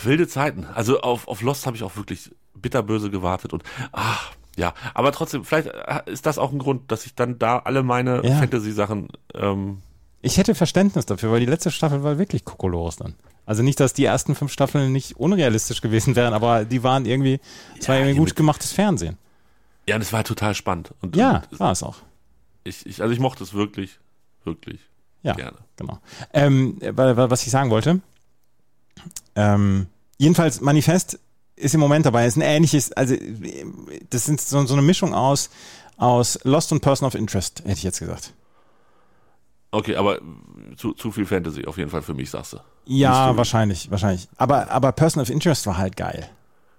Wilde 0.03 0.27
Zeiten. 0.27 0.65
Also 0.65 0.99
auf, 1.01 1.27
auf 1.27 1.41
Lost 1.41 1.65
habe 1.65 1.77
ich 1.77 1.83
auch 1.83 1.95
wirklich 1.95 2.31
bitterböse 2.55 3.09
gewartet 3.09 3.53
und 3.53 3.63
ach, 3.91 4.31
ja, 4.57 4.73
aber 4.93 5.11
trotzdem, 5.11 5.43
vielleicht 5.43 5.67
äh, 5.67 6.01
ist 6.05 6.25
das 6.25 6.37
auch 6.37 6.51
ein 6.51 6.59
Grund, 6.59 6.89
dass 6.91 7.05
ich 7.05 7.13
dann 7.15 7.37
da 7.39 7.59
alle 7.59 7.83
meine 7.83 8.25
Ja. 8.25 8.37
Fantasy-Sachen 8.39 9.09
ähm, 9.33 9.79
Ich 10.21 10.37
hätte 10.37 10.55
Verständnis 10.55 11.05
dafür, 11.05 11.31
weil 11.31 11.41
die 11.41 11.45
letzte 11.45 11.71
Staffel 11.71 12.03
war 12.03 12.17
wirklich 12.17 12.45
Kokolores 12.45 12.95
dann. 12.95 13.15
Also 13.45 13.61
nicht, 13.63 13.79
dass 13.79 13.93
die 13.93 14.05
ersten 14.05 14.33
fünf 14.33 14.51
Staffeln 14.51 14.91
nicht 14.91 15.17
unrealistisch 15.17 15.81
gewesen 15.81 16.15
wären, 16.15 16.33
aber 16.33 16.65
die 16.65 16.81
waren 16.83 17.05
irgendwie, 17.05 17.39
es 17.79 17.87
war 17.87 17.95
Ja, 17.95 18.01
irgendwie 18.01 18.13
die 18.13 18.19
gut 18.19 18.35
gemachtes 18.35 18.71
Fernsehen. 18.71 19.17
Ja, 19.87 19.95
und 19.97 20.01
es 20.01 20.11
war 20.13 20.23
total 20.23 20.55
spannend. 20.55 20.93
Und, 21.01 21.15
Ja, 21.15 21.43
und 21.51 21.59
war 21.59 21.71
es 21.73 21.83
auch. 21.83 21.97
ich, 22.63 22.85
ich, 22.87 23.01
also 23.01 23.13
ich 23.13 23.19
mochte 23.19 23.43
es 23.43 23.53
wirklich, 23.53 23.99
wirklich 24.45 24.79
Ja, 25.21 25.33
gerne. 25.33 25.57
genau. 25.75 25.99
Ähm, 26.33 26.77
was 26.81 27.45
ich 27.45 27.51
sagen 27.51 27.69
wollte, 27.69 27.99
ähm, 29.35 29.87
jedenfalls 30.17 30.61
Manifest 30.61 31.19
ist 31.55 31.73
im 31.73 31.79
Moment 31.79 32.05
dabei, 32.05 32.25
ist 32.25 32.35
ein 32.37 32.41
ähnliches, 32.41 32.91
also 32.93 33.15
das 34.09 34.25
sind 34.25 34.41
so, 34.41 34.65
so 34.65 34.73
eine 34.73 34.81
Mischung 34.81 35.13
aus, 35.13 35.49
aus 35.97 36.37
Lost 36.43 36.71
und 36.71 36.81
Person 36.81 37.07
of 37.07 37.15
Interest, 37.15 37.59
hätte 37.61 37.71
ich 37.73 37.83
jetzt 37.83 37.99
gesagt. 37.99 38.33
Okay, 39.71 39.95
aber 39.95 40.19
zu, 40.77 40.93
zu 40.93 41.11
viel 41.11 41.25
Fantasy 41.25 41.65
auf 41.65 41.77
jeden 41.77 41.89
Fall 41.89 42.01
für 42.01 42.13
mich, 42.13 42.29
sagst 42.29 42.53
du. 42.53 42.57
Ja, 42.85 43.09
Mystery. 43.09 43.37
wahrscheinlich, 43.37 43.91
wahrscheinlich. 43.91 44.27
Aber, 44.37 44.69
aber 44.71 44.91
Person 44.91 45.21
of 45.21 45.29
Interest 45.29 45.65
war 45.67 45.77
halt 45.77 45.97
geil. 45.97 46.29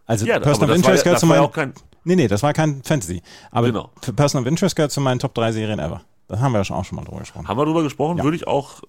Also 0.07 0.25
Ja, 0.25 0.39
Person 0.39 0.65
of 0.65 0.69
war, 0.69 0.69
ja- 0.69 0.75
Interest 0.77 1.05
gehört 1.05 1.21
zu 1.21 1.27
meinen, 1.27 1.41
auch 1.41 1.53
kein. 1.53 1.75
nee, 2.05 2.17
nee, 2.17 2.29
das 2.29 2.43
war 2.43 2.53
kein 2.53 2.83
Fantasy. 2.85 3.23
Aber 3.51 3.67
Genau. 3.67 3.91
Person 4.15 4.41
of 4.41 4.47
Interest 4.47 4.75
gehört 4.77 4.93
zu 4.93 5.01
meinen 5.01 5.19
Top 5.19 5.35
3 5.35 5.53
Serien 5.53 5.79
ever. 5.79 6.03
Das 6.29 6.41
haben 6.41 6.53
wir 6.53 6.59
ja 6.59 6.65
schon 6.65 6.77
auch 6.77 6.85
schon 6.85 6.97
mal 6.97 7.05
drüber 7.05 7.21
gesprochen. 7.21 7.47
Haben 7.49 7.59
wir 7.59 7.65
drüber 7.67 7.83
gesprochen? 7.83 8.19
Ja. 8.19 8.25
Würde 8.25 8.37
ich 8.37 8.47
auch. 8.47 8.83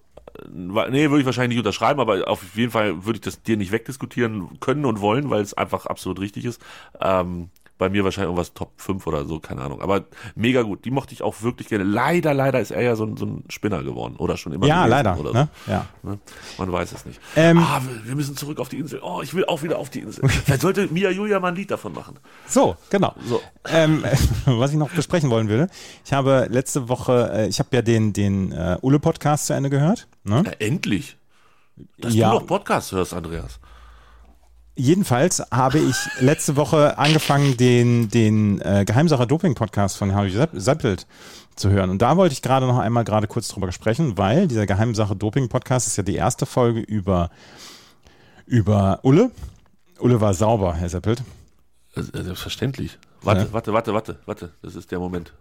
Nee, 0.46 1.10
würde 1.10 1.20
ich 1.20 1.26
wahrscheinlich 1.26 1.56
nicht 1.56 1.66
unterschreiben, 1.66 2.00
aber 2.00 2.28
auf 2.28 2.56
jeden 2.56 2.70
Fall 2.70 3.04
würde 3.04 3.16
ich 3.16 3.22
das 3.22 3.42
dir 3.42 3.56
nicht 3.56 3.72
wegdiskutieren 3.72 4.60
können 4.60 4.84
und 4.84 5.00
wollen, 5.00 5.30
weil 5.30 5.42
es 5.42 5.54
einfach 5.54 5.86
absolut 5.86 6.20
richtig 6.20 6.44
ist. 6.44 6.60
Ähm, 7.00 7.50
bei 7.78 7.88
mir 7.88 8.02
wahrscheinlich 8.04 8.26
irgendwas 8.28 8.52
Top 8.54 8.72
5 8.76 9.06
oder 9.06 9.24
so, 9.24 9.38
keine 9.38 9.62
Ahnung. 9.62 9.80
Aber 9.80 10.04
mega 10.34 10.62
gut. 10.62 10.84
Die 10.84 10.90
mochte 10.90 11.14
ich 11.14 11.22
auch 11.22 11.42
wirklich 11.42 11.68
gerne. 11.68 11.84
Leider, 11.84 12.34
leider 12.34 12.60
ist 12.60 12.72
er 12.72 12.82
ja 12.82 12.96
so 12.96 13.04
ein, 13.04 13.16
so 13.16 13.24
ein 13.24 13.44
Spinner 13.48 13.82
geworden. 13.84 14.16
Oder 14.18 14.36
schon 14.36 14.52
immer. 14.52 14.66
Ja, 14.66 14.84
leider. 14.86 15.18
Oder 15.18 15.32
Ne? 15.32 15.48
so. 15.64 15.70
Ja. 15.72 15.86
Ne? 16.02 16.18
Man 16.58 16.72
weiß 16.72 16.92
es 16.92 17.06
nicht. 17.06 17.20
Ähm, 17.36 17.58
ah, 17.58 17.80
wir, 18.04 18.16
müssen 18.16 18.36
zurück 18.36 18.58
auf 18.58 18.68
die 18.68 18.78
Insel. 18.78 19.00
Oh, 19.02 19.20
ich 19.22 19.32
will 19.34 19.44
auch 19.44 19.62
wieder 19.62 19.78
auf 19.78 19.90
die 19.90 20.00
Insel. 20.00 20.28
Vielleicht 20.28 20.62
sollte 20.62 20.88
Mia 20.88 21.10
Julia 21.10 21.38
mal 21.40 21.48
ein 21.48 21.54
Lied 21.56 21.70
davon 21.70 21.92
machen. 21.92 22.18
So, 22.46 22.76
genau. 22.90 23.14
So. 23.24 23.40
Ähm, 23.66 24.04
was 24.46 24.72
ich 24.72 24.76
noch 24.76 24.90
besprechen 24.90 25.30
wollen 25.30 25.48
würde, 25.48 25.68
ich 26.04 26.12
habe 26.12 26.48
letzte 26.50 26.88
Woche, 26.88 27.30
äh, 27.32 27.46
ich 27.48 27.60
habe 27.60 27.68
ja 27.72 27.82
den, 27.82 28.12
den 28.12 28.50
äh, 28.52 28.76
Ulle-Podcast 28.82 29.46
zu 29.46 29.52
Ende 29.54 29.70
gehört. 29.70 30.08
Ne? 30.24 30.42
Ja, 30.44 30.52
endlich. 30.58 31.16
Dass 31.98 32.12
Ja. 32.12 32.30
du 32.32 32.40
noch 32.40 32.46
Podcasts 32.46 32.90
hörst, 32.90 33.14
Andreas. 33.14 33.60
Jedenfalls 34.80 35.42
habe 35.50 35.78
ich 35.80 35.96
letzte 36.20 36.54
Woche 36.56 36.96
angefangen, 36.98 37.56
den, 37.56 38.08
den 38.10 38.60
äh, 38.60 38.84
Geheimsacher 38.86 39.26
Doping 39.26 39.54
Podcast 39.56 39.96
von 39.96 40.14
Harry 40.14 40.30
Sepp- 40.30 40.50
Seppelt 40.54 41.06
zu 41.56 41.70
hören. 41.70 41.90
Und 41.90 42.00
da 42.00 42.16
wollte 42.16 42.32
ich 42.32 42.42
gerade 42.42 42.66
noch 42.66 42.78
einmal 42.78 43.02
gerade 43.02 43.26
kurz 43.26 43.48
drüber 43.48 43.72
sprechen, 43.72 44.16
weil 44.16 44.46
dieser 44.46 44.66
Geheimsache 44.66 45.16
Doping 45.16 45.48
Podcast 45.48 45.88
ist 45.88 45.96
ja 45.96 46.04
die 46.04 46.14
erste 46.14 46.46
Folge 46.46 46.78
über, 46.80 47.30
über 48.46 49.00
Ulle. 49.02 49.32
Ulle 49.98 50.20
war 50.20 50.32
sauber, 50.34 50.74
Herr 50.74 50.88
Seppelt. 50.88 51.24
Äh, 51.96 52.02
Selbstverständlich. 52.02 52.98
Warte, 53.22 53.40
Ja. 53.46 53.52
warte, 53.52 53.72
warte, 53.72 53.94
warte, 53.94 54.18
warte. 54.26 54.52
Das 54.62 54.76
ist 54.76 54.92
der 54.92 55.00
Moment. 55.00 55.32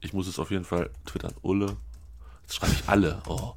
Ich 0.00 0.14
muss 0.14 0.26
es 0.26 0.38
auf 0.38 0.50
jeden 0.50 0.64
Fall 0.64 0.88
twittern. 1.04 1.34
Ulle. 1.42 1.76
Jetzt 2.42 2.54
schreibe 2.56 2.72
ich 2.72 2.88
alle. 2.88 3.20
Oh. 3.28 3.52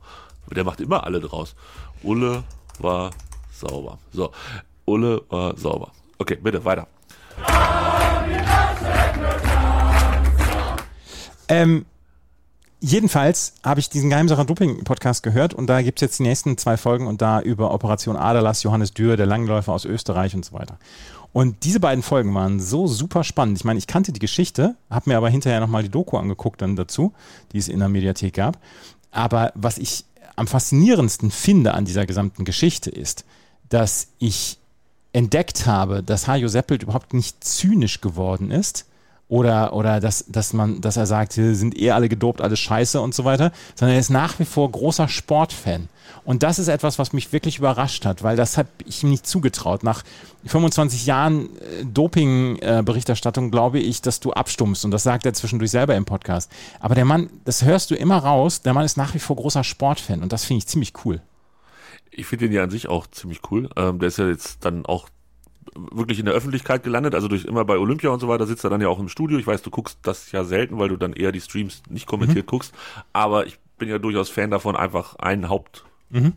Der 0.53 0.65
macht 0.65 0.81
immer 0.81 1.05
alle 1.05 1.21
draus. 1.21 1.55
Ulle 2.03 2.43
war 2.79 3.11
sauber. 3.53 3.97
So. 4.11 4.31
Ulle 4.85 5.21
war 5.29 5.57
sauber. 5.57 5.91
Okay, 6.17 6.37
bitte, 6.41 6.63
weiter. 6.63 6.87
Ähm, 11.47 11.85
jedenfalls 12.79 13.53
habe 13.63 13.79
ich 13.79 13.89
diesen 13.89 14.09
Geheimsacher 14.09 14.45
Doping 14.45 14.83
Podcast 14.83 15.23
gehört 15.23 15.53
und 15.53 15.67
da 15.67 15.81
gibt 15.81 15.99
es 15.99 16.01
jetzt 16.01 16.19
die 16.19 16.23
nächsten 16.23 16.57
zwei 16.57 16.77
Folgen 16.77 17.07
und 17.07 17.21
da 17.21 17.41
über 17.41 17.73
Operation 17.73 18.15
Aderlass, 18.15 18.63
Johannes 18.63 18.93
Dürr, 18.93 19.17
der 19.17 19.25
Langläufer 19.25 19.73
aus 19.73 19.85
Österreich 19.85 20.35
und 20.35 20.45
so 20.45 20.53
weiter. 20.53 20.77
Und 21.33 21.63
diese 21.63 21.79
beiden 21.79 22.03
Folgen 22.03 22.33
waren 22.35 22.59
so 22.59 22.87
super 22.87 23.23
spannend. 23.23 23.57
Ich 23.57 23.65
meine, 23.65 23.79
ich 23.79 23.87
kannte 23.87 24.13
die 24.13 24.19
Geschichte, 24.19 24.75
habe 24.89 25.09
mir 25.09 25.17
aber 25.17 25.29
hinterher 25.29 25.59
nochmal 25.59 25.81
die 25.81 25.89
Doku 25.89 26.17
angeguckt 26.17 26.61
dann 26.61 26.75
dazu, 26.75 27.13
die 27.51 27.57
es 27.57 27.67
in 27.67 27.79
der 27.79 27.89
Mediathek 27.89 28.35
gab. 28.35 28.59
Aber 29.11 29.51
was 29.55 29.79
ich 29.79 30.05
am 30.35 30.47
faszinierendsten 30.47 31.31
finde 31.31 31.73
an 31.73 31.85
dieser 31.85 32.05
gesamten 32.05 32.45
Geschichte 32.45 32.89
ist, 32.89 33.25
dass 33.69 34.09
ich 34.19 34.59
entdeckt 35.13 35.65
habe, 35.65 36.03
dass 36.03 36.27
Hajo 36.27 36.47
Seppelt 36.47 36.83
überhaupt 36.83 37.13
nicht 37.13 37.43
zynisch 37.43 38.01
geworden 38.01 38.51
ist 38.51 38.85
oder, 39.29 39.73
oder 39.73 39.99
dass, 39.99 40.25
dass 40.27 40.53
man, 40.53 40.81
dass 40.81 40.97
er 40.97 41.05
sagt, 41.05 41.33
sind 41.33 41.79
eh 41.79 41.91
alle 41.91 42.09
gedopt, 42.09 42.41
alles 42.41 42.59
scheiße 42.59 42.99
und 42.99 43.15
so 43.15 43.23
weiter, 43.23 43.51
sondern 43.75 43.95
er 43.95 43.99
ist 43.99 44.09
nach 44.09 44.37
wie 44.39 44.45
vor 44.45 44.69
großer 44.69 45.07
Sportfan. 45.07 45.87
Und 46.25 46.43
das 46.43 46.59
ist 46.59 46.67
etwas, 46.67 46.99
was 46.99 47.13
mich 47.13 47.33
wirklich 47.33 47.57
überrascht 47.57 48.05
hat, 48.05 48.23
weil 48.23 48.35
das 48.35 48.57
habe 48.57 48.69
ich 48.85 49.03
ihm 49.03 49.09
nicht 49.09 49.27
zugetraut. 49.27 49.83
Nach 49.83 50.03
25 50.45 51.05
Jahren 51.05 51.45
äh, 51.45 51.85
Doping-Berichterstattung 51.85 53.51
glaube 53.51 53.79
ich, 53.79 54.01
dass 54.01 54.19
du 54.19 54.31
abstummst. 54.31 54.85
Und 54.85 54.91
das 54.91 55.03
sagt 55.03 55.25
er 55.25 55.33
zwischendurch 55.33 55.71
selber 55.71 55.95
im 55.95 56.05
Podcast. 56.05 56.49
Aber 56.79 56.95
der 56.95 57.05
Mann, 57.05 57.29
das 57.43 57.63
hörst 57.63 57.91
du 57.91 57.95
immer 57.95 58.17
raus, 58.17 58.61
der 58.61 58.73
Mann 58.73 58.85
ist 58.85 58.97
nach 58.97 59.13
wie 59.13 59.19
vor 59.19 59.35
großer 59.35 59.63
Sportfan. 59.63 60.21
Und 60.21 60.31
das 60.31 60.45
finde 60.45 60.59
ich 60.59 60.67
ziemlich 60.67 60.93
cool. 61.03 61.21
Ich 62.15 62.25
finde 62.25 62.45
den 62.45 62.53
ja 62.53 62.63
an 62.63 62.69
sich 62.69 62.87
auch 62.87 63.07
ziemlich 63.07 63.41
cool. 63.51 63.69
Ähm, 63.75 63.99
der 63.99 64.07
ist 64.07 64.17
ja 64.17 64.27
jetzt 64.27 64.63
dann 64.65 64.85
auch 64.85 65.09
wirklich 65.75 66.19
in 66.19 66.25
der 66.25 66.33
Öffentlichkeit 66.33 66.83
gelandet, 66.83 67.15
also 67.15 67.27
durch 67.27 67.45
immer 67.45 67.65
bei 67.65 67.77
Olympia 67.77 68.09
und 68.09 68.19
so 68.19 68.27
weiter 68.27 68.45
sitzt 68.45 68.63
er 68.63 68.69
dann 68.69 68.81
ja 68.81 68.89
auch 68.89 68.99
im 68.99 69.09
Studio. 69.09 69.37
Ich 69.39 69.47
weiß, 69.47 69.61
du 69.63 69.71
guckst 69.71 69.97
das 70.03 70.31
ja 70.31 70.43
selten, 70.43 70.77
weil 70.77 70.89
du 70.89 70.97
dann 70.97 71.13
eher 71.13 71.31
die 71.31 71.41
Streams 71.41 71.81
nicht 71.89 72.05
kommentiert 72.05 72.45
guckst, 72.47 72.73
aber 73.13 73.47
ich 73.47 73.59
bin 73.77 73.89
ja 73.89 73.97
durchaus 73.97 74.29
Fan 74.29 74.51
davon, 74.51 74.75
einfach 74.75 75.15
einen 75.15 75.49
Haupt 75.49 75.83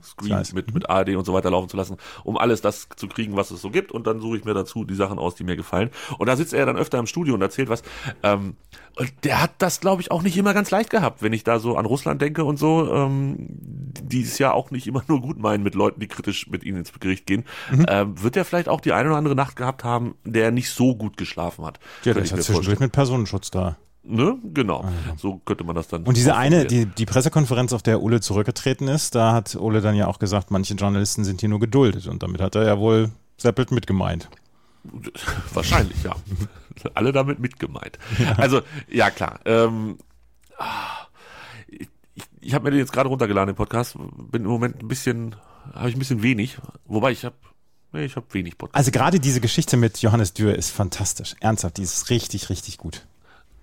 Screen 0.02 0.30
weiß. 0.30 0.52
mit, 0.54 0.72
mit 0.72 0.88
ARD 0.88 1.16
und 1.16 1.24
so 1.24 1.34
weiter 1.34 1.50
laufen 1.50 1.68
zu 1.68 1.76
lassen, 1.76 1.96
um 2.24 2.38
alles 2.38 2.60
das 2.60 2.88
zu 2.96 3.08
kriegen, 3.08 3.36
was 3.36 3.50
es 3.50 3.60
so 3.60 3.70
gibt. 3.70 3.92
Und 3.92 4.06
dann 4.06 4.20
suche 4.20 4.38
ich 4.38 4.44
mir 4.44 4.54
dazu 4.54 4.84
die 4.84 4.94
Sachen 4.94 5.18
aus, 5.18 5.34
die 5.34 5.44
mir 5.44 5.56
gefallen. 5.56 5.90
Und 6.18 6.26
da 6.26 6.36
sitzt 6.36 6.54
er 6.54 6.66
dann 6.66 6.76
öfter 6.76 6.98
im 6.98 7.06
Studio 7.06 7.34
und 7.34 7.42
erzählt 7.42 7.68
was. 7.68 7.82
Ähm, 8.22 8.56
und 8.96 9.12
der 9.24 9.42
hat 9.42 9.52
das, 9.58 9.80
glaube 9.80 10.00
ich, 10.00 10.10
auch 10.10 10.22
nicht 10.22 10.36
immer 10.36 10.54
ganz 10.54 10.70
leicht 10.70 10.90
gehabt, 10.90 11.22
wenn 11.22 11.32
ich 11.32 11.44
da 11.44 11.58
so 11.58 11.76
an 11.76 11.84
Russland 11.84 12.22
denke 12.22 12.44
und 12.44 12.58
so, 12.58 12.90
ähm, 12.90 13.92
die 14.08 14.22
es 14.22 14.38
ja 14.38 14.52
auch 14.52 14.70
nicht 14.70 14.86
immer 14.86 15.02
nur 15.08 15.20
gut 15.20 15.38
meinen 15.38 15.62
mit 15.62 15.74
Leuten, 15.74 16.00
die 16.00 16.08
kritisch 16.08 16.48
mit 16.48 16.64
ihnen 16.64 16.78
ins 16.78 16.92
Gericht 16.92 17.26
gehen. 17.26 17.44
Ähm, 17.88 18.22
wird 18.22 18.36
er 18.36 18.44
vielleicht 18.44 18.68
auch 18.68 18.80
die 18.80 18.92
eine 18.92 19.08
oder 19.08 19.18
andere 19.18 19.34
Nacht 19.34 19.56
gehabt 19.56 19.84
haben, 19.84 20.14
der 20.24 20.50
nicht 20.50 20.70
so 20.70 20.96
gut 20.96 21.16
geschlafen 21.16 21.64
hat. 21.64 21.78
Ja, 22.04 22.14
der 22.14 22.22
ist 22.22 22.30
ja 22.30 22.38
zwischendurch 22.38 22.80
mit 22.80 22.92
Personenschutz 22.92 23.50
da. 23.50 23.76
Ne? 24.08 24.38
Genau. 24.54 24.88
So 25.16 25.38
könnte 25.44 25.64
man 25.64 25.74
das 25.74 25.88
dann. 25.88 26.04
Und 26.04 26.16
diese 26.16 26.36
eine, 26.36 26.64
die, 26.64 26.86
die 26.86 27.06
Pressekonferenz, 27.06 27.72
auf 27.72 27.82
der 27.82 28.02
Ulle 28.02 28.20
zurückgetreten 28.20 28.86
ist, 28.86 29.14
da 29.14 29.32
hat 29.32 29.56
Ulle 29.56 29.80
dann 29.80 29.96
ja 29.96 30.06
auch 30.06 30.18
gesagt, 30.18 30.50
manche 30.50 30.74
Journalisten 30.74 31.24
sind 31.24 31.40
hier 31.40 31.48
nur 31.48 31.58
geduldet. 31.58 32.06
Und 32.06 32.22
damit 32.22 32.40
hat 32.40 32.54
er 32.54 32.64
ja 32.64 32.78
wohl 32.78 33.10
Seppelt 33.36 33.72
mitgemeint. 33.72 34.28
Wahrscheinlich, 35.52 36.02
ja. 36.04 36.14
Alle 36.94 37.12
damit 37.12 37.40
mitgemeint. 37.40 37.98
Also, 38.36 38.60
ja 38.88 39.10
klar. 39.10 39.40
Ähm, 39.44 39.98
ah, 40.58 41.05
ich 42.46 42.54
habe 42.54 42.64
mir 42.64 42.70
den 42.70 42.80
jetzt 42.80 42.92
gerade 42.92 43.08
runtergeladen, 43.08 43.48
den 43.52 43.56
Podcast. 43.56 43.96
Bin 44.30 44.42
im 44.44 44.48
Moment 44.50 44.82
ein 44.82 44.88
bisschen, 44.88 45.36
habe 45.74 45.88
ich 45.88 45.96
ein 45.96 45.98
bisschen 45.98 46.22
wenig. 46.22 46.58
Wobei 46.86 47.10
ich 47.12 47.24
habe, 47.24 47.36
nee, 47.92 48.04
ich 48.04 48.16
habe 48.16 48.26
wenig 48.32 48.56
Podcast. 48.58 48.76
Also 48.76 48.90
gerade 48.90 49.20
diese 49.20 49.40
Geschichte 49.40 49.76
mit 49.76 49.98
Johannes 49.98 50.32
Dürr 50.32 50.54
ist 50.54 50.70
fantastisch. 50.70 51.34
Ernsthaft, 51.40 51.76
die 51.78 51.82
ist 51.82 52.10
richtig, 52.10 52.48
richtig 52.50 52.78
gut. 52.78 53.06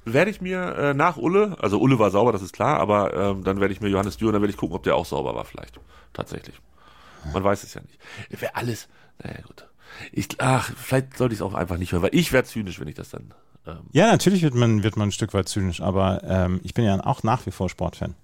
werde 0.06 0.32
ich 0.32 0.42
mir 0.42 0.76
äh, 0.76 0.94
nach 0.94 1.18
Ulle, 1.18 1.56
also 1.62 1.80
Ulle 1.80 1.98
war 2.00 2.12
sauber, 2.12 2.32
das 2.34 2.42
ist 2.42 2.54
klar, 2.54 2.80
aber 2.80 3.14
ähm, 3.14 3.44
dann 3.44 3.60
werde 3.62 3.74
ich 3.74 3.82
mir 3.82 3.90
Johannes 3.90 4.18
Dürr 4.18 4.28
und 4.30 4.34
dann 4.34 4.42
werde 4.42 4.52
ich 4.52 4.58
gucken, 4.58 4.76
ob 4.76 4.84
der 4.84 4.96
auch 4.96 5.06
sauber 5.06 5.34
war 5.36 5.46
vielleicht. 5.46 5.80
Tatsächlich. 6.12 6.56
Man 7.32 7.44
weiß 7.44 7.64
es 7.64 7.74
ja 7.74 7.82
nicht. 7.82 7.98
Wäre 8.42 8.56
alles, 8.56 8.90
naja 9.24 9.40
gut. 9.48 9.66
Ich, 10.12 10.28
ach, 10.40 10.72
vielleicht 10.76 11.18
sollte 11.18 11.34
ich 11.34 11.40
es 11.40 11.42
auch 11.42 11.54
einfach 11.54 11.78
nicht 11.78 11.94
hören, 11.94 12.02
weil 12.02 12.14
ich 12.16 12.34
werde 12.34 12.48
zynisch, 12.48 12.80
wenn 12.82 12.88
ich 12.90 12.96
das 12.96 13.10
dann. 13.12 13.34
Ähm, 13.66 13.78
Ja, 13.94 14.08
natürlich 14.12 14.42
wird 14.42 14.56
man, 14.56 14.84
wird 14.84 14.98
man 14.98 15.08
ein 15.08 15.12
Stück 15.14 15.34
weit 15.34 15.48
zynisch, 15.48 15.80
aber 15.80 16.22
ähm, 16.24 16.60
ich 16.64 16.74
bin 16.74 16.84
ja 16.84 17.00
auch 17.06 17.24
nach 17.24 17.46
wie 17.46 17.52
vor 17.52 17.70
Sportfan. 17.70 18.16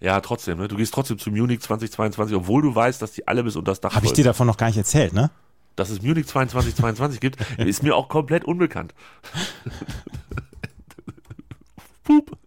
Ja, 0.00 0.20
trotzdem, 0.20 0.58
ne? 0.58 0.68
Du 0.68 0.76
gehst 0.76 0.94
trotzdem 0.94 1.18
zu 1.18 1.30
Munich 1.30 1.60
2022, 1.60 2.36
obwohl 2.36 2.62
du 2.62 2.74
weißt, 2.74 3.02
dass 3.02 3.12
die 3.12 3.26
alle 3.26 3.42
bis 3.44 3.56
unter 3.56 3.72
das 3.72 3.80
Dach 3.80 3.94
Habe 3.94 4.06
ich 4.06 4.12
dir 4.12 4.24
davon 4.24 4.46
noch 4.46 4.56
gar 4.56 4.66
nicht 4.66 4.78
erzählt, 4.78 5.12
ne? 5.12 5.30
Dass 5.76 5.90
es 5.90 6.02
Munich 6.02 6.26
2022 6.26 7.20
gibt, 7.20 7.38
ist 7.58 7.82
mir 7.82 7.96
auch 7.96 8.08
komplett 8.08 8.44
unbekannt. 8.44 8.94
Pup. 12.04 12.38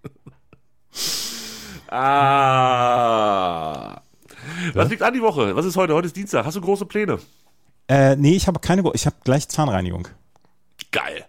Ah. 1.87 4.01
Was 4.73 4.89
liegt 4.89 5.03
an 5.03 5.13
die 5.13 5.21
Woche? 5.21 5.55
Was 5.55 5.65
ist 5.65 5.75
heute? 5.75 5.93
Heute 5.93 6.07
ist 6.07 6.15
Dienstag. 6.15 6.45
Hast 6.45 6.55
du 6.55 6.61
große 6.61 6.85
Pläne? 6.85 7.19
Äh, 7.87 8.15
nee, 8.15 8.35
ich 8.35 8.47
habe 8.47 8.59
keine, 8.59 8.83
ich 8.93 9.05
habe 9.05 9.15
gleich 9.23 9.47
Zahnreinigung. 9.49 10.07
Geil. 10.91 11.25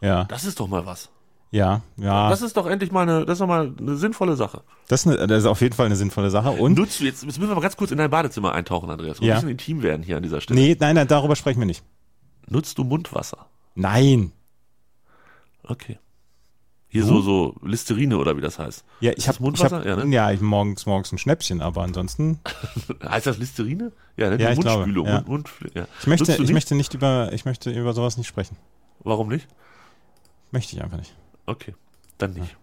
Ja, 0.00 0.24
Das 0.24 0.44
ist 0.44 0.60
doch 0.60 0.68
mal 0.68 0.86
was. 0.86 1.10
Ja, 1.56 1.80
ja. 1.96 2.28
Das 2.30 2.42
ist 2.42 2.56
doch 2.56 2.66
endlich 2.66 2.92
mal 2.92 3.02
eine, 3.02 3.24
das 3.24 3.34
ist 3.34 3.40
doch 3.40 3.46
mal 3.46 3.72
eine 3.78 3.96
sinnvolle 3.96 4.36
Sache. 4.36 4.62
Das 4.88 5.04
ist, 5.04 5.06
eine, 5.06 5.26
das 5.26 5.38
ist 5.40 5.46
auf 5.46 5.60
jeden 5.60 5.74
Fall 5.74 5.86
eine 5.86 5.96
sinnvolle 5.96 6.30
Sache. 6.30 6.50
Und? 6.50 6.76
Nutzt 6.78 7.00
du 7.00 7.04
jetzt, 7.04 7.22
jetzt 7.22 7.38
müssen 7.38 7.48
wir 7.48 7.54
mal 7.54 7.60
ganz 7.60 7.76
kurz 7.76 7.90
in 7.90 7.98
dein 7.98 8.10
Badezimmer 8.10 8.52
eintauchen, 8.52 8.90
Andreas. 8.90 9.20
Wir 9.20 9.28
Ja. 9.28 9.34
müssen 9.36 9.48
intim 9.48 9.82
werden 9.82 10.02
hier 10.02 10.16
an 10.16 10.22
dieser 10.22 10.40
Stelle. 10.40 10.60
Nee, 10.60 10.76
nein, 10.78 10.94
nein, 10.94 11.08
darüber 11.08 11.34
sprechen 11.36 11.58
wir 11.60 11.66
nicht. 11.66 11.82
Nutzt 12.48 12.78
du 12.78 12.84
Mundwasser? 12.84 13.46
Nein. 13.74 14.32
Okay. 15.64 15.98
Hier 16.88 17.04
so, 17.04 17.20
so 17.20 17.56
Listerine 17.62 18.16
oder 18.16 18.36
wie 18.36 18.40
das 18.40 18.58
heißt. 18.58 18.84
Ja, 19.00 19.12
ich 19.16 19.28
habe 19.28 19.42
Mundwasser? 19.42 19.80
Ich 19.80 19.86
Ja, 19.86 19.96
hab, 19.96 20.04
ne? 20.04 20.14
ja, 20.14 20.30
ich 20.30 20.40
morgens 20.40 20.86
morgens 20.86 21.10
ein 21.12 21.18
Schnäppchen, 21.18 21.60
aber 21.60 21.82
ansonsten 21.82 22.38
Heißt 23.06 23.26
das 23.26 23.38
Listerine? 23.38 23.92
Ja, 24.16 24.30
ne? 24.30 24.40
Ja, 24.40 24.48
die 24.48 24.54
ich 24.54 24.60
glaube, 24.60 24.86
Mundspülung. 24.86 25.06
ja. 25.06 25.14
Mund, 25.26 25.28
Mund, 25.28 25.50
ja. 25.74 25.86
ich 26.00 26.06
möchte 26.06 26.32
ich 26.32 26.38
nicht? 26.38 26.52
möchte 26.52 26.74
nicht 26.76 26.94
über 26.94 27.30
ich 27.32 27.44
möchte 27.44 27.70
über 27.70 27.92
sowas 27.92 28.16
nicht 28.16 28.28
sprechen. 28.28 28.56
Warum 29.00 29.28
nicht? 29.28 29.48
Möchte 30.52 30.76
ich 30.76 30.82
einfach 30.82 30.96
nicht. 30.98 31.12
Okay, 31.46 31.74
dann 32.18 32.32
nicht. 32.34 32.56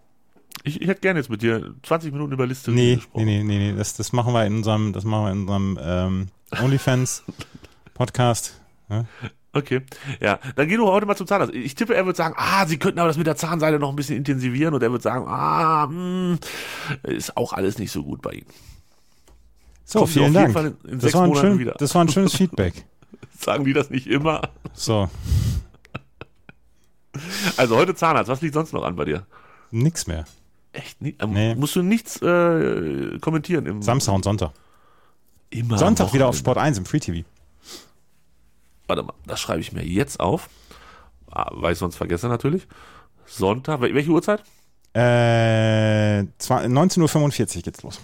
Ich, 0.62 0.80
ich 0.80 0.88
hätte 0.88 1.00
gerne 1.00 1.18
jetzt 1.20 1.28
mit 1.30 1.42
dir 1.42 1.74
20 1.82 2.12
Minuten 2.12 2.32
über 2.32 2.46
Listerine 2.46 2.80
Nee, 2.80 2.94
gesprochen. 2.96 3.24
nee, 3.24 3.42
nee, 3.42 3.58
nee, 3.58 3.72
nee, 3.72 3.76
das 3.78 3.96
das 3.96 4.12
machen 4.12 4.32
wir 4.32 4.44
in 4.46 4.56
unserem 4.56 4.92
das 4.92 5.04
machen 5.04 5.24
wir 5.24 5.32
in 5.32 5.40
unserem 5.40 5.78
ähm, 5.82 6.28
OnlyFans 6.62 7.22
Podcast. 7.94 8.60
Ja? 8.88 9.04
Okay, 9.52 9.82
ja, 10.20 10.38
dann 10.56 10.68
geh 10.68 10.76
du 10.76 10.86
heute 10.86 11.06
mal 11.06 11.16
zum 11.16 11.26
Zahnarzt. 11.26 11.54
Ich 11.54 11.74
tippe, 11.76 11.94
er 11.94 12.06
wird 12.06 12.16
sagen, 12.16 12.34
ah, 12.36 12.66
Sie 12.66 12.76
könnten 12.78 12.98
aber 12.98 13.08
das 13.08 13.16
mit 13.16 13.26
der 13.26 13.36
Zahnseide 13.36 13.78
noch 13.78 13.90
ein 13.90 13.96
bisschen 13.96 14.16
intensivieren 14.16 14.74
und 14.74 14.82
er 14.82 14.90
wird 14.90 15.02
sagen, 15.02 15.26
ah, 15.28 15.86
hm, 15.86 16.38
ist 17.04 17.36
auch 17.36 17.52
alles 17.52 17.78
nicht 17.78 17.92
so 17.92 18.02
gut 18.02 18.20
bei 18.20 18.32
Ihnen. 18.32 18.46
So, 19.84 20.00
Kommen 20.00 20.10
vielen 20.12 20.24
auf 20.24 20.32
jeden 20.32 20.34
Dank. 20.34 20.52
Fall 20.54 20.66
in- 20.66 20.90
in 20.90 20.98
das, 20.98 21.02
sechs 21.12 21.14
war 21.14 21.36
schön, 21.36 21.58
wieder. 21.58 21.74
das 21.78 21.94
war 21.94 22.02
ein 22.04 22.08
schönes 22.08 22.34
Feedback. 22.36 22.84
Sagen 23.38 23.64
die 23.64 23.72
das 23.74 23.90
nicht 23.90 24.06
immer? 24.08 24.40
So, 24.72 25.08
Also 27.56 27.76
heute 27.76 27.94
Zahnarzt, 27.94 28.28
was 28.30 28.40
liegt 28.40 28.54
sonst 28.54 28.72
noch 28.72 28.84
an 28.84 28.96
bei 28.96 29.04
dir? 29.04 29.26
nix 29.70 30.06
mehr. 30.06 30.24
Echt? 30.72 31.00
nie- 31.02 31.16
Ähm, 31.20 31.32
Nee. 31.32 31.54
Musst 31.54 31.74
du 31.76 31.82
nichts 31.82 32.20
äh, 32.22 33.18
kommentieren 33.20 33.66
im 33.66 33.82
Samstag 33.82 34.14
und 34.14 34.24
Sonntag. 34.24 34.52
immer 35.50 35.78
Sonntag 35.78 36.12
wieder 36.12 36.28
auf? 36.28 36.36
Sport 36.36 36.58
1 36.58 36.78
im 36.78 36.84
Free 36.84 37.00
TV. 37.00 37.26
Warte 38.86 39.02
mal, 39.02 39.14
das 39.26 39.40
schreibe 39.40 39.60
ich 39.60 39.72
mir 39.72 39.84
jetzt 39.84 40.20
auf. 40.20 40.48
ah, 41.30 41.50
weil 41.54 41.72
ich 41.72 41.78
sonst 41.78 41.96
vergesse 41.96 42.28
natürlich. 42.28 42.66
Sonntag, 43.26 43.80
wel- 43.80 43.94
welche 43.94 44.10
Uhrzeit? 44.10 44.40
Äh, 44.92 46.24
zwar- 46.38 46.62
19.45 46.64 47.56
Uhr 47.56 47.62
geht's 47.62 47.82
los. 47.82 48.00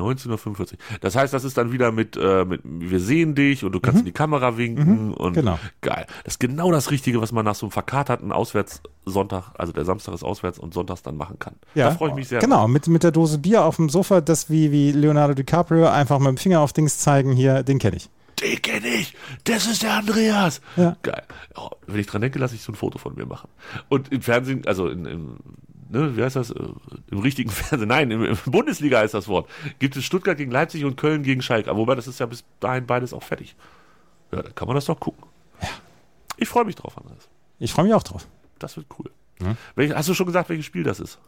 19.45 0.00 0.58
Uhr. 0.58 0.78
Das 1.00 1.16
heißt, 1.16 1.32
das 1.32 1.44
ist 1.44 1.56
dann 1.58 1.72
wieder 1.72 1.92
mit, 1.92 2.16
äh, 2.16 2.44
mit 2.44 2.60
wir 2.64 3.00
sehen 3.00 3.34
dich 3.34 3.64
und 3.64 3.72
du 3.72 3.80
kannst 3.80 4.00
in 4.00 4.04
die 4.06 4.12
Kamera 4.12 4.56
winken 4.56 5.12
und 5.12 5.34
genau. 5.34 5.58
geil. 5.80 6.06
Das 6.24 6.34
ist 6.34 6.40
genau 6.40 6.70
das 6.70 6.90
Richtige, 6.90 7.20
was 7.20 7.32
man 7.32 7.44
nach 7.44 7.54
so 7.54 7.66
einem 7.66 7.72
verkaterten 7.72 8.32
Auswärtssonntag, 8.32 9.52
also 9.56 9.72
der 9.72 9.84
Samstag 9.84 10.14
ist 10.14 10.22
auswärts 10.22 10.58
und 10.58 10.74
sonntags 10.74 11.02
dann 11.02 11.16
machen 11.16 11.38
kann. 11.38 11.54
Da 11.74 11.90
freue 11.92 12.10
ich 12.10 12.14
mich 12.14 12.28
sehr. 12.28 12.40
Genau, 12.40 12.68
mit, 12.68 12.86
mit 12.88 13.02
der 13.02 13.10
Dose 13.10 13.38
Bier 13.38 13.64
auf 13.64 13.76
dem 13.76 13.88
Sofa, 13.88 14.20
das 14.20 14.50
wie, 14.50 14.72
wie 14.72 14.92
Leonardo 14.92 15.34
DiCaprio 15.34 15.88
einfach 15.88 16.18
mit 16.18 16.28
dem 16.28 16.36
Finger 16.36 16.60
auf 16.60 16.72
Dings 16.72 16.98
zeigen, 16.98 17.32
hier, 17.32 17.62
den 17.62 17.78
kenne 17.78 17.96
ich. 17.96 18.10
Den 18.40 18.62
kenne 18.62 18.86
ich. 18.88 19.14
Das 19.44 19.66
ist 19.66 19.82
der 19.82 19.94
Andreas. 19.94 20.60
Ja. 20.76 20.96
Geil. 21.02 21.24
Oh, 21.56 21.70
wenn 21.86 21.98
ich 21.98 22.06
dran 22.06 22.22
denke, 22.22 22.38
lasse 22.38 22.54
ich 22.54 22.62
so 22.62 22.72
ein 22.72 22.76
Foto 22.76 22.98
von 22.98 23.14
mir 23.14 23.26
machen. 23.26 23.48
Und 23.88 24.12
im 24.12 24.22
Fernsehen, 24.22 24.62
also 24.66 24.88
in, 24.88 25.06
in 25.06 25.36
ne, 25.88 26.16
wie 26.16 26.22
heißt 26.22 26.36
das? 26.36 26.50
Äh, 26.50 26.62
Im 27.10 27.18
richtigen 27.18 27.50
Fernsehen, 27.50 27.88
nein, 27.88 28.10
im, 28.10 28.24
im 28.24 28.36
Bundesliga 28.46 29.02
ist 29.02 29.14
das 29.14 29.28
Wort. 29.28 29.48
Gibt 29.78 29.96
es 29.96 30.04
Stuttgart 30.04 30.36
gegen 30.36 30.50
Leipzig 30.50 30.84
und 30.84 30.96
Köln 30.96 31.22
gegen 31.22 31.42
Schalke. 31.42 31.74
Wobei, 31.76 31.94
das 31.94 32.06
ist 32.06 32.20
ja 32.20 32.26
bis 32.26 32.44
dahin 32.60 32.86
beides 32.86 33.12
auch 33.12 33.22
fertig. 33.22 33.56
Ja, 34.32 34.42
dann 34.42 34.54
kann 34.54 34.68
man 34.68 34.74
das 34.74 34.86
doch 34.86 35.00
gucken. 35.00 35.24
Ich 36.36 36.48
freue 36.48 36.64
mich 36.64 36.76
drauf, 36.76 36.96
Andreas. 36.96 37.28
Ich 37.58 37.72
freue 37.72 37.86
mich 37.86 37.94
auch 37.94 38.02
drauf. 38.02 38.26
Das 38.58 38.76
wird 38.76 38.86
cool. 38.98 39.10
Welch, 39.74 39.94
hast 39.94 40.08
du 40.08 40.14
schon 40.14 40.26
gesagt, 40.26 40.48
welches 40.48 40.66
Spiel 40.66 40.82
das 40.82 41.00
ist? 41.00 41.18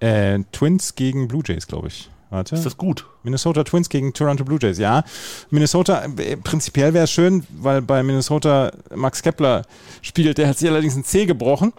Äh, 0.00 0.40
Twins 0.52 0.94
gegen 0.94 1.28
Blue 1.28 1.42
Jays, 1.44 1.66
glaube 1.66 1.88
ich. 1.88 2.10
Warte. 2.30 2.54
Ist 2.56 2.66
das 2.66 2.76
gut? 2.76 3.06
Minnesota 3.22 3.62
Twins 3.62 3.88
gegen 3.88 4.12
Toronto 4.12 4.44
Blue 4.44 4.58
Jays, 4.60 4.78
ja. 4.78 5.04
Minnesota, 5.50 6.04
äh, 6.04 6.36
prinzipiell 6.36 6.92
wäre 6.92 7.04
es 7.04 7.12
schön, 7.12 7.46
weil 7.56 7.82
bei 7.82 8.02
Minnesota 8.02 8.72
Max 8.94 9.22
Kepler 9.22 9.62
spielt, 10.02 10.38
der 10.38 10.48
hat 10.48 10.58
sich 10.58 10.68
allerdings 10.68 10.96
ein 10.96 11.04
C 11.04 11.26
gebrochen 11.26 11.72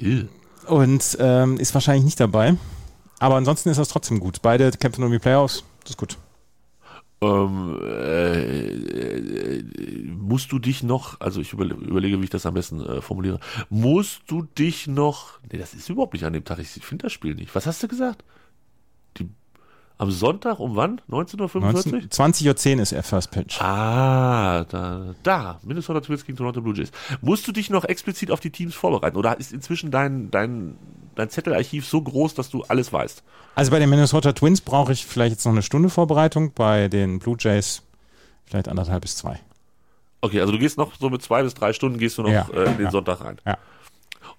Ew. 0.00 0.26
Und 0.66 1.16
ähm, 1.20 1.58
ist 1.58 1.74
wahrscheinlich 1.74 2.04
nicht 2.04 2.20
dabei. 2.20 2.56
Aber 3.18 3.36
ansonsten 3.36 3.68
ist 3.68 3.78
das 3.78 3.88
trotzdem 3.88 4.18
gut. 4.18 4.42
Beide 4.42 4.70
kämpfen 4.72 5.04
um 5.04 5.12
die 5.12 5.18
Playoffs, 5.18 5.64
das 5.82 5.90
ist 5.90 5.96
gut. 5.96 6.18
Ähm, 7.22 7.78
äh, 7.84 9.62
musst 10.12 10.50
du 10.50 10.58
dich 10.58 10.82
noch, 10.82 11.20
also 11.20 11.40
ich 11.40 11.52
überle 11.52 11.74
überlege, 11.74 12.18
wie 12.18 12.24
ich 12.24 12.30
das 12.30 12.46
am 12.46 12.54
besten 12.54 12.80
äh, 12.80 13.00
formuliere, 13.00 13.38
musst 13.70 14.22
du 14.26 14.42
dich 14.42 14.88
noch, 14.88 15.38
nee, 15.50 15.58
das 15.58 15.72
ist 15.72 15.88
überhaupt 15.88 16.14
nicht 16.14 16.24
an 16.24 16.32
dem 16.32 16.44
Tag, 16.44 16.58
ich 16.58 16.68
finde 16.68 17.04
das 17.04 17.12
Spiel 17.12 17.36
nicht. 17.36 17.54
Was 17.54 17.66
hast 17.66 17.80
du 17.82 17.86
gesagt? 17.86 18.24
Am 19.98 20.10
Sonntag 20.10 20.58
um 20.58 20.74
wann? 20.74 21.00
19.45 21.08 21.92
Uhr? 21.92 21.98
20.10 22.00 22.76
Uhr 22.76 22.82
ist 22.82 22.92
er 22.92 23.02
First 23.02 23.30
Pitch. 23.30 23.60
Ah, 23.60 24.64
da, 24.64 25.14
da, 25.22 25.60
Minnesota 25.62 26.00
Twins 26.00 26.24
gegen 26.24 26.36
Toronto 26.36 26.60
Blue 26.60 26.74
Jays. 26.74 26.90
Musst 27.20 27.46
du 27.46 27.52
dich 27.52 27.70
noch 27.70 27.84
explizit 27.84 28.30
auf 28.30 28.40
die 28.40 28.50
Teams 28.50 28.74
vorbereiten 28.74 29.16
oder 29.16 29.38
ist 29.38 29.52
inzwischen 29.52 29.90
dein, 29.90 30.30
dein, 30.30 30.76
dein 31.14 31.30
Zettelarchiv 31.30 31.86
so 31.86 32.02
groß, 32.02 32.34
dass 32.34 32.50
du 32.50 32.62
alles 32.64 32.92
weißt? 32.92 33.22
Also 33.54 33.70
bei 33.70 33.78
den 33.78 33.90
Minnesota 33.90 34.32
Twins 34.32 34.60
brauche 34.60 34.92
ich 34.92 35.06
vielleicht 35.06 35.32
jetzt 35.32 35.44
noch 35.44 35.52
eine 35.52 35.62
Stunde 35.62 35.88
Vorbereitung, 35.88 36.52
bei 36.52 36.88
den 36.88 37.18
Blue 37.18 37.36
Jays 37.38 37.82
vielleicht 38.44 38.68
anderthalb 38.68 39.02
bis 39.02 39.16
zwei. 39.16 39.38
Okay, 40.20 40.40
also 40.40 40.52
du 40.52 40.58
gehst 40.58 40.78
noch 40.78 40.94
so 40.98 41.10
mit 41.10 41.22
zwei 41.22 41.42
bis 41.42 41.54
drei 41.54 41.72
Stunden 41.72 41.98
gehst 41.98 42.18
du 42.18 42.22
noch 42.22 42.30
Ja, 42.30 42.46
äh, 42.54 42.64
in 42.64 42.76
den 42.76 42.84
ja. 42.86 42.90
Sonntag 42.90 43.20
rein. 43.22 43.38
Ja. 43.46 43.58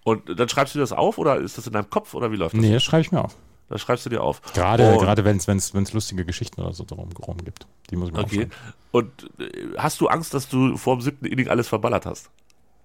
Und 0.03 0.39
dann 0.39 0.49
schreibst 0.49 0.73
du 0.73 0.79
dir 0.79 0.83
das 0.83 0.91
auf 0.91 1.17
oder 1.17 1.37
ist 1.37 1.57
das 1.57 1.67
in 1.67 1.73
deinem 1.73 1.89
Kopf 1.89 2.13
oder 2.13 2.31
wie 2.31 2.35
läuft 2.35 2.55
das? 2.55 2.61
Nee, 2.61 2.73
das 2.73 2.83
schreibe 2.83 3.01
ich 3.01 3.11
mir 3.11 3.23
auf. 3.23 3.35
Das 3.69 3.81
schreibst 3.81 4.05
du 4.05 4.09
dir 4.09 4.21
auf. 4.21 4.41
Gerade, 4.53 4.97
gerade 4.97 5.25
wenn 5.25 5.37
es 5.37 5.93
lustige 5.93 6.25
Geschichten 6.25 6.61
oder 6.61 6.73
so 6.73 6.83
darum 6.83 7.09
rum 7.11 7.37
gibt. 7.43 7.65
Die 7.89 7.95
muss 7.95 8.09
ich 8.09 8.13
mir 8.13 8.21
Okay. 8.21 8.47
Und 8.91 9.09
äh, 9.39 9.77
hast 9.77 9.99
du 10.01 10.07
Angst, 10.07 10.33
dass 10.33 10.47
du 10.47 10.77
vor 10.77 10.97
dem 10.97 11.01
siebten 11.01 11.25
Inning 11.25 11.47
alles 11.47 11.67
verballert 11.67 12.05
hast? 12.05 12.29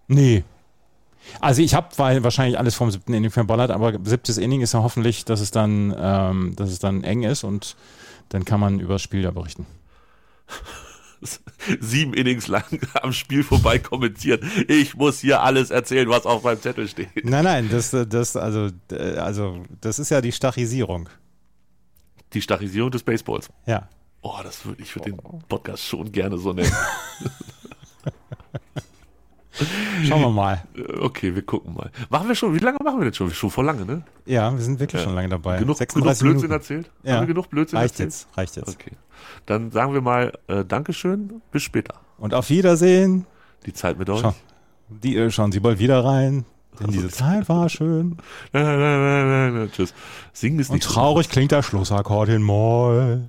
Nee. 0.06 0.44
Also 1.40 1.60
ich 1.62 1.74
habe 1.74 1.88
wahrscheinlich 1.98 2.58
alles 2.58 2.74
vom 2.74 2.90
siebten 2.90 3.12
Inning 3.12 3.30
verballert, 3.30 3.70
aber 3.70 3.98
siebtes 4.02 4.38
Inning 4.38 4.62
ist 4.62 4.72
ja 4.72 4.82
hoffentlich, 4.82 5.24
dass 5.24 5.40
es 5.40 5.50
dann, 5.50 5.94
ähm, 5.98 6.56
dass 6.56 6.70
es 6.70 6.78
dann 6.78 7.04
eng 7.04 7.22
ist 7.22 7.44
und 7.44 7.76
dann 8.30 8.44
kann 8.44 8.60
man 8.60 8.80
über 8.80 8.94
das 8.94 9.02
Spiel 9.02 9.22
ja 9.22 9.30
berichten. 9.30 9.66
Sieben 11.80 12.14
Innings 12.14 12.48
lang 12.48 12.64
am 13.02 13.12
Spiel 13.12 13.42
vorbei 13.42 13.78
kommentiert. 13.78 14.42
Ich 14.68 14.94
muss 14.94 15.20
hier 15.20 15.42
alles 15.42 15.70
erzählen, 15.70 16.08
was 16.08 16.26
auf 16.26 16.42
meinem 16.42 16.60
Zettel 16.60 16.88
steht. 16.88 17.24
Nein, 17.24 17.44
nein, 17.44 17.68
das, 17.70 17.90
das, 17.90 18.36
also, 18.36 18.70
äh, 18.92 19.16
also, 19.16 19.62
das 19.80 19.98
ist 19.98 20.10
ja 20.10 20.20
die 20.20 20.32
Stachisierung. 20.32 21.08
Die 22.32 22.42
Stachisierung 22.42 22.90
des 22.90 23.02
Baseballs. 23.02 23.48
Ja. 23.66 23.88
Oh, 24.20 24.38
das 24.42 24.64
würde 24.66 24.82
ich 24.82 24.92
für 24.92 25.00
den 25.00 25.16
Podcast 25.48 25.84
schon 25.84 26.10
gerne 26.10 26.38
so 26.38 26.52
nennen. 26.52 26.72
Schauen 30.04 30.20
wir 30.20 30.30
mal. 30.30 30.62
Äh, 30.76 30.98
okay, 31.00 31.34
wir 31.34 31.42
gucken 31.42 31.74
mal. 31.74 31.90
Machen 32.10 32.28
wir 32.28 32.34
schon, 32.34 32.54
wie 32.54 32.58
lange 32.58 32.78
machen 32.84 32.98
wir 33.00 33.04
denn 33.04 33.14
schon? 33.14 33.30
Schon 33.30 33.50
vor 33.50 33.64
lange, 33.64 33.84
ne? 33.84 34.02
Ja, 34.26 34.52
wir 34.52 34.60
sind 34.62 34.78
wirklich 34.80 35.00
Ja. 35.00 35.06
schon 35.06 35.14
lange 35.16 35.28
dabei. 35.28 35.54
Genug, 35.58 35.78
genug 35.78 35.78
36 35.78 36.22
Blödsinn 36.22 36.36
Minuten. 36.48 36.52
erzählt? 36.52 36.90
Ja. 37.02 37.14
Haben 37.14 37.20
wir 37.22 37.26
genug 37.34 37.50
Blödsinn 37.50 37.78
Reicht 37.78 37.94
erzählt? 37.94 38.10
jetzt, 38.12 38.28
reicht 38.36 38.56
jetzt. 38.56 38.68
Okay. 38.68 38.92
Dann 39.46 39.70
sagen 39.70 39.92
wir 39.94 40.00
mal 40.00 40.32
äh, 40.46 40.64
Dankeschön, 40.64 41.42
bis 41.50 41.62
später. 41.62 41.94
Und 42.18 42.34
auf 42.34 42.50
Wiedersehen. 42.50 43.26
Die 43.66 43.72
Zeit 43.72 43.98
mit 43.98 44.08
euch. 44.10 44.20
Schau, 44.20 44.34
die, 44.88 45.16
äh, 45.16 45.30
schauen 45.30 45.52
Sie 45.52 45.60
bald 45.60 45.78
wieder 45.78 46.04
rein. 46.04 46.44
Denn 46.80 46.92
diese 46.92 47.08
Zeit 47.08 47.48
war 47.48 47.68
schön. 47.68 48.18
Tschüss. 49.72 49.92
Singen 50.32 50.60
ist 50.60 50.70
Und 50.70 50.76
nicht 50.76 50.84
so. 50.86 50.94
traurig 50.94 51.28
klingt 51.28 51.50
der 51.50 51.62
Schlussakkord 51.64 52.28
in 52.28 52.42
Moll. 52.42 53.28